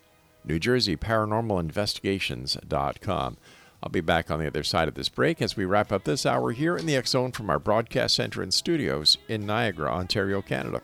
New 0.46 0.60
Jersey 0.60 0.96
Paranormal 0.96 1.60
Investigations.com. 1.60 3.38
I'll 3.84 3.90
be 3.90 4.02
back 4.02 4.32
on 4.32 4.40
the 4.40 4.48
other 4.48 4.64
side 4.64 4.88
of 4.88 4.96
this 4.96 5.10
break 5.10 5.42
as 5.42 5.58
we 5.58 5.66
wrap 5.66 5.92
up 5.92 6.06
this 6.06 6.26
hour 6.26 6.52
here 6.52 6.78
in 6.78 6.86
the 6.86 6.96
X 6.96 7.12
Zone 7.12 7.32
from 7.32 7.50
our 7.50 7.60
broadcast 7.60 8.16
center 8.16 8.42
and 8.42 8.54
studios 8.54 9.18
in 9.28 9.46
Niagara, 9.46 9.92
Ontario, 9.92 10.42
Canada. 10.42 10.82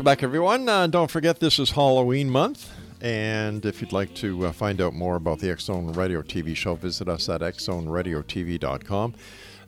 Welcome 0.00 0.12
back, 0.12 0.22
everyone. 0.22 0.66
Uh, 0.66 0.86
don't 0.86 1.10
forget, 1.10 1.40
this 1.40 1.58
is 1.58 1.72
Halloween 1.72 2.30
month. 2.30 2.72
And 3.02 3.66
if 3.66 3.82
you'd 3.82 3.92
like 3.92 4.14
to 4.14 4.46
uh, 4.46 4.52
find 4.52 4.80
out 4.80 4.94
more 4.94 5.16
about 5.16 5.40
the 5.40 5.54
Zone 5.58 5.92
Radio 5.92 6.22
TV 6.22 6.56
show, 6.56 6.74
visit 6.74 7.06
us 7.06 7.28
at 7.28 7.42
xzoneradiotv.com. 7.42 9.14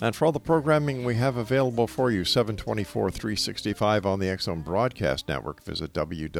And 0.01 0.17
for 0.17 0.25
all 0.25 0.33
the 0.33 0.41
programming 0.41 1.05
we 1.05 1.17
have 1.17 1.37
available 1.37 1.87
for 1.87 2.11
you, 2.11 2.25
724 2.25 3.11
365 3.11 4.07
on 4.07 4.21
the 4.21 4.35
Zone 4.41 4.63
Broadcast 4.63 5.29
Network, 5.29 5.63
visit 5.65 5.93
www.xzbn.net. 5.93 6.33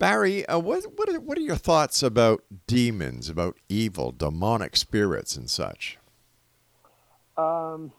Barry, 0.00 0.46
uh, 0.46 0.58
what, 0.58 0.84
what, 0.96 1.08
are, 1.08 1.20
what 1.20 1.38
are 1.38 1.42
your 1.42 1.54
thoughts 1.54 2.02
about 2.02 2.42
demons, 2.66 3.28
about 3.28 3.58
evil, 3.68 4.10
demonic 4.10 4.74
spirits, 4.76 5.36
and 5.36 5.48
such? 5.48 5.98
Um, 7.36 7.92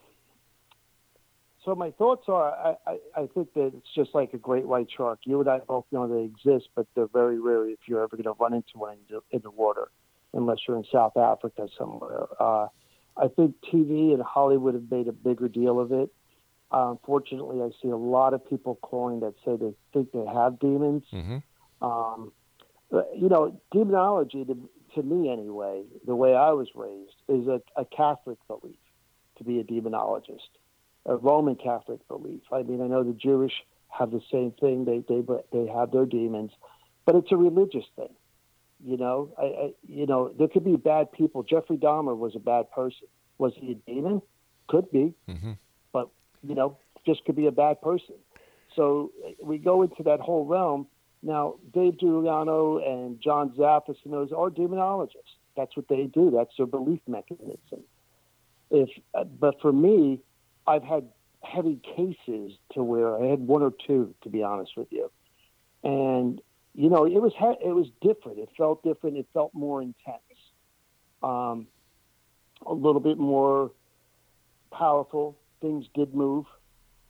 so 1.65 1.75
my 1.75 1.91
thoughts 1.91 2.25
are, 2.27 2.51
I, 2.51 2.75
I, 2.91 2.97
I 3.23 3.27
think 3.33 3.53
that 3.55 3.71
it's 3.75 3.93
just 3.95 4.13
like 4.13 4.33
a 4.33 4.37
great 4.37 4.65
white 4.65 4.87
shark. 4.95 5.19
You 5.23 5.39
and 5.41 5.49
I 5.49 5.59
both 5.59 5.85
know 5.91 6.07
they 6.07 6.23
exist, 6.23 6.69
but 6.75 6.87
they're 6.95 7.07
very 7.07 7.39
rare 7.39 7.67
if 7.67 7.79
you're 7.87 8.03
ever 8.03 8.15
going 8.15 8.23
to 8.23 8.35
run 8.39 8.53
into 8.53 8.77
one 8.77 8.93
in 8.93 8.99
the, 9.09 9.21
in 9.35 9.41
the 9.41 9.51
water, 9.51 9.89
unless 10.33 10.59
you're 10.67 10.77
in 10.77 10.85
South 10.91 11.17
Africa 11.17 11.67
somewhere. 11.77 12.25
Uh, 12.39 12.67
I 13.17 13.27
think 13.35 13.55
TV 13.73 14.13
and 14.13 14.21
Hollywood 14.21 14.75
have 14.75 14.91
made 14.91 15.07
a 15.07 15.13
bigger 15.13 15.47
deal 15.47 15.79
of 15.79 15.91
it. 15.91 16.09
Uh, 16.71 16.91
unfortunately, 16.91 17.61
I 17.61 17.69
see 17.81 17.89
a 17.89 17.97
lot 17.97 18.33
of 18.33 18.47
people 18.47 18.75
calling 18.81 19.21
that 19.21 19.33
say 19.45 19.55
they 19.55 19.73
think 19.93 20.11
they 20.11 20.25
have 20.25 20.59
demons. 20.59 21.03
Mhm. 21.11 21.43
Um, 21.81 22.31
you 22.91 23.29
know, 23.29 23.59
demonology, 23.71 24.45
to, 24.45 24.69
to 24.95 25.03
me 25.03 25.29
anyway, 25.29 25.83
the 26.05 26.15
way 26.15 26.35
I 26.35 26.51
was 26.51 26.67
raised, 26.75 27.15
is 27.27 27.47
a, 27.47 27.61
a 27.75 27.85
Catholic 27.85 28.37
belief 28.47 28.77
to 29.37 29.43
be 29.43 29.59
a 29.59 29.63
demonologist, 29.63 30.49
a 31.05 31.15
Roman 31.15 31.55
Catholic 31.55 32.05
belief. 32.07 32.41
I 32.51 32.63
mean, 32.63 32.81
I 32.81 32.87
know 32.87 33.03
the 33.03 33.13
Jewish 33.13 33.53
have 33.89 34.11
the 34.11 34.21
same 34.31 34.51
thing; 34.59 34.85
they 34.85 35.03
they 35.07 35.23
they 35.51 35.71
have 35.71 35.91
their 35.91 36.05
demons, 36.05 36.51
but 37.05 37.15
it's 37.15 37.31
a 37.31 37.37
religious 37.37 37.85
thing. 37.95 38.13
You 38.83 38.97
know, 38.97 39.31
I, 39.37 39.43
I 39.43 39.73
you 39.87 40.05
know 40.05 40.33
there 40.37 40.47
could 40.47 40.65
be 40.65 40.75
bad 40.75 41.11
people. 41.11 41.43
Jeffrey 41.43 41.77
Dahmer 41.77 42.17
was 42.17 42.35
a 42.35 42.39
bad 42.39 42.71
person. 42.71 43.07
Was 43.37 43.53
he 43.55 43.71
a 43.71 43.91
demon? 43.91 44.21
Could 44.67 44.91
be, 44.91 45.13
but 45.93 46.09
you 46.47 46.55
know, 46.55 46.77
just 47.05 47.23
could 47.25 47.35
be 47.35 47.45
a 47.47 47.51
bad 47.51 47.81
person. 47.81 48.15
So 48.75 49.11
uh, 49.25 49.31
we 49.43 49.57
go 49.57 49.83
into 49.83 50.03
that 50.03 50.19
whole 50.19 50.45
realm. 50.45 50.87
Now, 51.23 51.55
Dave 51.73 51.99
Juliano 51.99 52.77
and 52.77 53.19
John 53.21 53.51
Zaffis 53.57 53.97
and 54.03 54.13
those 54.13 54.31
are 54.31 54.49
demonologists. 54.49 55.37
That's 55.55 55.75
what 55.75 55.87
they 55.87 56.03
do. 56.03 56.31
That's 56.31 56.51
their 56.57 56.67
belief 56.67 56.99
mechanism. 57.07 57.83
If, 58.69 58.89
uh, 59.13 59.23
but 59.23 59.61
for 59.61 59.71
me, 59.71 60.19
I've 60.67 60.83
had 60.83 61.07
heavy 61.43 61.79
cases 61.95 62.57
to 62.73 62.83
where 62.83 63.21
I 63.21 63.27
had 63.27 63.39
one 63.39 63.61
or 63.61 63.71
two, 63.85 64.13
to 64.23 64.29
be 64.29 64.43
honest 64.43 64.71
with 64.75 64.87
you, 64.91 65.11
and 65.83 66.41
you 66.73 66.89
know, 66.89 67.05
it 67.05 67.21
was 67.21 67.33
it 67.63 67.73
was 67.73 67.87
different. 68.01 68.39
It 68.39 68.49
felt 68.57 68.83
different. 68.83 69.17
It 69.17 69.27
felt 69.33 69.53
more 69.53 69.81
intense, 69.81 70.19
um, 71.23 71.67
a 72.65 72.73
little 72.73 72.99
bit 72.99 73.17
more 73.17 73.71
powerful. 74.71 75.37
Things 75.61 75.85
did 75.93 76.13
move. 76.13 76.45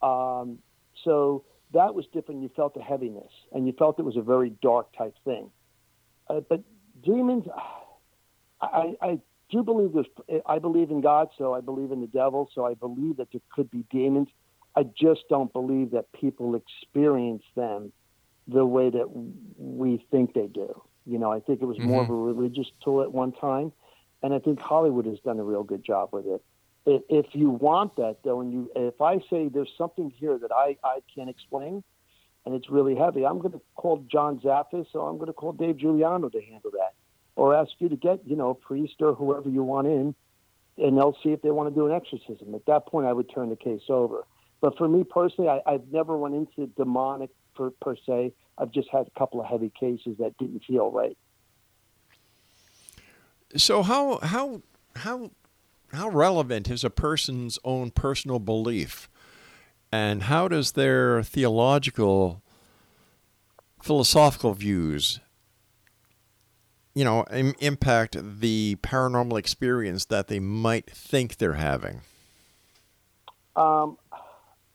Um, 0.04 0.60
so 1.04 1.44
that 1.74 1.96
was 1.96 2.06
different. 2.14 2.44
You 2.44 2.50
felt 2.56 2.76
the 2.76 2.82
heaviness, 2.82 3.32
and 3.52 3.66
you 3.66 3.74
felt 3.74 3.98
it 4.00 4.06
was 4.06 4.18
a 4.18 4.22
very 4.22 4.52
dark 4.62 4.96
type 4.96 5.16
thing. 5.26 5.50
Uh, 6.28 6.42
but 6.48 6.62
demons, 7.04 7.46
I, 8.62 8.96
I 9.02 9.20
do 9.56 9.64
believe 9.64 9.94
there's. 9.94 10.42
I 10.46 10.60
believe 10.60 10.92
in 10.92 11.02
God, 11.02 11.30
so 11.38 11.54
I 11.54 11.62
believe 11.62 11.92
in 11.92 12.02
the 12.02 12.08
devil, 12.08 12.50
so 12.54 12.66
I 12.66 12.74
believe 12.74 13.18
that 13.18 13.32
there 13.32 13.42
could 13.54 13.72
be 13.72 13.86
demons. 13.90 14.30
I 14.76 14.84
just 14.84 15.22
don't 15.30 15.52
believe 15.54 15.92
that 15.92 16.12
people 16.12 16.56
experience 16.56 17.44
them 17.56 17.94
the 18.48 18.66
way 18.66 18.90
that 18.90 19.08
we 19.58 20.06
think 20.12 20.34
they 20.34 20.48
do. 20.48 20.82
You 21.06 21.20
know, 21.20 21.32
I 21.32 21.40
think 21.40 21.62
it 21.62 21.66
was 21.66 21.80
more 21.80 22.02
of 22.02 22.10
a 22.10 22.14
mm-hmm. 22.14 22.40
religious 22.40 22.68
tool 22.84 23.02
at 23.02 23.12
one 23.12 23.32
time, 23.32 23.72
and 24.22 24.34
I 24.34 24.40
think 24.40 24.60
Hollywood 24.60 25.06
has 25.06 25.20
done 25.20 25.40
a 25.40 25.44
real 25.44 25.64
good 25.64 25.84
job 25.84 26.10
with 26.12 26.26
it. 26.28 26.44
If, 26.86 27.02
if 27.10 27.26
you 27.34 27.50
want 27.50 27.96
that, 27.96 28.18
though, 28.24 28.42
and 28.42 28.52
you, 28.52 28.72
if 28.76 29.00
I 29.02 29.20
say 29.30 29.48
there's 29.48 29.72
something 29.78 30.12
here 30.12 30.38
that 30.38 30.52
I, 30.52 30.78
I 30.84 31.00
can't 31.14 31.30
explain, 31.30 31.84
and 32.46 32.54
it's 32.54 32.70
really 32.70 32.96
heavy, 32.96 33.26
I'm 33.26 33.40
going 33.40 33.54
to 33.54 33.62
call 33.76 34.04
John 34.12 34.40
Zaffis 34.40 34.88
or 34.94 35.10
I'm 35.10 35.18
going 35.18 35.28
to 35.28 35.34
call 35.34 35.54
Dave 35.54 35.78
Juliano 35.78 36.30
to 36.30 36.42
handle 36.42 36.72
that, 36.72 36.94
or 37.36 37.56
ask 37.56 37.72
you 37.80 37.90
to 37.90 37.96
get, 37.96 38.20
you 38.26 38.36
know, 38.36 38.50
a 38.50 38.56
priest 38.56 38.96
or 39.00 39.14
whoever 39.14 39.50
you 39.50 39.64
want 39.64 39.88
in, 39.88 40.16
and 40.78 40.98
they'll 40.98 41.18
see 41.24 41.30
if 41.30 41.42
they 41.42 41.52
want 41.52 41.70
to 41.70 41.76
do 41.76 41.86
an 41.86 41.92
exorcism. 41.92 42.56
At 42.56 42.66
that 42.66 42.88
point, 42.88 43.08
I 43.08 43.14
would 43.14 43.30
turn 43.34 43.50
the 43.50 43.56
case 43.56 43.84
over. 43.90 44.26
But 44.62 44.78
for 44.78 44.88
me 44.88 45.04
personally, 45.04 45.50
I, 45.50 45.62
I've 45.66 45.88
never 45.92 46.18
went 46.18 46.36
into 46.36 46.68
demonic 46.76 47.30
per, 47.56 47.72
per 47.82 47.96
se. 48.06 48.34
I've 48.58 48.72
just 48.72 48.90
had 48.92 49.08
a 49.08 49.20
couple 49.20 49.42
of 49.42 49.48
heavy 49.48 49.72
cases 49.78 50.18
that 50.20 50.38
didn't 50.38 50.64
feel 50.66 50.92
right. 50.92 51.18
So 53.56 53.84
how 53.84 54.20
how 54.20 54.62
how 54.98 55.32
how 55.94 56.10
relevant 56.10 56.70
is 56.70 56.84
a 56.84 56.90
person's 56.90 57.58
own 57.64 57.92
personal 57.92 58.40
belief, 58.40 59.10
and 59.92 60.24
how 60.24 60.48
does 60.48 60.74
their 60.74 61.24
theological, 61.24 62.42
philosophical 63.82 64.54
views, 64.54 65.20
you 66.96 67.04
know, 67.04 67.26
Im- 67.32 67.54
impact 67.60 68.18
the 68.40 68.78
paranormal 68.78 69.38
experience 69.38 70.06
that 70.06 70.28
they 70.28 70.40
might 70.40 70.90
think 70.90 71.38
they're 71.38 71.54
having? 71.54 72.02
Um, 73.56 73.98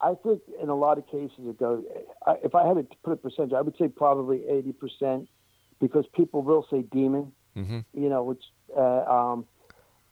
I 0.01 0.15
think 0.23 0.43
in 0.63 0.69
a 0.69 0.75
lot 0.75 0.99
of 0.99 1.07
cases 1.07 1.39
it 1.41 1.59
goes. 1.59 1.85
I, 2.27 2.37
if 2.45 2.55
I 2.55 2.67
had 2.67 2.77
to 2.77 2.87
put 3.03 3.13
a 3.13 3.17
percentage, 3.17 3.53
I 3.55 3.63
would 3.63 3.77
say 3.77 3.89
probably 3.89 4.47
eighty 4.49 4.73
percent, 4.73 5.29
because 5.81 6.05
people 6.15 6.43
will 6.43 6.67
say 6.71 6.83
demon. 6.83 7.33
Mhm. 7.57 7.85
You 7.95 8.09
know, 8.09 8.23
which 8.23 8.43
uh, 8.77 9.05
um, 9.05 9.47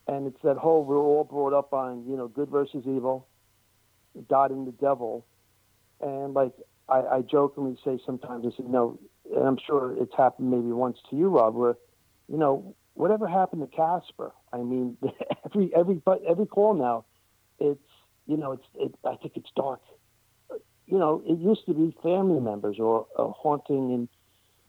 and 0.07 0.27
it's 0.27 0.43
that 0.43 0.57
whole 0.57 0.85
we're 0.85 0.99
all 0.99 1.25
brought 1.25 1.53
up 1.53 1.73
on 1.73 2.05
you 2.09 2.17
know 2.17 2.29
good 2.29 2.49
versus 2.49 2.85
evil, 2.87 3.27
God 4.29 4.51
and 4.51 4.67
the 4.67 4.73
devil, 4.73 5.25
and 6.01 6.35
like 6.35 6.53
I, 6.89 7.01
I 7.01 7.21
jokingly 7.23 7.79
say 7.85 7.99
sometimes 8.05 8.45
I 8.47 8.51
say 8.57 8.67
no, 8.67 8.99
and 9.35 9.47
I'm 9.47 9.59
sure 9.65 9.95
it's 9.97 10.15
happened 10.17 10.51
maybe 10.51 10.73
once 10.73 10.99
to 11.11 11.17
you, 11.17 11.29
Rob, 11.29 11.55
where 11.55 11.77
you 12.29 12.37
know 12.37 12.75
whatever 12.99 13.29
happened 13.29 13.63
to 13.63 13.77
Casper. 13.77 14.33
I 14.53 14.59
mean, 14.59 14.97
every 15.45 15.71
every 15.75 16.03
every 16.29 16.47
call 16.47 16.75
now, 16.75 17.05
it's 17.59 17.81
you 18.27 18.37
know 18.37 18.53
it's 18.53 18.67
it, 18.75 18.95
I 19.05 19.17
think 19.17 19.37
it's 19.37 19.51
dark. 19.57 19.81
You 20.87 20.99
know, 20.99 21.23
it 21.27 21.39
used 21.39 21.67
to 21.67 21.75
be 21.75 21.95
family 22.03 22.41
members 22.41 22.77
or 22.79 23.07
a 23.17 23.29
haunting, 23.29 23.93
and 23.93 24.09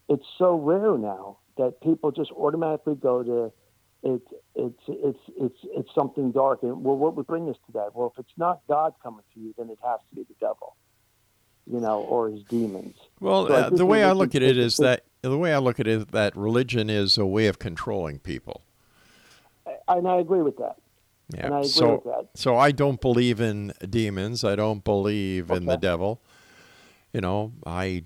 it's 0.09 0.25
so 0.37 0.55
rare 0.55 0.97
now 0.97 1.37
that 1.57 1.81
people 1.81 2.11
just 2.11 2.31
automatically 2.31 2.95
go 2.95 3.23
to 3.23 3.45
it. 3.45 4.21
It's 4.55 4.81
it's 4.87 5.19
it's 5.37 5.59
it's 5.63 5.89
something 5.95 6.31
dark. 6.31 6.63
And 6.63 6.83
well, 6.83 6.95
what 6.95 7.15
would 7.15 7.27
bring 7.27 7.49
us 7.49 7.57
to 7.67 7.71
that? 7.73 7.95
Well, 7.95 8.13
if 8.13 8.19
it's 8.19 8.37
not 8.37 8.61
God 8.67 8.93
coming 9.03 9.23
to 9.33 9.39
you, 9.39 9.53
then 9.57 9.69
it 9.69 9.79
has 9.83 9.99
to 10.09 10.15
be 10.15 10.23
the 10.23 10.35
devil. 10.39 10.75
You 11.69 11.79
know, 11.79 12.01
or 12.01 12.29
his 12.29 12.43
demons. 12.49 12.95
Well, 13.19 13.47
So 13.47 13.53
uh, 13.53 13.69
the 13.69 13.85
way 13.85 14.03
I 14.03 14.13
look 14.13 14.33
at 14.33 14.41
it 14.41 14.57
is 14.57 14.77
that 14.77 15.03
the 15.21 15.37
way 15.37 15.53
I 15.53 15.57
look 15.57 15.79
at 15.79 15.87
it 15.87 15.93
is 15.93 16.05
that 16.07 16.35
religion 16.35 16.89
is 16.89 17.17
a 17.17 17.25
way 17.25 17.47
of 17.47 17.59
controlling 17.59 18.19
people. 18.19 18.63
And 19.87 20.07
I 20.07 20.17
agree 20.17 20.41
with 20.41 20.57
that. 20.57 20.77
Yeah. 21.33 21.45
And 21.45 21.53
I 21.55 21.59
agree 21.59 21.69
so, 21.69 21.95
with 21.95 22.03
that. 22.05 22.27
so 22.35 22.57
I 22.57 22.71
don't 22.71 23.01
believe 23.01 23.39
in 23.39 23.73
demons. 23.89 24.43
I 24.43 24.55
don't 24.55 24.83
believe 24.83 25.51
in 25.51 25.65
the 25.65 25.77
devil. 25.77 26.21
You 27.13 27.21
know, 27.21 27.53
I, 27.65 28.03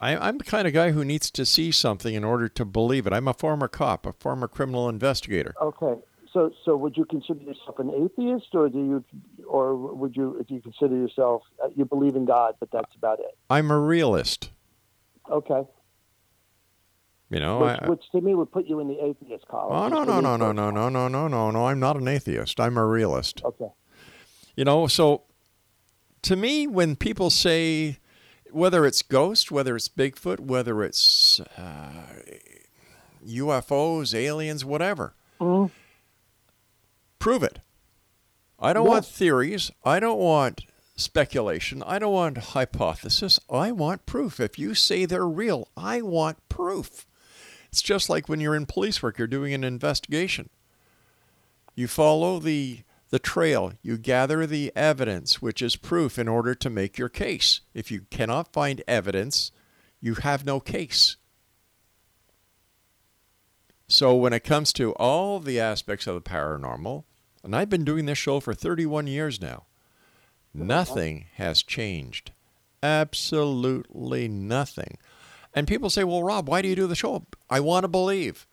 I, 0.00 0.16
I'm 0.16 0.38
the 0.38 0.44
kind 0.44 0.66
of 0.66 0.72
guy 0.72 0.90
who 0.92 1.04
needs 1.04 1.30
to 1.32 1.44
see 1.44 1.72
something 1.72 2.14
in 2.14 2.24
order 2.24 2.48
to 2.48 2.64
believe 2.64 3.06
it. 3.06 3.12
I'm 3.12 3.28
a 3.28 3.34
former 3.34 3.68
cop, 3.68 4.06
a 4.06 4.12
former 4.12 4.48
criminal 4.48 4.88
investigator. 4.88 5.54
Okay. 5.60 6.00
So, 6.32 6.52
so 6.64 6.76
would 6.76 6.96
you 6.96 7.04
consider 7.04 7.40
yourself 7.40 7.78
an 7.80 7.90
atheist, 7.90 8.54
or 8.54 8.68
do 8.68 8.78
you, 8.78 9.04
or 9.46 9.74
would 9.74 10.16
you, 10.16 10.36
if 10.38 10.48
you 10.48 10.60
consider 10.60 10.96
yourself 10.96 11.42
uh, 11.62 11.68
you 11.74 11.84
believe 11.84 12.14
in 12.14 12.24
God, 12.24 12.54
but 12.60 12.70
that's 12.70 12.94
about 12.94 13.18
it? 13.18 13.36
I'm 13.50 13.70
a 13.70 13.78
realist. 13.78 14.50
Okay. 15.28 15.62
You 17.30 17.38
know, 17.38 17.60
which, 17.60 17.78
I, 17.80 17.88
which 17.88 18.02
to 18.10 18.20
me 18.20 18.34
would 18.34 18.50
put 18.50 18.66
you 18.66 18.80
in 18.80 18.88
the 18.88 18.98
atheist 19.04 19.46
column. 19.46 19.72
oh 19.72 19.88
no 19.88 20.02
no 20.02 20.20
no 20.20 20.36
no 20.36 20.50
no 20.52 20.70
no 20.70 20.88
no 20.88 21.06
no 21.08 21.28
no 21.28 21.50
no! 21.52 21.66
I'm 21.66 21.78
not 21.78 21.96
an 21.96 22.08
atheist. 22.08 22.58
I'm 22.58 22.76
a 22.76 22.84
realist. 22.84 23.42
Okay. 23.44 23.68
You 24.56 24.64
know, 24.64 24.88
so 24.88 25.22
to 26.22 26.34
me, 26.34 26.66
when 26.66 26.96
people 26.96 27.30
say 27.30 27.98
whether 28.50 28.84
it's 28.84 29.02
ghost, 29.02 29.52
whether 29.52 29.76
it's 29.76 29.88
Bigfoot, 29.88 30.40
whether 30.40 30.82
it's 30.82 31.38
uh, 31.56 31.92
UFOs, 33.24 34.12
aliens, 34.12 34.64
whatever, 34.64 35.14
Mhm. 35.40 35.70
prove 37.20 37.42
it. 37.44 37.60
I 38.58 38.72
don't 38.72 38.86
Yeah. 38.86 38.90
want 38.92 39.06
theories. 39.06 39.70
I 39.84 40.00
don't 40.00 40.18
want 40.18 40.62
speculation. 40.96 41.82
I 41.84 41.98
don't 42.00 42.12
want 42.12 42.36
hypothesis. 42.38 43.38
I 43.48 43.70
want 43.72 44.04
proof. 44.04 44.40
If 44.40 44.58
you 44.58 44.74
say 44.74 45.06
they're 45.06 45.26
real, 45.28 45.68
I 45.76 46.02
want 46.02 46.36
proof. 46.48 47.06
It's 47.70 47.82
just 47.82 48.08
like 48.08 48.28
when 48.28 48.40
you're 48.40 48.56
in 48.56 48.66
police 48.66 49.02
work, 49.02 49.18
you're 49.18 49.26
doing 49.26 49.54
an 49.54 49.64
investigation. 49.64 50.50
You 51.74 51.86
follow 51.88 52.38
the 52.38 52.80
the 53.10 53.18
trail, 53.18 53.72
you 53.82 53.98
gather 53.98 54.46
the 54.46 54.72
evidence, 54.76 55.42
which 55.42 55.60
is 55.60 55.74
proof 55.74 56.16
in 56.18 56.28
order 56.28 56.54
to 56.54 56.70
make 56.70 56.96
your 56.96 57.08
case. 57.08 57.60
If 57.74 57.90
you 57.90 58.02
cannot 58.10 58.52
find 58.52 58.82
evidence, 58.86 59.50
you 60.00 60.14
have 60.14 60.46
no 60.46 60.60
case. 60.60 61.16
So 63.88 64.14
when 64.14 64.32
it 64.32 64.44
comes 64.44 64.72
to 64.74 64.92
all 64.92 65.40
the 65.40 65.58
aspects 65.58 66.06
of 66.06 66.14
the 66.14 66.20
paranormal, 66.20 67.02
and 67.42 67.56
I've 67.56 67.68
been 67.68 67.84
doing 67.84 68.06
this 68.06 68.18
show 68.18 68.38
for 68.38 68.54
31 68.54 69.08
years 69.08 69.40
now, 69.40 69.64
nothing 70.54 71.26
has 71.34 71.64
changed. 71.64 72.30
Absolutely 72.80 74.28
nothing. 74.28 74.98
And 75.54 75.66
people 75.66 75.90
say, 75.90 76.04
well, 76.04 76.22
Rob, 76.22 76.48
why 76.48 76.62
do 76.62 76.68
you 76.68 76.76
do 76.76 76.86
the 76.86 76.94
show? 76.94 77.26
I 77.48 77.60
want 77.60 77.84
to 77.84 77.88
believe. 77.88 78.46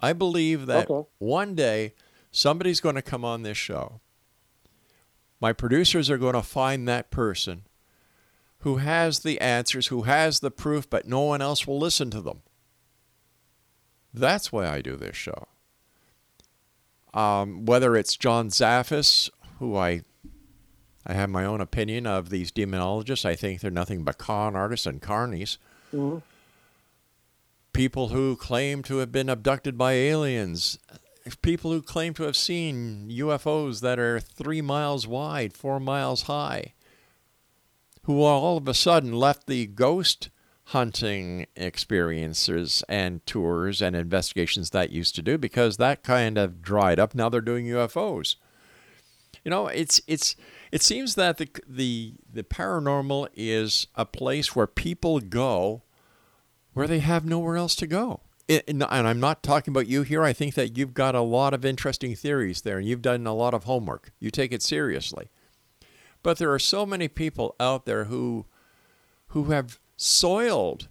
I 0.00 0.12
believe 0.12 0.66
that 0.66 0.88
Okay. 0.90 1.08
one 1.18 1.54
day 1.54 1.94
somebody's 2.30 2.80
going 2.80 2.94
to 2.94 3.02
come 3.02 3.24
on 3.24 3.42
this 3.42 3.56
show. 3.56 4.00
My 5.40 5.52
producers 5.52 6.08
are 6.10 6.18
going 6.18 6.34
to 6.34 6.42
find 6.42 6.86
that 6.88 7.10
person 7.10 7.62
who 8.58 8.76
has 8.76 9.20
the 9.20 9.40
answers, 9.40 9.88
who 9.88 10.02
has 10.02 10.40
the 10.40 10.50
proof, 10.50 10.88
but 10.88 11.06
no 11.06 11.20
one 11.22 11.42
else 11.42 11.66
will 11.66 11.78
listen 11.78 12.10
to 12.10 12.20
them. 12.20 12.42
That's 14.12 14.52
why 14.52 14.68
I 14.68 14.80
do 14.80 14.96
this 14.96 15.16
show. 15.16 15.48
Um, 17.12 17.64
whether 17.66 17.96
it's 17.96 18.16
John 18.16 18.48
Zaffis, 18.48 19.28
who 19.58 19.76
I 19.76 20.02
I 21.06 21.12
have 21.12 21.28
my 21.28 21.44
own 21.44 21.60
opinion 21.60 22.06
of 22.06 22.30
these 22.30 22.50
demonologists. 22.50 23.26
I 23.26 23.36
think 23.36 23.60
they're 23.60 23.70
nothing 23.70 24.04
but 24.04 24.16
con 24.16 24.56
artists 24.56 24.86
and 24.86 25.02
carnies. 25.02 25.58
Mhm. 25.92 26.22
People 27.74 28.08
who 28.08 28.36
claim 28.36 28.82
to 28.84 28.98
have 28.98 29.12
been 29.12 29.28
abducted 29.28 29.76
by 29.76 29.92
aliens. 29.92 30.78
People 31.42 31.72
who 31.72 31.82
claim 31.82 32.14
to 32.14 32.22
have 32.22 32.36
seen 32.36 33.10
UFOs 33.10 33.80
that 33.80 33.98
are 33.98 34.20
three 34.20 34.62
miles 34.62 35.06
wide, 35.06 35.52
four 35.52 35.80
miles 35.80 36.22
high. 36.22 36.74
Who 38.04 38.22
all 38.22 38.56
of 38.56 38.68
a 38.68 38.74
sudden 38.74 39.12
left 39.12 39.46
the 39.46 39.66
ghost 39.66 40.30
hunting 40.68 41.46
experiences 41.56 42.82
and 42.88 43.24
tours 43.26 43.82
and 43.82 43.94
investigations 43.94 44.70
that 44.70 44.90
used 44.90 45.14
to 45.16 45.22
do 45.22 45.36
because 45.36 45.76
that 45.76 46.02
kind 46.02 46.38
of 46.38 46.62
dried 46.62 46.98
up. 46.98 47.14
Now 47.14 47.28
they're 47.28 47.40
doing 47.40 47.66
UFOs. 47.66 48.36
You 49.44 49.50
know, 49.50 49.66
it's 49.66 50.00
it's 50.06 50.36
it 50.72 50.82
seems 50.82 51.16
that 51.16 51.36
the 51.36 51.48
the 51.68 52.14
the 52.32 52.42
paranormal 52.42 53.28
is 53.34 53.88
a 53.94 54.06
place 54.06 54.56
where 54.56 54.66
people 54.66 55.20
go 55.20 55.82
where 56.74 56.86
they 56.86 56.98
have 57.00 57.24
nowhere 57.24 57.56
else 57.56 57.74
to 57.76 57.86
go. 57.86 58.20
It- 58.46 58.64
and 58.68 58.84
I'm 58.84 59.20
not 59.20 59.42
talking 59.42 59.72
about 59.72 59.86
you 59.86 60.02
here. 60.02 60.22
I 60.22 60.34
think 60.34 60.54
that 60.54 60.76
you've 60.76 60.92
got 60.92 61.14
a 61.14 61.22
lot 61.22 61.54
of 61.54 61.64
interesting 61.64 62.14
theories 62.14 62.60
there, 62.60 62.76
and 62.78 62.86
you've 62.86 63.00
done 63.00 63.26
a 63.26 63.34
lot 63.34 63.54
of 63.54 63.64
homework. 63.64 64.12
You 64.20 64.30
take 64.30 64.52
it 64.52 64.62
seriously. 64.62 65.28
But 66.22 66.38
there 66.38 66.52
are 66.52 66.58
so 66.58 66.84
many 66.84 67.08
people 67.08 67.54
out 67.58 67.86
there 67.86 68.04
who 68.04 68.46
who 69.28 69.44
have 69.44 69.78
soiled 69.96 70.88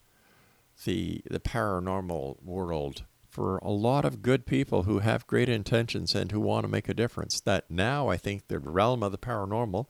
the 0.86 1.22
the 1.30 1.40
paranormal 1.40 2.42
world 2.44 3.04
for 3.30 3.58
a 3.58 3.72
lot 3.72 4.06
of 4.06 4.22
good 4.22 4.46
people 4.46 4.84
who 4.84 5.00
have 5.00 5.26
great 5.26 5.50
intentions 5.50 6.14
and 6.14 6.32
who 6.32 6.40
want 6.40 6.64
to 6.64 6.68
make 6.68 6.88
a 6.88 6.94
difference. 6.94 7.42
That 7.42 7.70
now 7.70 8.10
I 8.10 8.18
think 8.18 8.48
the 8.48 8.60
realm 8.60 9.02
of 9.02 9.12
the 9.12 9.18
paranormal, 9.18 9.88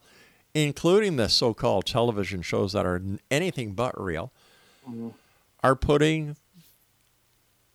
including 0.53 1.17
the 1.17 1.27
so-called 1.27 1.85
television 1.85 2.41
shows 2.41 2.71
that 2.71 2.85
are 2.85 3.01
anything 3.29 3.73
but 3.73 4.01
real, 4.01 4.31
mm-hmm. 4.87 5.09
Are 5.63 5.75
putting 5.75 6.35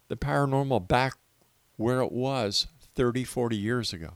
the 0.09 0.16
paranormal 0.16 0.86
back 0.86 1.14
where 1.76 2.01
it 2.01 2.12
was 2.12 2.66
30, 2.95 3.24
40 3.24 3.57
years 3.57 3.93
ago. 3.93 4.14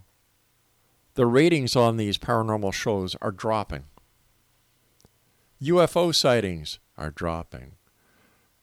The 1.14 1.26
ratings 1.26 1.74
on 1.76 1.96
these 1.96 2.18
paranormal 2.18 2.72
shows 2.72 3.16
are 3.20 3.30
dropping. 3.30 3.84
UFO 5.62 6.14
sightings 6.14 6.78
are 6.98 7.10
dropping. 7.10 7.72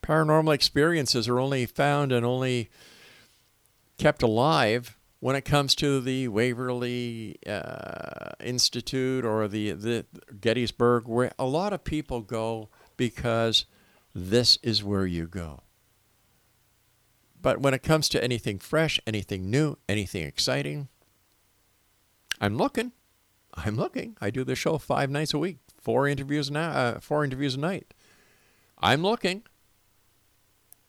Paranormal 0.03 0.53
experiences 0.53 1.28
are 1.28 1.39
only 1.39 1.66
found 1.66 2.12
and 2.12 2.26
only 2.26 2.70
kept 3.97 4.24
alive 4.24 4.97
when 5.20 5.36
it 5.36 5.43
comes 5.43 5.76
to 5.76 5.99
the 5.99 6.28
Waverly 6.28 7.38
uh, 7.45 8.32
Institute 8.39 9.26
or 9.26 9.47
the, 9.47 9.72
the 9.72 10.05
Gettysburg, 10.39 11.07
where 11.07 11.32
a 11.38 11.45
lot 11.45 11.74
of 11.74 11.84
people 11.84 12.22
go 12.22 12.70
because 12.97 13.66
this 14.20 14.57
is 14.61 14.84
where 14.84 15.05
you 15.05 15.28
go. 15.28 15.61
But 17.41 17.61
when 17.61 17.74
it 17.74 17.84
comes 17.84 18.09
to 18.09 18.24
anything 18.24 18.59
fresh, 18.59 18.99
anything 19.07 19.49
new, 19.49 19.78
anything 19.88 20.26
exciting, 20.26 20.89
I'm 22.41 22.57
looking. 22.57 22.91
I'm 23.53 23.76
looking. 23.76 24.17
I 24.20 24.30
do 24.30 24.43
the 24.43 24.55
show 24.55 24.78
five 24.78 25.09
nights 25.09 25.34
a 25.34 25.39
week, 25.39 25.57
four 25.82 26.07
interviews 26.07 26.51
now, 26.51 26.72
uh, 26.72 26.99
four 26.99 27.24
interviews 27.24 27.55
a 27.55 27.59
night. 27.59 27.93
I'm 28.78 29.01
looking, 29.01 29.43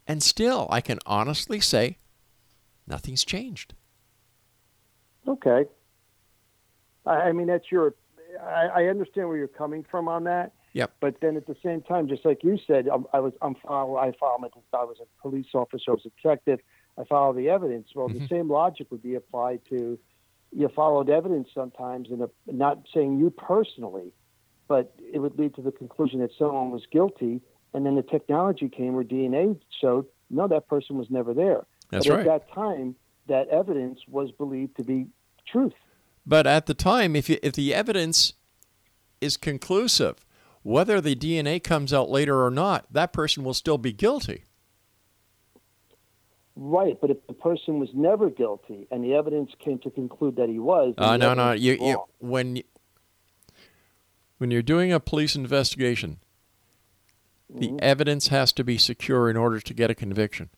and 0.06 0.22
still, 0.22 0.68
I 0.70 0.80
can 0.80 0.98
honestly 1.06 1.60
say, 1.60 1.98
nothing's 2.86 3.24
changed. 3.24 3.74
Okay. 5.26 5.64
I, 7.06 7.32
mean, 7.32 7.46
that's 7.46 7.70
your. 7.70 7.94
I, 8.42 8.66
I 8.74 8.84
understand 8.84 9.28
where 9.28 9.36
you're 9.36 9.48
coming 9.48 9.84
from 9.90 10.08
on 10.08 10.24
that. 10.24 10.52
Yep. 10.72 10.92
But 11.00 11.20
then 11.20 11.36
at 11.36 11.46
the 11.46 11.56
same 11.64 11.82
time, 11.82 12.08
just 12.08 12.24
like 12.24 12.44
you 12.44 12.58
said, 12.66 12.88
I'm, 12.88 13.06
I 13.12 13.20
was 13.20 13.32
I'm 13.42 13.56
follow 13.56 13.96
I 13.96 14.12
follow 14.18 14.38
my 14.38 14.48
I 14.72 14.84
was 14.84 14.98
a 15.00 15.22
police 15.22 15.46
officer, 15.54 15.90
I 15.90 15.94
was 15.94 16.06
a 16.06 16.10
detective. 16.22 16.60
I 16.98 17.04
follow 17.04 17.32
the 17.32 17.48
evidence. 17.48 17.88
Well, 17.94 18.08
the 18.08 18.14
mm-hmm. 18.14 18.26
same 18.26 18.50
logic 18.50 18.88
would 18.90 19.02
be 19.02 19.14
applied 19.14 19.60
to 19.70 19.98
you 20.52 20.68
followed 20.68 21.08
evidence 21.08 21.48
sometimes, 21.54 22.08
and 22.10 22.26
not 22.46 22.80
saying 22.92 23.18
you 23.18 23.30
personally, 23.30 24.12
but 24.68 24.92
it 25.12 25.18
would 25.20 25.38
lead 25.38 25.54
to 25.54 25.62
the 25.62 25.72
conclusion 25.72 26.20
that 26.20 26.30
someone 26.36 26.70
was 26.70 26.82
guilty, 26.90 27.40
and 27.72 27.86
then 27.86 27.94
the 27.94 28.02
technology 28.02 28.68
came 28.68 28.94
where 28.94 29.04
DNA 29.04 29.58
showed 29.80 30.06
no, 30.30 30.46
that 30.46 30.68
person 30.68 30.96
was 30.96 31.10
never 31.10 31.34
there. 31.34 31.66
That's 31.90 32.06
but 32.06 32.18
right. 32.18 32.26
At 32.26 32.46
that 32.46 32.54
time, 32.54 32.94
that 33.26 33.48
evidence 33.48 34.00
was 34.08 34.30
believed 34.30 34.76
to 34.76 34.84
be 34.84 35.06
truth. 35.46 35.74
But 36.24 36.46
at 36.46 36.66
the 36.66 36.74
time, 36.74 37.16
if 37.16 37.28
you, 37.28 37.38
if 37.42 37.54
the 37.54 37.74
evidence 37.74 38.34
is 39.20 39.36
conclusive, 39.36 40.24
whether 40.62 41.00
the 41.00 41.14
DNA 41.16 41.62
comes 41.62 41.92
out 41.92 42.10
later 42.10 42.44
or 42.44 42.50
not, 42.50 42.92
that 42.92 43.12
person 43.12 43.44
will 43.44 43.54
still 43.54 43.78
be 43.78 43.92
guilty. 43.92 44.44
Right, 46.56 47.00
but 47.00 47.10
if 47.10 47.26
the 47.26 47.32
person 47.32 47.78
was 47.78 47.88
never 47.94 48.28
guilty 48.28 48.86
and 48.90 49.02
the 49.02 49.14
evidence 49.14 49.50
came 49.64 49.78
to 49.80 49.90
conclude 49.90 50.36
that 50.36 50.48
he 50.48 50.58
was, 50.58 50.94
Uh, 50.98 51.16
no, 51.16 51.32
no. 51.32 51.52
You, 51.52 51.72
you, 51.80 52.04
when 52.18 52.56
you- 52.56 52.62
when 54.38 54.50
you're 54.50 54.62
doing 54.62 54.90
a 54.92 54.98
police 55.00 55.36
investigation, 55.36 56.18
the 57.48 57.68
Mm-hmm. 57.68 57.76
evidence 57.82 58.28
has 58.28 58.52
to 58.52 58.64
be 58.64 58.78
secure 58.78 59.28
in 59.30 59.36
order 59.36 59.60
to 59.60 59.74
get 59.74 59.90
a 59.90 59.94
conviction. 59.94 60.50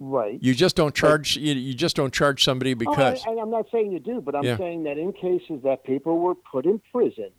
right. 0.00 0.38
You 0.40 0.54
just 0.54 0.76
don't 0.76 0.94
charge. 0.94 1.36
You, 1.36 1.54
you 1.54 1.74
just 1.74 1.96
don't 1.96 2.12
charge 2.14 2.44
somebody 2.44 2.74
because. 2.74 3.24
Oh, 3.26 3.36
I, 3.36 3.42
I'm 3.42 3.50
not 3.50 3.66
saying 3.72 3.90
you 3.92 3.98
do, 3.98 4.20
but 4.20 4.34
I'm 4.36 4.44
Yeah. 4.44 4.56
saying 4.56 4.84
that 4.84 4.96
in 4.98 5.12
cases 5.12 5.62
that 5.64 5.82
people 5.84 6.18
were 6.18 6.34
put 6.36 6.64
in 6.66 6.80
prison 6.92 7.30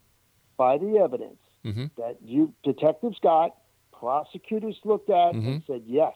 by 0.59 0.77
the 0.77 0.97
evidence 0.97 1.39
Mhm. 1.63 1.89
that 1.95 2.21
you 2.21 2.53
detectives 2.63 3.17
got, 3.19 3.55
prosecutors 3.93 4.77
looked 4.83 5.09
at 5.09 5.33
Mm-hmm. 5.33 5.47
and 5.47 5.63
said 5.65 5.83
yes, 5.87 6.15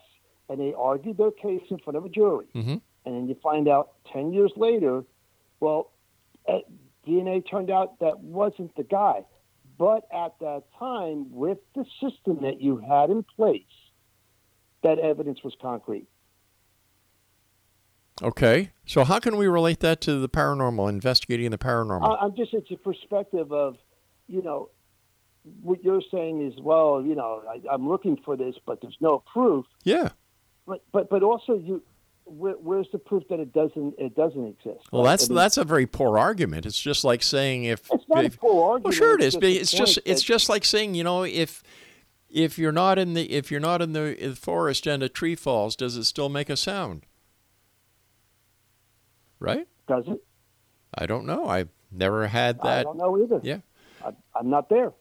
and 0.50 0.60
they 0.60 0.74
argued 0.74 1.16
their 1.18 1.32
case 1.32 1.64
in 1.72 1.78
front 1.80 1.96
of 1.96 2.04
a 2.06 2.10
jury, 2.10 2.48
Mhm. 2.54 2.82
and 3.06 3.16
then 3.16 3.28
you 3.30 3.36
find 3.36 3.68
out 3.70 3.94
ten 4.04 4.34
years 4.34 4.52
later, 4.58 5.06
well, 5.62 5.92
eh, 6.48 6.62
DNA 7.06 7.40
turned 7.42 7.70
out 7.72 7.98
that 8.00 8.20
wasn't 8.20 8.76
the 8.76 8.84
guy, 8.84 9.26
but 9.78 10.06
at 10.12 10.38
that 10.40 10.64
time, 10.74 11.32
with 11.34 11.60
the 11.74 11.86
system 12.02 12.42
that 12.42 12.60
you 12.60 12.76
had 12.78 13.10
in 13.10 13.24
place, 13.24 13.64
that 14.82 15.00
evidence 15.00 15.42
was 15.42 15.56
concrete. 15.56 16.08
Okay, 18.22 18.72
so 18.86 19.04
how 19.04 19.20
can 19.20 19.38
we 19.38 19.48
relate 19.48 19.80
that 19.80 20.00
to 20.02 20.20
the 20.20 20.30
paranormal, 20.30 20.88
investigating 20.90 21.50
the 21.52 21.58
paranormal? 21.58 22.18
I'm 22.22 22.36
just 22.36 22.54
it's 22.54 22.70
a 22.72 22.76
perspective 22.78 23.52
of, 23.52 23.78
you 24.34 24.42
know, 24.42 24.70
what 25.62 25.84
you're 25.84 26.02
saying 26.12 26.46
is 26.46 26.60
well, 26.60 27.04
you 27.06 27.16
know, 27.16 27.44
I, 27.48 27.62
I'm 27.72 27.88
looking 27.88 28.18
for 28.26 28.36
this, 28.36 28.56
but 28.66 28.82
there's 28.82 28.98
no 29.00 29.24
proof. 29.32 29.66
yeah. 29.84 30.10
But 30.66 30.82
but 30.94 31.10
but 31.10 31.24
also 31.24 31.58
you, 31.58 31.84
where, 32.24 32.54
where's 32.54 32.88
the 32.94 32.98
proof 32.98 33.24
that 33.30 33.40
it 33.42 33.52
doesn't 33.54 33.96
it 34.00 34.16
doesn't 34.16 34.48
exist? 34.48 34.86
Well, 34.92 35.04
right? 35.04 35.10
that's 35.12 35.26
I 35.26 35.28
mean, 35.30 35.36
that's 35.36 35.58
a 35.58 35.66
very 35.66 35.86
poor 35.86 36.18
argument. 36.18 36.66
It's 36.66 36.80
just 36.82 37.04
like 37.04 37.22
saying 37.22 37.66
if 37.66 37.82
It's 37.92 38.06
not 38.08 38.24
a 38.24 38.28
if- 38.28 38.40
poor 38.40 38.80
Well, 38.80 38.92
sure 38.94 39.16
it 39.20 39.22
it's 39.24 39.36
just 39.36 39.42
But 39.42 39.50
it's 39.50 39.72
just 39.72 40.00
it's 40.06 40.22
that- 40.22 40.28
just 40.28 40.48
like 40.50 40.64
saying 40.64 40.96
you 40.96 41.04
know 41.04 41.24
if 41.24 41.62
if 42.30 42.58
you're 42.58 42.72
not 42.72 42.98
in 42.98 43.14
the 43.14 43.30
if 43.30 43.52
you're 43.52 43.60
not 43.60 43.82
in 43.82 43.92
the 43.92 44.38
forest 44.40 44.88
and 44.88 45.04
a 45.04 45.10
tree 45.10 45.36
falls, 45.36 45.76
does 45.76 45.98
it 45.98 46.06
still 46.06 46.30
make 46.30 46.50
a 46.50 46.56
sound? 46.58 47.06
Right? 49.40 49.68
does 49.88 50.06
it? 50.08 50.24
I 50.98 51.06
don't 51.06 51.26
know. 51.26 51.46
I've 51.48 51.70
never 51.92 52.28
had 52.28 52.60
that. 52.60 52.80
I 52.80 52.84
don't 52.84 52.98
know 52.98 53.22
either. 53.22 53.42
Yeah. 53.44 53.58
I'm 54.36 54.50
not 54.50 54.70
there. 54.70 54.94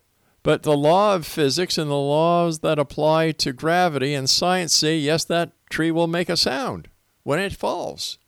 But 0.42 0.64
the 0.64 0.76
law 0.76 1.14
of 1.14 1.26
physics 1.26 1.78
and 1.78 1.90
the 1.90 1.94
laws 1.94 2.60
that 2.60 2.78
apply 2.78 3.32
to 3.32 3.52
gravity 3.52 4.12
and 4.14 4.28
science 4.28 4.74
say 4.74 4.96
yes, 4.96 5.24
that 5.24 5.52
tree 5.70 5.90
will 5.90 6.08
make 6.08 6.28
a 6.28 6.36
sound 6.36 6.88
when 7.22 7.38
it 7.38 7.52
falls. 7.52 8.18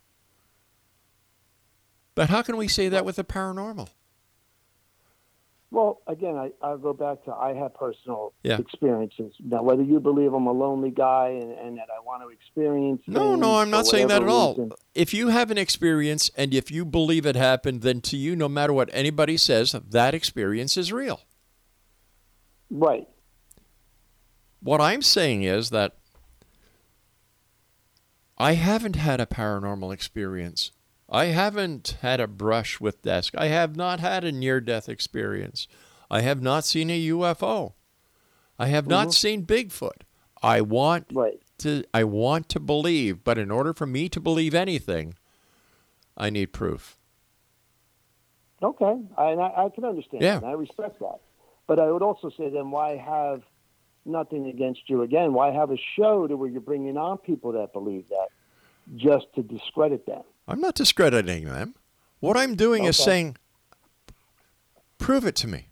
But 2.15 2.31
how 2.31 2.43
can 2.43 2.57
we 2.57 2.69
say 2.69 2.89
that 2.89 3.05
with 3.05 3.17
the 3.17 3.25
paranormal? 3.25 3.89
Well, 5.75 6.03
again, 6.07 6.37
I, 6.37 6.53
I'll 6.63 6.79
go 6.79 6.93
back 6.93 7.25
to 7.25 7.35
I 7.35 7.53
have 7.55 7.75
personal 7.75 8.33
Yeah. 8.45 8.59
experiences. 8.59 9.35
Now, 9.41 9.65
whether 9.65 9.83
you 9.83 9.99
believe 9.99 10.33
I'm 10.33 10.47
a 10.47 10.53
lonely 10.53 10.93
guy 10.93 11.31
and, 11.31 11.51
and 11.51 11.77
that 11.79 11.89
I 11.91 11.99
want 12.01 12.23
to 12.23 12.29
experience. 12.29 13.03
No, 13.09 13.35
no, 13.35 13.59
I'm 13.59 13.71
not 13.71 13.89
saying 13.89 14.07
that 14.07 14.23
at 14.23 14.29
whatever 14.29 14.63
all. 14.63 14.79
If 14.95 15.13
you 15.13 15.29
have 15.31 15.51
an 15.51 15.59
experience 15.59 16.31
and 16.37 16.55
if 16.55 16.71
you 16.71 16.85
believe 16.85 17.27
it 17.27 17.35
happened, 17.35 17.83
then 17.83 18.01
to 18.03 18.17
you, 18.17 18.37
no 18.37 18.49
matter 18.49 18.73
what 18.73 18.89
anybody 18.93 19.37
says, 19.37 19.73
that 19.73 20.15
experience 20.15 20.77
is 20.77 20.93
real. 20.93 21.23
Right. 22.71 23.09
What 24.61 24.81
I'm 24.81 25.03
saying 25.03 25.43
is 25.43 25.71
that 25.71 25.97
I 28.39 28.53
haven't 28.53 28.95
had 28.95 29.21
a 29.21 29.27
paranormal 29.27 29.93
experience. 29.93 30.71
I 31.15 31.27
haven't 31.27 31.97
had 32.03 32.19
a 32.19 32.27
brush 32.27 32.81
with 32.81 33.03
desk. 33.03 33.35
I 33.39 33.47
have 33.47 33.77
not 33.77 34.01
had 34.01 34.25
a 34.25 34.33
near 34.33 34.61
death 34.61 34.89
experience. 34.89 35.69
I 36.11 36.23
have 36.23 36.43
not 36.43 36.65
seen 36.65 36.91
a 36.91 37.07
UFO. 37.07 37.75
I 38.59 38.67
have 38.67 38.89
not 38.89 39.09
mm-hmm. 39.09 39.13
seen 39.13 39.47
Bigfoot. 39.47 40.03
I 40.43 40.61
want 40.61 41.07
Right. 41.13 41.41
to 41.59 41.85
I 41.95 42.03
want 42.03 42.49
to 42.49 42.61
believe, 42.61 43.23
but 43.23 43.39
in 43.39 43.53
order 43.53 43.73
for 43.73 43.87
me 43.87 44.09
to 44.09 44.19
believe 44.19 44.57
anything, 44.57 45.15
I 46.17 46.31
need 46.31 46.53
proof. 46.53 46.99
Okay, 48.61 48.99
I, 49.17 49.35
I, 49.35 49.69
can 49.73 49.85
understand. 49.85 50.21
Yeah. 50.21 50.41
that, 50.41 50.47
I 50.47 50.53
respect 50.53 50.99
that. 50.99 51.21
But 51.69 51.79
I 51.79 51.93
would 51.93 52.03
also 52.03 52.29
say, 52.31 52.51
then 52.51 52.73
why 52.73 52.97
have 52.97 53.43
nothing 54.05 54.47
against 54.47 54.91
you 54.91 55.03
again? 55.03 55.33
Why 55.33 55.53
have 55.53 55.71
a 55.71 55.79
show 55.97 56.27
to 56.27 56.37
where 56.37 56.49
you're 56.49 56.61
bringing 56.61 56.97
on 56.97 57.19
people 57.19 57.53
that 57.53 57.73
believe 57.73 58.09
that, 58.09 58.29
just 58.97 59.27
to 59.37 59.43
discredit 59.43 60.07
them? 60.07 60.25
I'm 60.47 60.61
not 60.61 60.75
discrediting 60.75 61.45
them. 61.47 61.75
What 62.21 62.37
I'm 62.37 62.55
doing 62.55 62.85
is 62.85 62.97
saying, 62.97 63.37
prove 64.99 65.25
it 65.27 65.37
to 65.37 65.49
me. 65.49 65.69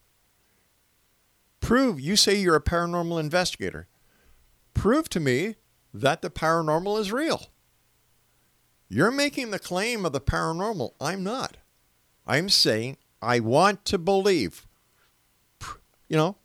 Prove, 1.60 2.00
you 2.00 2.16
say 2.16 2.34
you're 2.34 2.56
a 2.56 2.60
paranormal 2.62 3.20
investigator. 3.20 3.86
Prove 4.74 5.08
to 5.10 5.20
me 5.20 5.56
that 5.94 6.22
the 6.22 6.30
paranormal 6.30 6.98
is 6.98 7.12
real. 7.12 7.46
You're 8.88 9.10
making 9.10 9.50
the 9.50 9.58
claim 9.58 10.04
of 10.04 10.12
the 10.12 10.20
paranormal. 10.20 10.92
I'm 11.00 11.22
not. 11.22 11.56
I'm 12.26 12.48
saying 12.48 12.98
I 13.22 13.40
want 13.40 13.84
to 13.86 13.98
believe. 13.98 14.66
You 16.08 16.18
know, 16.18 16.36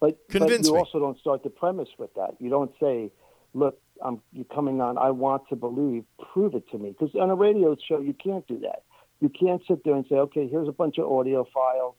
But, 0.00 0.18
Convince 0.28 0.68
but 0.68 0.74
you 0.74 0.74
me. 0.74 0.78
also 0.80 1.00
don't 1.00 1.18
start 1.18 1.42
the 1.42 1.50
premise 1.50 1.88
with 1.98 2.14
that. 2.14 2.36
You 2.38 2.50
don't 2.50 2.70
say, 2.78 3.10
"Look, 3.52 3.80
I'm 4.04 4.20
you're 4.32 4.44
coming 4.44 4.80
on. 4.80 4.98
I 4.98 5.10
want 5.10 5.48
to 5.48 5.56
believe. 5.56 6.04
Prove 6.32 6.54
it 6.54 6.68
to 6.70 6.78
me." 6.78 6.90
Because 6.98 7.14
on 7.14 7.30
a 7.30 7.34
radio 7.34 7.76
show, 7.76 8.00
you 8.00 8.14
can't 8.14 8.46
do 8.46 8.58
that. 8.60 8.82
You 9.20 9.28
can't 9.28 9.62
sit 9.66 9.84
there 9.84 9.94
and 9.94 10.06
say, 10.08 10.16
"Okay, 10.16 10.46
here's 10.48 10.68
a 10.68 10.72
bunch 10.72 10.98
of 10.98 11.10
audio 11.10 11.46
files. 11.52 11.94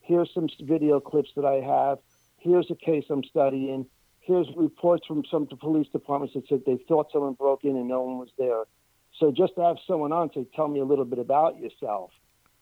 Here's 0.00 0.32
some 0.34 0.48
video 0.60 1.00
clips 1.00 1.30
that 1.36 1.44
I 1.44 1.54
have. 1.54 1.98
Here's 2.38 2.70
a 2.70 2.74
case 2.74 3.04
I'm 3.08 3.24
studying. 3.24 3.86
Here's 4.20 4.48
reports 4.56 5.06
from 5.06 5.24
some 5.30 5.46
police 5.46 5.88
departments 5.92 6.34
that 6.34 6.48
said 6.48 6.62
they 6.66 6.78
thought 6.88 7.12
someone 7.12 7.34
broke 7.34 7.64
in 7.64 7.76
and 7.76 7.88
no 7.88 8.02
one 8.02 8.18
was 8.18 8.30
there." 8.38 8.64
So 9.18 9.30
just 9.30 9.54
to 9.54 9.62
have 9.62 9.76
someone 9.86 10.12
on 10.12 10.32
say, 10.32 10.46
"Tell 10.56 10.68
me 10.68 10.80
a 10.80 10.84
little 10.84 11.04
bit 11.04 11.20
about 11.20 11.60
yourself," 11.60 12.10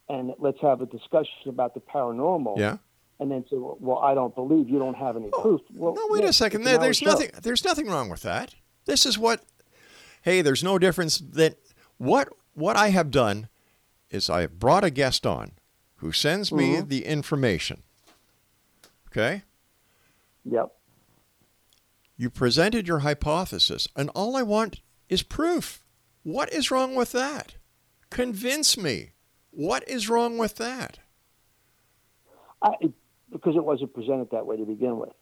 and 0.09 0.34
let's 0.38 0.61
have 0.61 0.80
a 0.80 0.86
discussion 0.86 1.49
about 1.49 1.74
the 1.74 1.80
paranormal 1.80 2.59
yeah. 2.59 2.76
and 3.18 3.30
then 3.30 3.45
say, 3.51 3.57
well, 3.57 3.76
well, 3.80 3.99
I 3.99 4.14
don't 4.14 4.34
believe 4.34 4.68
you 4.68 4.78
don't 4.78 4.97
have 4.97 5.16
any 5.16 5.30
oh, 5.32 5.40
proof. 5.40 5.61
Well, 5.74 5.95
no, 5.95 6.07
wait 6.11 6.22
yeah, 6.22 6.30
a 6.30 6.32
second. 6.32 6.64
There, 6.64 6.78
there's 6.78 6.99
show. 6.99 7.07
nothing. 7.07 7.30
There's 7.43 7.64
nothing 7.64 7.88
wrong 7.88 8.09
with 8.09 8.22
that. 8.22 8.55
This 8.85 9.07
is 9.07 9.18
what. 9.18 9.43
Hey, 10.22 10.43
there's 10.43 10.62
no 10.64 10.78
difference. 10.78 11.18
That 11.18 11.57
what 11.99 12.28
what 12.55 12.76
I 12.76 12.89
have 12.91 13.11
done 13.11 13.49
is 14.11 14.28
I 14.30 14.43
have 14.43 14.59
brought 14.59 14.85
a 14.85 14.91
guest 14.91 15.26
on 15.26 15.53
who 15.97 16.12
sends 16.12 16.53
me 16.53 16.74
Mm-hmm. 16.76 16.89
the 16.89 17.05
information. 17.07 17.83
Okay, 19.09 19.43
Yep. 20.45 20.72
you 22.16 22.30
presented 22.30 22.89
your 22.89 23.01
hypothesis, 23.01 23.89
and 23.95 24.09
all 24.14 24.37
I 24.37 24.43
want 24.43 24.80
is 25.09 25.22
proof. 25.22 25.85
What 26.22 26.53
is 26.53 26.70
wrong 26.70 26.95
with 26.95 27.12
that? 27.12 27.57
Convince 28.11 28.76
me. 28.78 29.11
What 29.51 29.87
is 29.89 30.09
wrong 30.09 30.39
with 30.39 30.57
that? 30.57 30.99
I, 32.62 32.70
because 33.30 33.55
it 33.57 33.64
wasn't 33.64 33.93
presented 33.93 34.30
that 34.30 34.47
way 34.47 34.57
to 34.57 34.64
begin 34.64 34.99
with. 34.99 35.12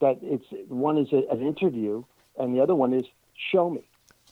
That 0.00 0.18
it's 0.22 0.44
one 0.68 0.96
is 0.98 1.08
a, 1.12 1.22
an 1.30 1.42
interview, 1.42 2.04
and 2.38 2.54
the 2.54 2.60
other 2.60 2.74
one 2.74 2.92
is 2.94 3.04
show 3.52 3.68
me. 3.70 3.82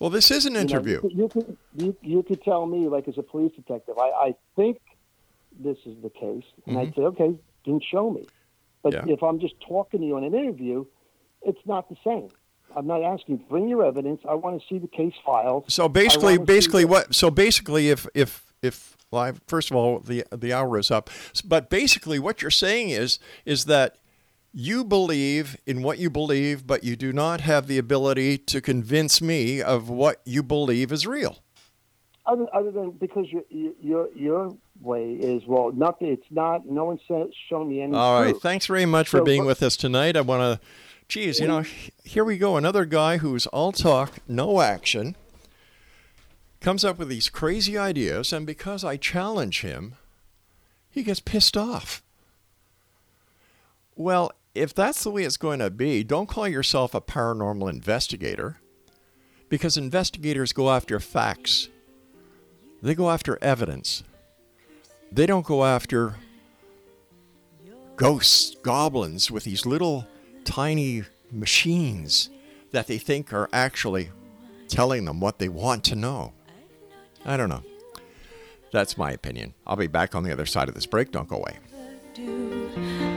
Well, 0.00 0.10
this 0.10 0.30
is 0.30 0.46
an 0.46 0.52
You 0.52 0.58
know, 0.58 0.62
interview. 0.62 1.00
you, 1.12 1.28
could, 1.28 1.56
you, 1.76 1.96
you 2.02 2.22
could 2.22 2.42
tell 2.42 2.66
me, 2.66 2.88
like 2.88 3.08
as 3.08 3.18
a 3.18 3.22
police 3.22 3.52
detective, 3.56 3.96
I, 3.98 4.28
I 4.28 4.34
think 4.56 4.78
this 5.58 5.76
is 5.86 5.96
the 6.02 6.10
case, 6.10 6.44
and 6.66 6.78
I'd 6.78 6.94
say, 6.94 7.02
okay, 7.02 7.34
then 7.66 7.80
show 7.80 8.10
me. 8.10 8.26
But 8.82 8.94
Mm-hmm. 8.94 9.08
Yeah. 9.08 9.14
if 9.14 9.22
I'm 9.22 9.40
just 9.40 9.54
talking 9.66 10.00
to 10.00 10.06
you 10.06 10.16
in 10.16 10.24
an 10.24 10.34
interview, 10.34 10.86
it's 11.42 11.58
not 11.66 11.88
the 11.90 11.96
same. 12.04 12.28
I'm 12.76 12.86
not 12.86 13.02
asking. 13.02 13.38
Bring 13.50 13.68
your 13.68 13.84
evidence. 13.84 14.20
I 14.28 14.34
want 14.34 14.60
to 14.60 14.66
see 14.68 14.78
the 14.78 14.86
case 14.88 15.14
files. 15.26 15.64
So 15.68 15.88
basically, 15.88 16.34
I 16.34 16.36
wanna 16.36 16.46
see 16.46 16.54
basically 16.54 16.84
what? 16.84 17.14
So 17.14 17.30
basically, 17.30 17.88
if 17.90 18.06
if 18.14 18.52
if 18.62 18.96
well, 19.10 19.22
I- 19.22 19.32
first 19.48 19.70
of 19.70 19.76
all, 19.76 19.98
the 20.00 20.24
the 20.30 20.52
hour 20.52 20.78
is 20.78 20.90
up. 20.90 21.10
But 21.44 21.70
basically, 21.70 22.18
what 22.18 22.40
you're 22.40 22.50
saying 22.52 22.90
is 22.90 23.18
is 23.44 23.64
that 23.64 23.96
you 24.52 24.84
believe 24.84 25.56
in 25.66 25.82
what 25.82 25.98
you 25.98 26.10
believe, 26.10 26.66
but 26.66 26.82
you 26.82 26.96
do 26.96 27.12
not 27.12 27.42
have 27.42 27.66
the 27.66 27.78
ability 27.78 28.38
to 28.38 28.60
convince 28.60 29.20
me 29.20 29.60
of 29.62 29.88
what 29.88 30.20
you 30.24 30.42
believe 30.42 30.90
is 30.92 31.06
real. 31.06 31.38
other 32.26 32.46
other 32.54 32.70
than 32.70 32.90
because 32.92 33.26
your 33.30 33.42
your 33.80 34.08
your 34.14 34.56
way 34.80 35.12
is 35.12 35.42
well, 35.46 35.70
nothing. 35.72 36.08
It's 36.08 36.30
not. 36.30 36.66
No 36.66 36.84
one's 36.84 37.00
shown 37.48 37.68
me 37.68 37.82
any. 37.82 37.94
All 37.94 38.22
right. 38.22 38.30
proof. 38.30 38.42
Thanks 38.42 38.66
very 38.66 38.86
much 38.86 39.08
for 39.08 39.18
So, 39.18 39.24
being 39.24 39.42
but- 39.42 39.48
with 39.48 39.62
us 39.62 39.76
tonight. 39.76 40.16
I 40.16 40.20
want 40.22 40.60
to, 40.60 40.66
geez, 41.08 41.40
you 41.40 41.46
know, 41.48 41.60
mm-hmm. 41.60 42.08
here 42.08 42.24
we 42.24 42.38
go. 42.38 42.56
Another 42.56 42.84
guy 42.84 43.18
who's 43.18 43.46
all 43.48 43.72
talk, 43.72 44.18
no 44.28 44.60
action, 44.60 45.16
comes 46.60 46.84
up 46.84 46.98
with 46.98 47.08
these 47.08 47.28
crazy 47.28 47.76
ideas, 47.78 48.32
and 48.32 48.46
because 48.46 48.82
I 48.84 48.96
challenge 48.96 49.60
him, 49.62 49.94
he 50.90 51.02
gets 51.02 51.20
pissed 51.20 51.56
off. 51.56 52.02
Well, 53.98 54.30
if 54.54 54.72
that's 54.72 55.02
the 55.02 55.10
way 55.10 55.24
it's 55.24 55.36
going 55.36 55.58
to 55.58 55.70
be, 55.70 56.04
don't 56.04 56.28
call 56.28 56.46
yourself 56.46 56.94
a 56.94 57.00
paranormal 57.00 57.68
investigator 57.68 58.60
because 59.48 59.76
investigators 59.76 60.52
go 60.52 60.70
after 60.70 61.00
facts, 61.00 61.68
they 62.80 62.94
go 62.94 63.10
after 63.10 63.40
evidence, 63.42 64.04
they 65.10 65.26
don't 65.26 65.44
go 65.44 65.64
after 65.64 66.14
ghosts, 67.96 68.54
goblins 68.62 69.32
with 69.32 69.42
these 69.42 69.66
little 69.66 70.06
tiny 70.44 71.02
machines 71.32 72.30
that 72.70 72.86
they 72.86 72.98
think 72.98 73.32
are 73.32 73.48
actually 73.52 74.10
telling 74.68 75.06
them 75.06 75.18
what 75.18 75.40
they 75.40 75.48
want 75.48 75.82
to 75.82 75.96
know. 75.96 76.32
I 77.26 77.36
don't 77.36 77.48
know. 77.48 77.64
That's 78.70 78.96
my 78.96 79.10
opinion. 79.10 79.54
I'll 79.66 79.74
be 79.74 79.88
back 79.88 80.14
on 80.14 80.22
the 80.22 80.32
other 80.32 80.46
side 80.46 80.68
of 80.68 80.76
this 80.76 80.86
break. 80.86 81.10
Don't 81.10 81.28
go 81.28 81.36
away. 81.36 81.58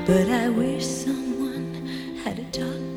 But 0.06 0.30
I 0.30 0.50
wish 0.50 0.84
someone 0.86 1.88
had 2.24 2.40
a 2.40 2.44
talk 2.46 2.91